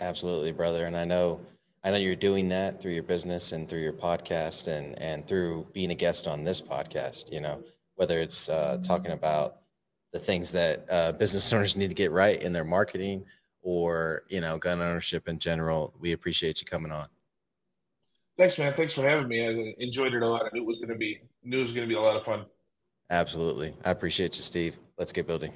Absolutely, 0.00 0.52
brother, 0.52 0.86
and 0.86 0.96
I 0.96 1.04
know 1.04 1.40
I 1.84 1.90
know 1.90 1.96
you're 1.96 2.14
doing 2.14 2.48
that 2.50 2.80
through 2.80 2.92
your 2.92 3.02
business 3.02 3.52
and 3.52 3.68
through 3.68 3.80
your 3.80 3.92
podcast 3.92 4.68
and 4.68 4.98
and 5.00 5.26
through 5.26 5.66
being 5.72 5.90
a 5.90 5.94
guest 5.94 6.28
on 6.28 6.44
this 6.44 6.60
podcast. 6.60 7.32
You 7.32 7.40
know, 7.40 7.62
whether 7.96 8.20
it's 8.20 8.48
uh, 8.48 8.78
talking 8.82 9.12
about 9.12 9.56
the 10.12 10.18
things 10.18 10.52
that 10.52 10.86
uh, 10.90 11.12
business 11.12 11.52
owners 11.52 11.76
need 11.76 11.88
to 11.88 11.94
get 11.94 12.12
right 12.12 12.40
in 12.40 12.52
their 12.52 12.64
marketing 12.64 13.24
or 13.62 14.22
you 14.28 14.40
know 14.40 14.58
gun 14.58 14.80
ownership 14.80 15.28
in 15.28 15.38
general. 15.38 15.92
We 15.98 16.12
appreciate 16.12 16.60
you 16.60 16.66
coming 16.66 16.92
on. 16.92 17.06
Thanks 18.36 18.58
man. 18.58 18.72
Thanks 18.74 18.92
for 18.92 19.02
having 19.02 19.28
me. 19.28 19.46
I 19.46 19.74
enjoyed 19.78 20.14
it 20.14 20.22
a 20.22 20.28
lot. 20.28 20.44
I 20.44 20.48
knew 20.52 20.62
it 20.62 20.66
was 20.66 20.78
going 20.78 20.90
to 20.90 20.96
be 20.96 21.20
knew 21.42 21.58
it 21.58 21.60
was 21.60 21.72
going 21.72 21.86
to 21.86 21.92
be 21.92 21.98
a 21.98 22.02
lot 22.02 22.16
of 22.16 22.24
fun. 22.24 22.46
Absolutely. 23.10 23.74
I 23.84 23.90
appreciate 23.90 24.36
you 24.36 24.42
steve. 24.42 24.78
Let's 24.98 25.12
get 25.12 25.26
building 25.26 25.52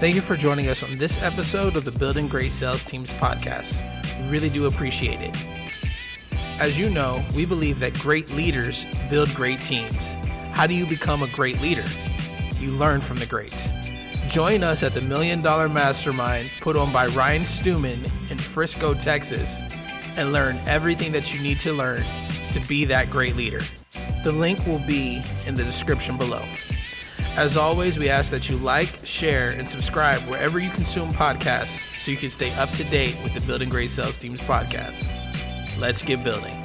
Thank 0.00 0.14
you 0.14 0.22
for 0.22 0.34
joining 0.34 0.68
us 0.68 0.82
on 0.82 0.96
this 0.96 1.22
episode 1.22 1.76
of 1.76 1.84
the 1.84 1.92
Building 1.92 2.26
Great 2.26 2.52
Sales 2.52 2.86
Teams 2.86 3.12
podcast. 3.12 3.84
We 4.22 4.30
really 4.30 4.48
do 4.48 4.64
appreciate 4.64 5.20
it. 5.20 5.46
As 6.58 6.80
you 6.80 6.88
know, 6.88 7.22
we 7.36 7.44
believe 7.44 7.80
that 7.80 7.92
great 7.98 8.30
leaders 8.32 8.86
build 9.10 9.28
great 9.34 9.60
teams. 9.60 10.14
How 10.52 10.66
do 10.66 10.72
you 10.72 10.86
become 10.86 11.22
a 11.22 11.28
great 11.28 11.60
leader? 11.60 11.84
You 12.58 12.70
learn 12.70 13.02
from 13.02 13.18
the 13.18 13.26
greats. 13.26 13.72
Join 14.30 14.64
us 14.64 14.82
at 14.82 14.94
the 14.94 15.02
Million 15.02 15.42
Dollar 15.42 15.68
Mastermind 15.68 16.50
put 16.62 16.78
on 16.78 16.90
by 16.94 17.04
Ryan 17.08 17.44
Stewman 17.44 18.02
in 18.30 18.38
Frisco, 18.38 18.94
Texas, 18.94 19.60
and 20.16 20.32
learn 20.32 20.56
everything 20.66 21.12
that 21.12 21.34
you 21.34 21.42
need 21.42 21.60
to 21.60 21.74
learn 21.74 22.02
to 22.52 22.60
be 22.66 22.86
that 22.86 23.10
great 23.10 23.36
leader. 23.36 23.60
The 24.24 24.32
link 24.32 24.66
will 24.66 24.78
be 24.78 25.22
in 25.46 25.56
the 25.56 25.64
description 25.64 26.16
below. 26.16 26.42
As 27.40 27.56
always, 27.56 27.98
we 27.98 28.10
ask 28.10 28.30
that 28.32 28.50
you 28.50 28.58
like, 28.58 28.98
share, 29.02 29.52
and 29.52 29.66
subscribe 29.66 30.20
wherever 30.28 30.58
you 30.58 30.68
consume 30.68 31.08
podcasts 31.08 31.88
so 31.98 32.10
you 32.10 32.18
can 32.18 32.28
stay 32.28 32.52
up 32.52 32.70
to 32.72 32.84
date 32.90 33.18
with 33.24 33.32
the 33.32 33.40
Building 33.46 33.70
Great 33.70 33.88
Sales 33.88 34.18
Teams 34.18 34.42
podcast. 34.42 35.08
Let's 35.80 36.02
get 36.02 36.22
building. 36.22 36.62